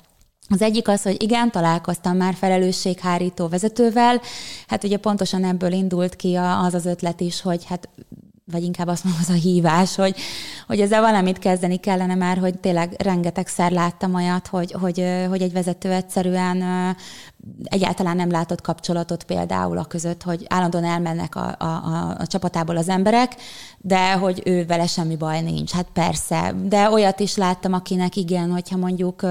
Az 0.53 0.62
egyik 0.62 0.88
az, 0.88 1.03
hogy 1.03 1.22
igen, 1.22 1.51
találkoztam 1.51 2.16
már 2.16 2.34
felelősséghárító 2.34 3.48
vezetővel, 3.48 4.20
hát 4.66 4.84
ugye 4.84 4.96
pontosan 4.96 5.44
ebből 5.44 5.72
indult 5.72 6.16
ki 6.16 6.34
az 6.34 6.74
az 6.74 6.86
ötlet 6.86 7.20
is, 7.20 7.40
hogy 7.40 7.64
hát 7.64 7.88
vagy 8.51 8.62
inkább 8.62 8.88
azt 8.88 9.05
mondom, 9.05 9.22
az 9.22 9.30
a 9.34 9.38
hívás, 9.38 9.94
hogy, 9.94 10.16
hogy 10.66 10.80
ezzel 10.80 11.01
valamit 11.01 11.38
kezdeni 11.38 11.76
kellene 11.76 12.14
már, 12.14 12.38
hogy 12.38 12.59
tényleg 12.59 12.94
rengetegszer 12.98 13.70
láttam 13.70 14.14
olyat, 14.14 14.46
hogy, 14.46 14.72
hogy, 14.72 15.05
hogy 15.28 15.42
egy 15.42 15.53
vezető 15.53 15.92
egyszerűen 15.92 16.62
egyáltalán 17.64 18.16
nem 18.16 18.30
látott 18.30 18.61
kapcsolatot 18.61 19.24
például 19.24 19.78
a 19.78 19.84
között, 19.84 20.22
hogy 20.22 20.44
állandóan 20.48 20.84
elmennek 20.84 21.36
a, 21.36 21.55
a, 21.59 21.64
a, 21.64 22.16
a 22.18 22.26
csapatából 22.26 22.76
az 22.76 22.88
emberek, 22.88 23.34
de 23.78 24.12
hogy 24.12 24.42
ő 24.44 24.66
vele 24.66 24.86
semmi 24.86 25.16
baj 25.16 25.40
nincs. 25.40 25.70
Hát 25.72 25.86
persze, 25.92 26.55
de 26.64 26.90
olyat 26.90 27.20
is 27.20 27.36
láttam, 27.36 27.72
akinek 27.72 28.16
igen, 28.16 28.51
hogyha 28.51 28.76
mondjuk 28.76 29.26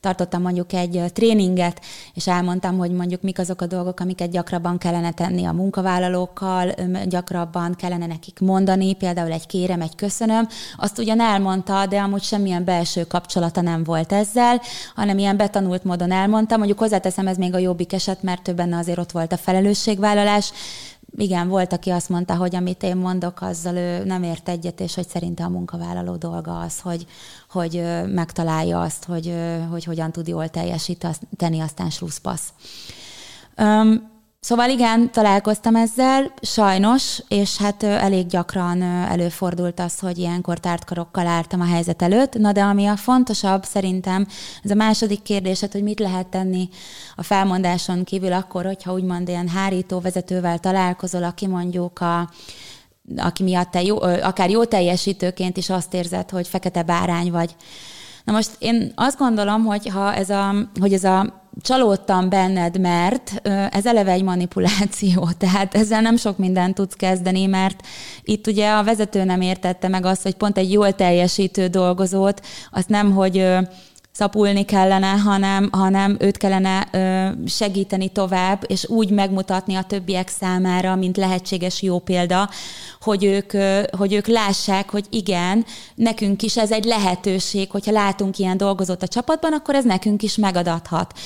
tartottam 0.00 0.42
mondjuk 0.42 0.72
egy 0.72 1.02
tréninget, 1.12 1.80
és 2.14 2.26
elmondtam, 2.26 2.78
hogy 2.78 2.90
mondjuk 2.90 3.22
mik 3.22 3.38
azok 3.38 3.60
a 3.60 3.66
dolgok, 3.66 4.00
amiket 4.00 4.30
gyakrabban 4.30 4.78
kellene 4.78 5.10
tenni 5.10 5.44
a 5.44 5.52
munkavállalókkal, 5.52 6.74
gyakrabban 7.04 7.74
kellene 7.74 8.06
nekik 8.06 8.40
mondani, 8.40 8.94
például 8.94 9.32
egy 9.32 9.46
kérem, 9.46 9.80
egy 9.80 9.94
köszönöm. 9.94 10.48
Azt 10.76 10.98
ugyan 10.98 11.20
elmondta, 11.20 11.86
de 11.86 11.98
amúgy 12.00 12.22
semmilyen 12.22 12.64
belső 12.64 13.04
kapcsolata 13.04 13.60
nem 13.60 13.84
volt 13.84 14.12
ezzel, 14.12 14.60
hanem 14.94 15.18
ilyen 15.18 15.36
betanult 15.36 15.84
módon 15.84 16.12
elmondtam. 16.12 16.58
Mondjuk 16.58 16.78
hozzáteszem, 16.78 17.26
ez 17.26 17.36
még 17.36 17.54
a 17.54 17.58
jobbik 17.58 17.92
eset, 17.92 18.22
mert 18.22 18.42
többen 18.42 18.72
azért 18.72 18.98
ott 18.98 19.12
volt 19.12 19.32
a 19.32 19.36
felelősségvállalás, 19.36 20.52
igen, 21.16 21.48
volt, 21.48 21.72
aki 21.72 21.90
azt 21.90 22.08
mondta, 22.08 22.36
hogy 22.36 22.56
amit 22.56 22.82
én 22.82 22.96
mondok, 22.96 23.40
azzal 23.40 23.76
ő 23.76 24.04
nem 24.04 24.22
ért 24.22 24.48
egyet, 24.48 24.80
és 24.80 24.94
hogy 24.94 25.08
szerinte 25.08 25.44
a 25.44 25.48
munkavállaló 25.48 26.16
dolga 26.16 26.60
az, 26.60 26.80
hogy, 26.80 27.06
hogy 27.50 27.82
megtalálja 28.06 28.80
azt, 28.80 29.04
hogy, 29.04 29.34
hogy 29.70 29.84
hogyan 29.84 30.12
tud 30.12 30.28
jól 30.28 30.48
teljesíteni, 30.48 31.60
aztán 31.60 31.90
slusszpassz. 31.90 32.48
Szóval 34.40 34.70
igen, 34.70 35.12
találkoztam 35.12 35.76
ezzel, 35.76 36.32
sajnos, 36.42 37.22
és 37.28 37.56
hát 37.56 37.82
elég 37.82 38.26
gyakran 38.26 38.82
előfordult 38.82 39.80
az, 39.80 39.98
hogy 39.98 40.18
ilyenkor 40.18 40.58
tártkarokkal 40.58 41.26
álltam 41.26 41.60
a 41.60 41.64
helyzet 41.64 42.02
előtt. 42.02 42.34
Na 42.34 42.52
de 42.52 42.62
ami 42.62 42.86
a 42.86 42.96
fontosabb 42.96 43.64
szerintem, 43.64 44.26
ez 44.62 44.70
a 44.70 44.74
második 44.74 45.22
kérdésed, 45.22 45.72
hogy 45.72 45.82
mit 45.82 46.00
lehet 46.00 46.26
tenni 46.26 46.68
a 47.16 47.22
felmondáson 47.22 48.04
kívül 48.04 48.32
akkor, 48.32 48.64
hogyha 48.64 48.92
úgymond 48.92 49.28
ilyen 49.28 49.48
hárító 49.48 50.00
vezetővel 50.00 50.58
találkozol, 50.58 51.24
aki 51.24 51.46
mondjuk 51.46 52.00
a 52.00 52.30
aki 53.16 53.42
miatt 53.42 53.70
te 53.70 53.82
jó, 53.82 54.00
akár 54.00 54.50
jó 54.50 54.64
teljesítőként 54.64 55.56
is 55.56 55.70
azt 55.70 55.94
érzed, 55.94 56.30
hogy 56.30 56.48
fekete 56.48 56.82
bárány 56.82 57.30
vagy. 57.30 57.56
Na 58.24 58.32
most 58.32 58.50
én 58.58 58.92
azt 58.94 59.18
gondolom, 59.18 59.64
hogy 59.64 59.88
ha 59.88 60.14
ez 60.14 60.30
a, 60.30 60.54
hogy 60.80 60.92
ez 60.92 61.04
a 61.04 61.37
csalódtam 61.62 62.28
benned, 62.28 62.80
mert 62.80 63.48
ez 63.70 63.86
eleve 63.86 64.12
egy 64.12 64.22
manipuláció, 64.22 65.28
tehát 65.38 65.74
ezzel 65.74 66.00
nem 66.00 66.16
sok 66.16 66.38
mindent 66.38 66.74
tudsz 66.74 66.94
kezdeni, 66.94 67.46
mert 67.46 67.86
itt 68.22 68.46
ugye 68.46 68.70
a 68.70 68.84
vezető 68.84 69.24
nem 69.24 69.40
értette 69.40 69.88
meg 69.88 70.04
azt, 70.04 70.22
hogy 70.22 70.34
pont 70.34 70.58
egy 70.58 70.72
jól 70.72 70.92
teljesítő 70.92 71.66
dolgozót, 71.66 72.46
azt 72.70 72.88
nem, 72.88 73.12
hogy 73.12 73.46
szapulni 74.18 74.64
kellene, 74.64 75.10
hanem, 75.10 75.68
hanem 75.72 76.16
őt 76.18 76.36
kellene 76.36 76.88
ö, 76.90 77.28
segíteni 77.46 78.08
tovább, 78.08 78.64
és 78.66 78.88
úgy 78.88 79.10
megmutatni 79.10 79.74
a 79.74 79.82
többiek 79.82 80.28
számára, 80.28 80.96
mint 80.96 81.16
lehetséges 81.16 81.82
jó 81.82 81.98
példa, 81.98 82.50
hogy 83.00 83.24
ők, 83.24 83.52
ö, 83.52 83.82
hogy 83.96 84.12
ők 84.12 84.26
lássák, 84.26 84.90
hogy 84.90 85.06
igen, 85.10 85.64
nekünk 85.94 86.42
is 86.42 86.56
ez 86.56 86.70
egy 86.70 86.84
lehetőség, 86.84 87.70
hogyha 87.70 87.92
látunk 87.92 88.38
ilyen 88.38 88.56
dolgozót 88.56 89.02
a 89.02 89.08
csapatban, 89.08 89.52
akkor 89.52 89.74
ez 89.74 89.84
nekünk 89.84 90.22
is 90.22 90.36
megadathat. 90.36 91.18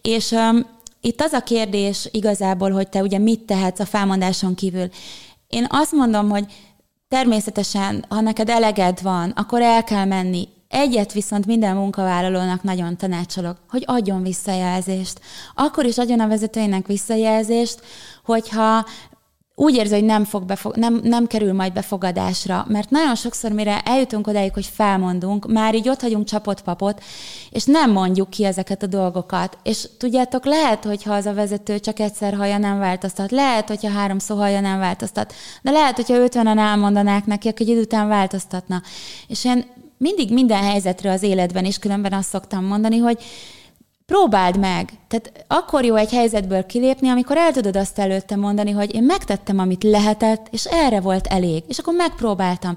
És 0.00 0.32
ö, 0.32 0.58
itt 1.00 1.20
az 1.20 1.32
a 1.32 1.42
kérdés 1.42 2.08
igazából, 2.10 2.70
hogy 2.70 2.88
te 2.88 3.02
ugye 3.02 3.18
mit 3.18 3.40
tehetsz 3.40 3.80
a 3.80 3.86
felmondáson 3.86 4.54
kívül. 4.54 4.88
Én 5.48 5.66
azt 5.68 5.92
mondom, 5.92 6.28
hogy 6.28 6.44
természetesen, 7.08 8.04
ha 8.08 8.20
neked 8.20 8.48
eleged 8.48 9.02
van, 9.02 9.30
akkor 9.30 9.62
el 9.62 9.84
kell 9.84 10.04
menni. 10.04 10.48
Egyet 10.68 11.12
viszont 11.12 11.46
minden 11.46 11.76
munkavállalónak 11.76 12.62
nagyon 12.62 12.96
tanácsolok, 12.96 13.56
hogy 13.68 13.82
adjon 13.86 14.22
visszajelzést. 14.22 15.20
Akkor 15.54 15.84
is 15.84 15.98
adjon 15.98 16.20
a 16.20 16.28
vezetőinek 16.28 16.86
visszajelzést, 16.86 17.80
hogyha 18.24 18.84
úgy 19.58 19.74
érzi, 19.74 19.94
hogy 19.94 20.04
nem, 20.04 20.24
fog 20.24 20.44
befog, 20.44 20.76
nem, 20.76 21.00
nem 21.02 21.26
kerül 21.26 21.52
majd 21.52 21.72
befogadásra, 21.72 22.64
mert 22.68 22.90
nagyon 22.90 23.14
sokszor, 23.14 23.52
mire 23.52 23.80
eljutunk 23.80 24.26
odáig, 24.26 24.52
hogy 24.52 24.66
felmondunk, 24.66 25.52
már 25.52 25.74
így 25.74 25.88
ott 25.88 26.00
hagyunk 26.00 26.26
csapott 26.26 26.62
papot, 26.62 27.02
és 27.50 27.64
nem 27.64 27.92
mondjuk 27.92 28.30
ki 28.30 28.44
ezeket 28.44 28.82
a 28.82 28.86
dolgokat. 28.86 29.58
És 29.62 29.88
tudjátok, 29.98 30.44
lehet, 30.44 30.84
hogyha 30.84 31.14
az 31.14 31.26
a 31.26 31.34
vezető 31.34 31.78
csak 31.78 31.98
egyszer 31.98 32.34
hallja, 32.34 32.58
nem 32.58 32.78
változtat, 32.78 33.30
lehet, 33.30 33.68
hogyha 33.68 33.90
három 33.90 34.18
szó 34.18 34.36
hallja, 34.36 34.60
nem 34.60 34.78
változtat, 34.78 35.34
de 35.62 35.70
lehet, 35.70 35.96
hogyha 35.96 36.22
ötvenen 36.22 36.58
elmondanák 36.58 37.26
neki, 37.26 37.48
egy 37.48 37.68
idő 37.68 37.80
után 37.80 38.08
változtatna. 38.08 38.82
És 39.26 39.44
én 39.44 39.64
mindig 39.98 40.32
minden 40.32 40.62
helyzetre 40.62 41.10
az 41.10 41.22
életben 41.22 41.64
is 41.64 41.78
különben 41.78 42.12
azt 42.12 42.28
szoktam 42.28 42.64
mondani, 42.64 42.98
hogy 42.98 43.18
Próbáld 44.06 44.58
meg. 44.58 44.92
Tehát 45.08 45.44
akkor 45.46 45.84
jó 45.84 45.94
egy 45.94 46.10
helyzetből 46.10 46.66
kilépni, 46.66 47.08
amikor 47.08 47.36
el 47.36 47.52
tudod 47.52 47.76
azt 47.76 47.98
előtte 47.98 48.36
mondani, 48.36 48.70
hogy 48.70 48.94
én 48.94 49.02
megtettem, 49.02 49.58
amit 49.58 49.84
lehetett, 49.84 50.46
és 50.50 50.64
erre 50.64 51.00
volt 51.00 51.26
elég. 51.26 51.64
És 51.68 51.78
akkor 51.78 51.94
megpróbáltam. 51.94 52.76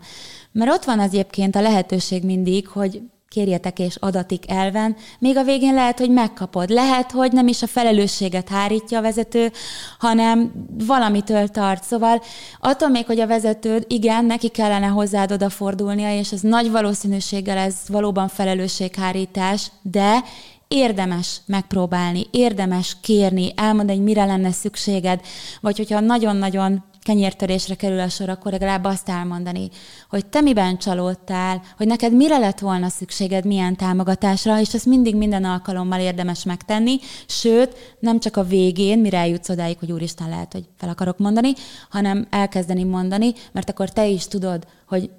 Mert 0.51 0.71
ott 0.71 0.83
van 0.83 0.99
az 0.99 1.05
egyébként 1.05 1.55
a 1.55 1.61
lehetőség 1.61 2.23
mindig, 2.23 2.67
hogy 2.67 3.01
kérjetek 3.29 3.79
és 3.79 3.95
adatik 3.99 4.51
elven, 4.51 4.95
még 5.19 5.37
a 5.37 5.43
végén 5.43 5.73
lehet, 5.73 5.99
hogy 5.99 6.09
megkapod. 6.09 6.69
Lehet, 6.69 7.11
hogy 7.11 7.31
nem 7.31 7.47
is 7.47 7.61
a 7.61 7.67
felelősséget 7.67 8.49
hárítja 8.49 8.97
a 8.97 9.01
vezető, 9.01 9.51
hanem 9.99 10.51
valamitől 10.77 11.47
tart. 11.47 11.83
Szóval 11.83 12.21
attól 12.59 12.89
még, 12.89 13.05
hogy 13.05 13.19
a 13.19 13.27
vezetőd, 13.27 13.85
igen, 13.87 14.25
neki 14.25 14.47
kellene 14.47 14.87
hozzád 14.87 15.31
odafordulnia, 15.31 16.17
és 16.17 16.31
ez 16.31 16.41
nagy 16.41 16.71
valószínűséggel 16.71 17.57
ez 17.57 17.75
valóban 17.87 18.27
felelősséghárítás, 18.27 19.71
de 19.81 20.23
érdemes 20.67 21.41
megpróbálni, 21.45 22.27
érdemes 22.31 22.97
kérni, 23.01 23.53
elmondani, 23.55 23.97
hogy 23.97 24.07
mire 24.07 24.25
lenne 24.25 24.51
szükséged, 24.51 25.21
vagy 25.61 25.77
hogyha 25.77 25.99
nagyon-nagyon 25.99 26.83
kenyértörésre 27.09 27.75
kerül 27.75 27.99
a 27.99 28.09
sor, 28.09 28.29
akkor 28.29 28.51
legalább 28.51 28.83
azt 28.83 29.09
elmondani, 29.09 29.69
hogy 30.09 30.25
te 30.25 30.41
miben 30.41 30.77
csalódtál, 30.77 31.61
hogy 31.77 31.87
neked 31.87 32.13
mire 32.13 32.37
lett 32.37 32.59
volna 32.59 32.89
szükséged, 32.89 33.45
milyen 33.45 33.75
támogatásra, 33.75 34.59
és 34.59 34.73
ezt 34.73 34.85
mindig 34.85 35.15
minden 35.15 35.43
alkalommal 35.43 35.99
érdemes 35.99 36.43
megtenni, 36.43 36.99
sőt, 37.27 37.97
nem 37.99 38.19
csak 38.19 38.37
a 38.37 38.43
végén, 38.43 38.99
mire 38.99 39.17
eljutsz 39.17 39.49
odáig, 39.49 39.77
hogy 39.79 39.91
úristen 39.91 40.29
lehet, 40.29 40.53
hogy 40.53 40.65
fel 40.77 40.89
akarok 40.89 41.17
mondani, 41.17 41.53
hanem 41.89 42.27
elkezdeni 42.29 42.83
mondani, 42.83 43.33
mert 43.51 43.69
akkor 43.69 43.89
te 43.89 44.07
is 44.07 44.27
tudod, 44.27 44.67
hogy 44.87 45.09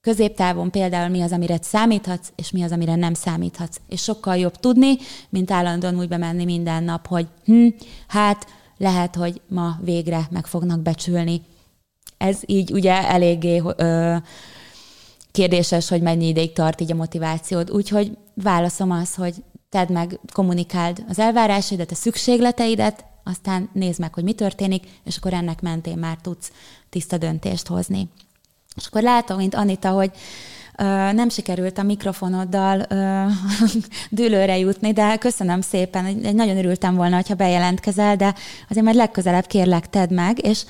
Középtávon 0.00 0.70
például 0.70 1.08
mi 1.08 1.20
az, 1.20 1.32
amire 1.32 1.58
számíthatsz, 1.62 2.28
és 2.36 2.50
mi 2.50 2.62
az, 2.62 2.72
amire 2.72 2.94
nem 2.94 3.14
számíthatsz. 3.14 3.76
És 3.88 4.02
sokkal 4.02 4.36
jobb 4.36 4.56
tudni, 4.56 4.96
mint 5.28 5.50
állandóan 5.50 5.98
úgy 5.98 6.08
bemenni 6.08 6.44
minden 6.44 6.84
nap, 6.84 7.06
hogy 7.06 7.26
hm, 7.44 7.66
hát 8.08 8.46
lehet, 8.76 9.14
hogy 9.14 9.40
ma 9.48 9.76
végre 9.82 10.28
meg 10.30 10.46
fognak 10.46 10.80
becsülni. 10.80 11.42
Ez 12.18 12.40
így 12.46 12.72
ugye 12.72 13.08
eléggé 13.08 13.62
ö, 13.76 14.16
kérdéses, 15.32 15.88
hogy 15.88 16.02
mennyi 16.02 16.26
ideig 16.26 16.52
tart 16.52 16.80
így 16.80 16.92
a 16.92 16.94
motivációd. 16.94 17.70
Úgyhogy 17.70 18.16
válaszom 18.34 18.90
az, 18.90 19.14
hogy 19.14 19.34
tedd 19.68 19.92
meg, 19.92 20.20
kommunikáld 20.32 21.04
az 21.08 21.18
elvárásaidat, 21.18 21.90
a 21.90 21.94
szükségleteidet, 21.94 23.04
aztán 23.24 23.68
nézd 23.72 24.00
meg, 24.00 24.14
hogy 24.14 24.24
mi 24.24 24.32
történik, 24.32 24.86
és 25.04 25.16
akkor 25.16 25.32
ennek 25.32 25.60
mentén 25.60 25.98
már 25.98 26.18
tudsz 26.22 26.52
tiszta 26.90 27.18
döntést 27.18 27.66
hozni. 27.66 28.08
És 28.76 28.86
akkor 28.86 29.02
látom, 29.02 29.36
mint 29.36 29.54
Anita, 29.54 29.90
hogy 29.90 30.10
nem 31.12 31.28
sikerült 31.28 31.78
a 31.78 31.82
mikrofonoddal 31.82 32.86
dőlőre 34.10 34.58
jutni, 34.58 34.92
de 34.92 35.16
köszönöm 35.16 35.60
szépen, 35.60 36.04
nagyon 36.32 36.56
örültem 36.56 36.94
volna, 36.94 37.22
ha 37.28 37.34
bejelentkezel, 37.34 38.16
de 38.16 38.34
azért 38.68 38.84
majd 38.84 38.96
legközelebb 38.96 39.46
kérlek, 39.46 39.90
tedd 39.90 40.12
meg, 40.12 40.46
és 40.46 40.64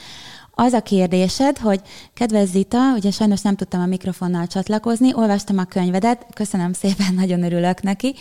az 0.51 0.73
a 0.73 0.83
kérdésed, 0.83 1.59
hogy 1.59 1.81
kedves 2.15 2.49
Zita, 2.49 2.79
ugye 2.97 3.11
sajnos 3.11 3.41
nem 3.41 3.57
tudtam 3.57 3.81
a 3.81 3.87
mikrofonnal 3.87 4.47
csatlakozni, 4.47 5.15
olvastam 5.15 5.59
a 5.59 5.65
könyvedet, 5.65 6.27
köszönöm 6.35 6.73
szépen, 6.73 7.15
nagyon 7.21 7.43
örülök 7.43 7.83
neki, 7.83 8.15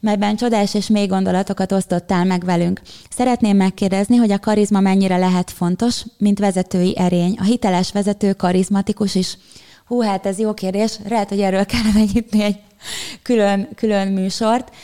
melyben 0.00 0.36
csodás 0.36 0.74
és 0.74 0.86
mély 0.86 1.06
gondolatokat 1.06 1.72
osztottál 1.72 2.24
meg 2.24 2.44
velünk. 2.44 2.80
Szeretném 3.10 3.56
megkérdezni, 3.56 4.16
hogy 4.16 4.32
a 4.32 4.38
karizma 4.38 4.80
mennyire 4.80 5.16
lehet 5.16 5.50
fontos, 5.50 6.04
mint 6.18 6.38
vezetői 6.38 6.98
erény. 6.98 7.36
A 7.38 7.44
hiteles 7.44 7.92
vezető 7.92 8.32
karizmatikus 8.32 9.14
is. 9.14 9.38
Hú, 9.86 10.00
hát 10.00 10.26
ez 10.26 10.38
jó 10.38 10.54
kérdés. 10.54 10.98
Lehet, 11.08 11.28
hogy 11.28 11.40
erről 11.40 11.66
kellene 11.66 12.04
nyitni 12.12 12.42
egy 12.42 12.60
külön, 13.22 13.68
külön 13.74 14.08
műsort. 14.08 14.74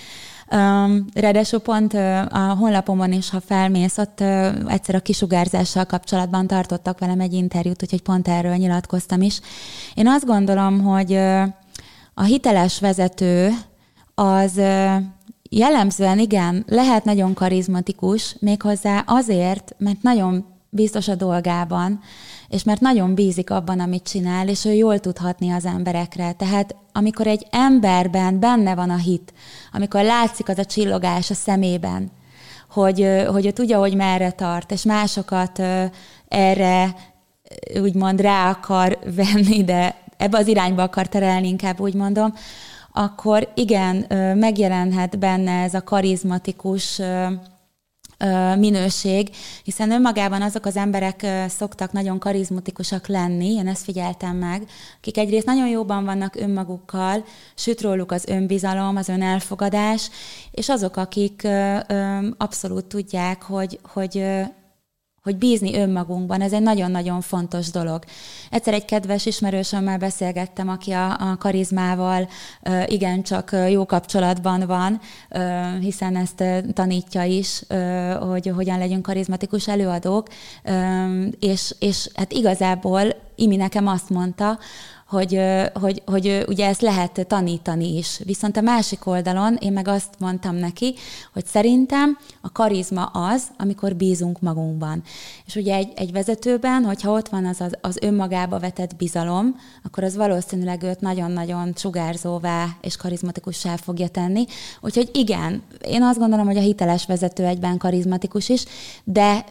Um, 0.51 1.05
ráadásul 1.15 1.61
pont 1.61 1.95
a 2.31 2.57
honlapomon 2.59 3.13
is, 3.13 3.31
ha 3.31 3.41
felmész, 3.41 3.99
ott 3.99 4.21
egyszer 4.67 4.95
a 4.95 5.01
kisugárzással 5.01 5.85
kapcsolatban 5.85 6.47
tartottak 6.47 6.99
velem 6.99 7.21
egy 7.21 7.33
interjút, 7.33 7.83
úgyhogy 7.83 8.03
pont 8.03 8.29
erről 8.29 8.55
nyilatkoztam 8.55 9.23
is. 9.23 9.41
Én 9.95 10.09
azt 10.09 10.25
gondolom, 10.25 10.83
hogy 10.83 11.15
a 12.15 12.23
hiteles 12.23 12.81
vezető 12.81 13.55
az 14.15 14.61
jellemzően 15.51 16.19
igen, 16.19 16.65
lehet 16.69 17.05
nagyon 17.05 17.35
karizmatikus, 17.35 18.37
méghozzá 18.41 19.03
azért, 19.07 19.75
mert 19.79 20.03
nagyon 20.03 20.47
biztos 20.71 21.09
a 21.09 21.15
dolgában, 21.15 22.01
és 22.49 22.63
mert 22.63 22.81
nagyon 22.81 23.15
bízik 23.15 23.51
abban, 23.51 23.81
amit 23.81 24.09
csinál, 24.09 24.49
és 24.49 24.65
ő 24.65 24.73
jól 24.73 24.99
tudhatni 24.99 25.51
az 25.51 25.65
emberekre. 25.65 26.33
Tehát 26.33 26.75
amikor 26.93 27.27
egy 27.27 27.47
emberben 27.51 28.41
benne 28.41 28.75
van 28.75 28.91
a 28.91 28.97
hit, 28.97 29.33
amikor 29.73 30.03
látszik 30.03 30.49
az 30.49 30.59
a 30.59 30.65
csillogás 30.65 31.31
a 31.31 31.35
szemében, 31.35 32.11
hogy, 32.71 33.09
hogy 33.27 33.47
ő 33.47 33.51
tudja, 33.51 33.79
hogy 33.79 33.95
merre 33.95 34.31
tart, 34.31 34.73
és 34.73 34.83
másokat 34.83 35.63
erre 36.29 36.95
úgymond 37.81 38.21
rá 38.21 38.51
akar 38.51 38.99
venni, 39.17 39.65
de 39.65 39.97
ebbe 40.17 40.39
az 40.39 40.47
irányba 40.47 40.83
akar 40.83 41.09
terelni, 41.09 41.49
inkább 41.49 41.81
úgy 41.81 41.95
mondom, 41.95 42.35
akkor 42.93 43.49
igen, 43.55 43.97
megjelenhet 44.39 45.19
benne 45.19 45.63
ez 45.63 45.75
a 45.75 45.85
karizmatikus 45.85 47.01
minőség, 48.59 49.31
hiszen 49.65 49.91
önmagában 49.91 50.43
azok 50.43 50.67
az 50.67 50.77
emberek 50.77 51.27
szoktak 51.49 51.93
nagyon 51.93 52.19
karizmatikusak 52.19 53.07
lenni, 53.07 53.53
én 53.53 53.69
ezt 53.69 53.85
figyeltem 53.85 54.37
meg, 54.37 54.63
akik 54.99 55.19
egyrészt 55.19 55.47
nagyon 55.47 55.69
jóban 55.69 56.05
vannak 56.05 56.37
önmagukkal, 56.37 57.25
süt 57.55 57.81
róluk 57.81 58.13
az 58.13 58.27
önbizalom, 58.27 58.97
az 58.97 59.09
önelfogadás, 59.09 60.11
és 60.51 60.69
azok, 60.69 60.97
akik 60.97 61.49
abszolút 62.37 62.85
tudják, 62.85 63.43
hogy, 63.43 63.81
hogy 63.83 64.25
hogy 65.29 65.37
bízni 65.37 65.77
önmagunkban, 65.77 66.41
ez 66.41 66.53
egy 66.53 66.63
nagyon-nagyon 66.63 67.21
fontos 67.21 67.71
dolog. 67.71 68.05
Egyszer 68.51 68.75
egy 68.75 68.85
kedves 68.85 69.27
ismerősömmel 69.27 69.99
beszélgettem, 69.99 70.69
aki 70.69 70.91
a, 70.91 71.11
a 71.11 71.37
karizmával 71.39 72.29
igencsak 72.87 73.57
jó 73.71 73.87
kapcsolatban 73.87 74.67
van, 74.67 75.01
hiszen 75.81 76.17
ezt 76.17 76.45
tanítja 76.73 77.23
is, 77.23 77.63
hogy 78.21 78.53
hogyan 78.55 78.79
legyünk 78.79 79.03
karizmatikus 79.03 79.69
előadók, 79.69 80.27
és, 81.41 81.75
és 81.79 82.09
hát 82.15 82.33
igazából 82.33 83.15
Imi 83.35 83.57
nekem 83.57 83.87
azt 83.87 84.11
mondta, 84.11 84.59
hogy, 85.09 85.41
hogy, 85.75 86.03
hogy 86.07 86.45
ugye 86.49 86.67
ezt 86.67 86.81
lehet 86.81 87.27
tanítani 87.27 87.97
is. 87.97 88.21
Viszont 88.25 88.57
a 88.57 88.61
másik 88.61 89.07
oldalon 89.07 89.57
én 89.61 89.73
meg 89.73 89.89
azt 89.89 90.09
mondtam 90.19 90.55
neki, 90.55 90.95
hogy 91.33 91.47
szerintem 91.47 92.19
a 92.41 92.53
karizma 92.53 93.05
az, 93.05 93.43
amikor 93.57 93.97
bízunk 93.97 94.41
magunkban. 94.41 95.03
És 95.47 95.55
ugye 95.55 95.75
egy, 95.75 95.93
egy 95.97 96.13
vezetőben, 96.13 96.85
hogyha 96.85 97.11
ott 97.11 97.29
van 97.29 97.47
az, 97.47 97.61
az, 97.61 97.73
az 97.81 97.99
önmagába 98.01 98.59
vetett 98.59 98.97
bizalom, 98.97 99.57
akkor 99.85 100.05
az 100.05 100.17
valószínűleg 100.17 100.83
őt 100.83 101.01
nagyon-nagyon 101.01 101.73
sugárzóvá 101.77 102.67
és 102.81 102.97
karizmatikussá 102.97 103.77
fogja 103.77 104.09
tenni. 104.09 104.45
Úgyhogy 104.81 105.11
igen, 105.13 105.63
én 105.87 106.03
azt 106.03 106.19
gondolom, 106.19 106.47
hogy 106.47 106.57
a 106.57 106.61
hiteles 106.61 107.07
vezető 107.07 107.45
egyben 107.45 107.79
karizmatikus 107.79 108.49
is, 108.49 108.65
de 109.05 109.45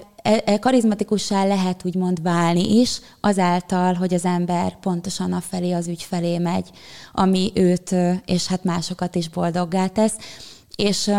karizmatikussá 0.60 1.46
lehet 1.46 1.86
úgymond 1.86 2.22
válni 2.22 2.80
is, 2.80 3.00
azáltal, 3.22 3.94
hogy 3.94 4.14
az 4.14 4.26
ember 4.26 4.80
pontosan 4.80 5.34
a 5.34 5.42
felé, 5.42 5.72
az 5.72 5.88
ügy 5.88 6.04
felé 6.04 6.38
megy, 6.38 6.70
ami 7.14 7.52
őt 7.54 7.96
és 8.26 8.48
hát 8.48 8.64
másokat 8.64 9.16
is 9.16 9.30
boldoggá 9.30 9.88
tesz. 9.88 10.18
És 10.76 11.12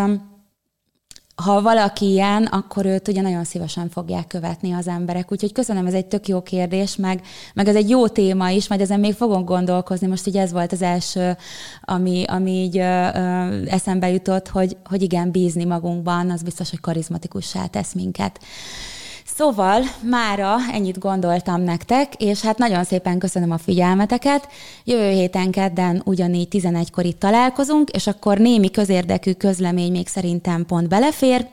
ha 1.44 1.62
valaki 1.62 2.10
ilyen, 2.10 2.44
akkor 2.44 2.86
őt 2.86 3.08
ugye 3.08 3.20
nagyon 3.20 3.44
szívesen 3.44 3.88
fogják 3.88 4.26
követni 4.26 4.72
az 4.72 4.88
emberek. 4.88 5.32
Úgyhogy 5.32 5.52
köszönöm, 5.52 5.86
ez 5.86 5.94
egy 5.94 6.06
tök 6.06 6.28
jó 6.28 6.42
kérdés, 6.42 6.96
meg, 6.96 7.20
meg 7.54 7.68
ez 7.68 7.74
egy 7.74 7.88
jó 7.88 8.08
téma 8.08 8.50
is, 8.50 8.68
majd 8.68 8.80
ezen 8.80 9.00
még 9.00 9.14
fogunk 9.14 9.48
gondolkozni. 9.48 10.06
Most 10.06 10.26
így 10.26 10.36
ez 10.36 10.52
volt 10.52 10.72
az 10.72 10.82
első, 10.82 11.36
ami, 11.82 12.24
ami 12.26 12.50
így 12.50 12.78
ö, 12.78 13.08
ö, 13.14 13.62
eszembe 13.66 14.10
jutott, 14.10 14.48
hogy, 14.48 14.76
hogy 14.84 15.02
igen, 15.02 15.30
bízni 15.30 15.64
magunkban, 15.64 16.30
az 16.30 16.42
biztos, 16.42 16.70
hogy 16.70 16.80
karizmatikussá 16.80 17.66
tesz 17.66 17.92
minket. 17.92 18.40
Szóval 19.38 19.82
mára 20.02 20.56
ennyit 20.72 20.98
gondoltam 20.98 21.60
nektek, 21.60 22.14
és 22.14 22.40
hát 22.40 22.58
nagyon 22.58 22.84
szépen 22.84 23.18
köszönöm 23.18 23.50
a 23.50 23.58
figyelmeteket. 23.58 24.48
Jövő 24.84 25.10
héten 25.10 25.50
kedden 25.50 26.02
ugyanígy 26.04 26.48
11-kor 26.50 27.04
itt 27.04 27.18
találkozunk, 27.18 27.90
és 27.90 28.06
akkor 28.06 28.38
némi 28.38 28.70
közérdekű 28.70 29.32
közlemény 29.32 29.90
még 29.90 30.08
szerintem 30.08 30.66
pont 30.66 30.88
belefér. 30.88 31.48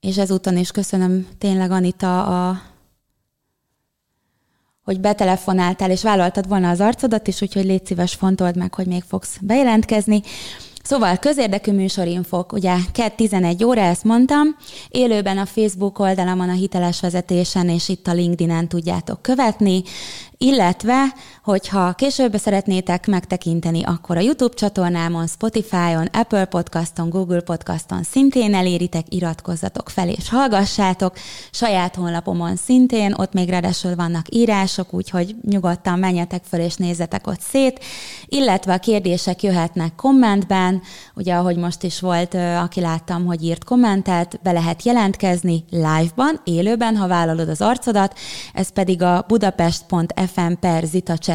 És 0.00 0.16
ezúton 0.18 0.56
is 0.56 0.70
köszönöm 0.70 1.26
tényleg 1.38 1.70
Anita 1.70 2.48
a 2.48 2.62
hogy 4.84 5.00
betelefonáltál 5.00 5.90
és 5.90 6.02
vállaltad 6.02 6.48
volna 6.48 6.70
az 6.70 6.80
arcodat 6.80 7.28
is, 7.28 7.42
úgyhogy 7.42 7.64
légy 7.64 7.86
szíves, 7.86 8.14
fontold 8.14 8.56
meg, 8.56 8.74
hogy 8.74 8.86
még 8.86 9.02
fogsz 9.02 9.38
bejelentkezni. 9.40 10.22
Szóval 10.86 11.16
közérdekű 11.16 11.72
műsorinfok, 11.72 12.52
ugye 12.52 12.76
11 13.16 13.64
óra, 13.64 13.80
ezt 13.80 14.04
mondtam, 14.04 14.56
élőben 14.88 15.38
a 15.38 15.46
Facebook 15.46 15.98
oldalamon 15.98 16.48
a 16.48 16.52
hiteles 16.52 17.00
vezetésen 17.00 17.68
és 17.68 17.88
itt 17.88 18.06
a 18.06 18.12
LinkedIn-en 18.12 18.68
tudjátok 18.68 19.22
követni, 19.22 19.82
illetve, 20.38 21.04
hogyha 21.46 21.92
később 21.92 22.36
szeretnétek 22.36 23.06
megtekinteni, 23.06 23.82
akkor 23.84 24.16
a 24.16 24.20
YouTube 24.20 24.54
csatornámon, 24.54 25.26
Spotify-on, 25.26 26.08
Apple 26.12 26.44
Podcaston, 26.44 27.08
Google 27.08 27.40
Podcaston 27.40 28.02
szintén 28.02 28.54
eléritek, 28.54 29.14
iratkozzatok 29.14 29.88
fel 29.88 30.08
és 30.08 30.28
hallgassátok, 30.28 31.14
saját 31.50 31.94
honlapomon 31.94 32.56
szintén, 32.56 33.14
ott 33.16 33.32
még 33.32 33.48
ráadásul 33.48 33.94
vannak 33.94 34.34
írások, 34.34 34.94
úgyhogy 34.94 35.36
nyugodtan 35.42 35.98
menjetek 35.98 36.42
fel 36.44 36.60
és 36.60 36.76
nézzetek 36.76 37.26
ott 37.26 37.40
szét, 37.40 37.84
illetve 38.26 38.72
a 38.72 38.78
kérdések 38.78 39.42
jöhetnek 39.42 39.94
kommentben, 39.94 40.82
ugye 41.14 41.34
ahogy 41.34 41.56
most 41.56 41.82
is 41.82 42.00
volt, 42.00 42.34
aki 42.34 42.80
láttam, 42.80 43.26
hogy 43.26 43.44
írt 43.44 43.64
kommentet, 43.64 44.40
be 44.42 44.52
lehet 44.52 44.82
jelentkezni 44.82 45.64
live-ban, 45.70 46.40
élőben, 46.44 46.96
ha 46.96 47.06
vállalod 47.06 47.48
az 47.48 47.60
arcodat, 47.60 48.18
ez 48.52 48.68
pedig 48.68 49.02
a 49.02 49.24
budapest.f 49.28 50.24
fm 50.26 50.52
per 50.60 50.84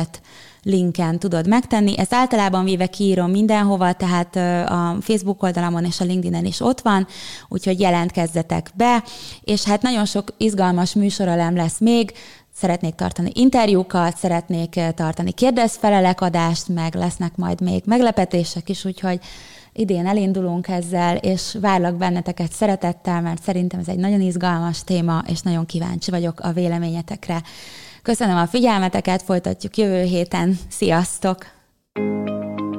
zitacset 0.01 0.21
linken 0.63 1.19
tudod 1.19 1.47
megtenni. 1.47 1.97
Ezt 1.97 2.13
általában 2.13 2.63
véve 2.63 2.87
kiírom 2.87 3.31
mindenhova, 3.31 3.93
tehát 3.93 4.35
a 4.69 4.97
Facebook 4.99 5.43
oldalamon 5.43 5.85
és 5.85 5.99
a 5.99 6.03
LinkedIn-en 6.03 6.45
is 6.45 6.59
ott 6.59 6.81
van, 6.81 7.07
úgyhogy 7.47 7.79
jelentkezzetek 7.79 8.71
be, 8.73 9.03
és 9.43 9.63
hát 9.63 9.81
nagyon 9.81 10.05
sok 10.05 10.33
izgalmas 10.37 10.93
műsorolem 10.93 11.55
lesz 11.55 11.79
még, 11.79 12.11
szeretnék 12.53 12.95
tartani 12.95 13.31
interjúkat, 13.33 14.17
szeretnék 14.17 14.79
tartani 14.95 15.31
kérdezfelelek 15.31 16.21
adást, 16.21 16.67
meg 16.67 16.95
lesznek 16.95 17.35
majd 17.35 17.61
még 17.61 17.83
meglepetések 17.85 18.69
is, 18.69 18.85
úgyhogy 18.85 19.19
idén 19.73 20.07
elindulunk 20.07 20.67
ezzel, 20.67 21.15
és 21.15 21.57
várlak 21.61 21.95
benneteket 21.95 22.51
szeretettel, 22.51 23.21
mert 23.21 23.43
szerintem 23.43 23.79
ez 23.79 23.87
egy 23.87 23.99
nagyon 23.99 24.21
izgalmas 24.21 24.83
téma, 24.83 25.23
és 25.27 25.41
nagyon 25.41 25.65
kíváncsi 25.65 26.11
vagyok 26.11 26.39
a 26.39 26.51
véleményetekre. 26.51 27.41
Köszönöm 28.01 28.37
a 28.37 28.47
figyelmeteket, 28.47 29.21
folytatjuk 29.21 29.77
jövő 29.77 30.03
héten. 30.03 30.57
Sziasztok! 30.69 31.37
thank 31.93 32.59
you 32.59 32.70